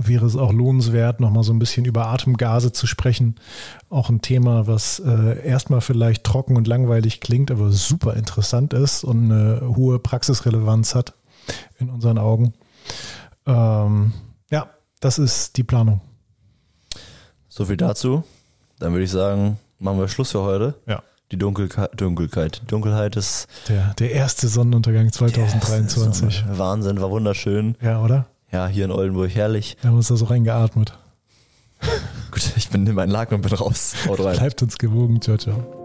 wäre 0.07 0.25
es 0.25 0.35
auch 0.35 0.51
lohnenswert, 0.51 1.19
noch 1.19 1.31
mal 1.31 1.43
so 1.43 1.53
ein 1.53 1.59
bisschen 1.59 1.85
über 1.85 2.07
Atemgase 2.07 2.71
zu 2.71 2.87
sprechen. 2.87 3.35
Auch 3.89 4.09
ein 4.09 4.21
Thema, 4.21 4.67
was 4.67 4.99
äh, 4.99 5.45
erstmal 5.45 5.81
vielleicht 5.81 6.23
trocken 6.23 6.57
und 6.57 6.67
langweilig 6.67 7.21
klingt, 7.21 7.51
aber 7.51 7.71
super 7.71 8.15
interessant 8.15 8.73
ist 8.73 9.03
und 9.03 9.31
eine 9.31 9.61
hohe 9.75 9.99
Praxisrelevanz 9.99 10.95
hat 10.95 11.13
in 11.77 11.89
unseren 11.89 12.17
Augen. 12.17 12.53
Ähm, 13.45 14.13
ja, 14.49 14.69
das 14.99 15.19
ist 15.19 15.57
die 15.57 15.63
Planung. 15.63 16.01
So 17.47 17.65
viel 17.65 17.77
dazu. 17.77 18.23
Dann 18.79 18.91
würde 18.91 19.05
ich 19.05 19.11
sagen, 19.11 19.57
machen 19.79 19.99
wir 19.99 20.07
Schluss 20.07 20.31
für 20.31 20.41
heute. 20.41 20.75
Ja. 20.87 21.01
Die 21.35 21.39
Dunkelkeit, 21.39 21.91
Dunkelheit. 21.99 22.61
Dunkelheit 22.67 23.17
ist 23.17 23.47
Der, 23.67 23.93
der 23.99 24.11
erste 24.11 24.47
Sonnenuntergang 24.47 25.11
2023. 25.11 26.45
Yes, 26.47 26.57
Wahnsinn, 26.57 27.01
war 27.01 27.11
wunderschön. 27.11 27.75
Ja, 27.81 28.01
oder? 28.01 28.27
Ja, 28.53 28.67
hier 28.67 28.85
in 28.85 28.91
Oldenburg 28.91 29.35
herrlich. 29.35 29.75
Wir 29.81 29.89
haben 29.89 29.97
uns 29.97 30.07
da 30.07 30.15
so 30.15 30.23
reingeatmet. 30.23 30.97
Gut, 32.31 32.53
ich 32.55 32.69
bin 32.69 32.87
in 32.87 32.95
meinen 32.95 33.11
Laken 33.11 33.35
und 33.35 33.41
bin 33.41 33.51
raus. 33.51 33.95
Haut 34.07 34.23
rein. 34.23 34.37
Bleibt 34.37 34.61
uns 34.61 34.77
gewogen. 34.77 35.21
Ciao, 35.21 35.35
ciao. 35.35 35.84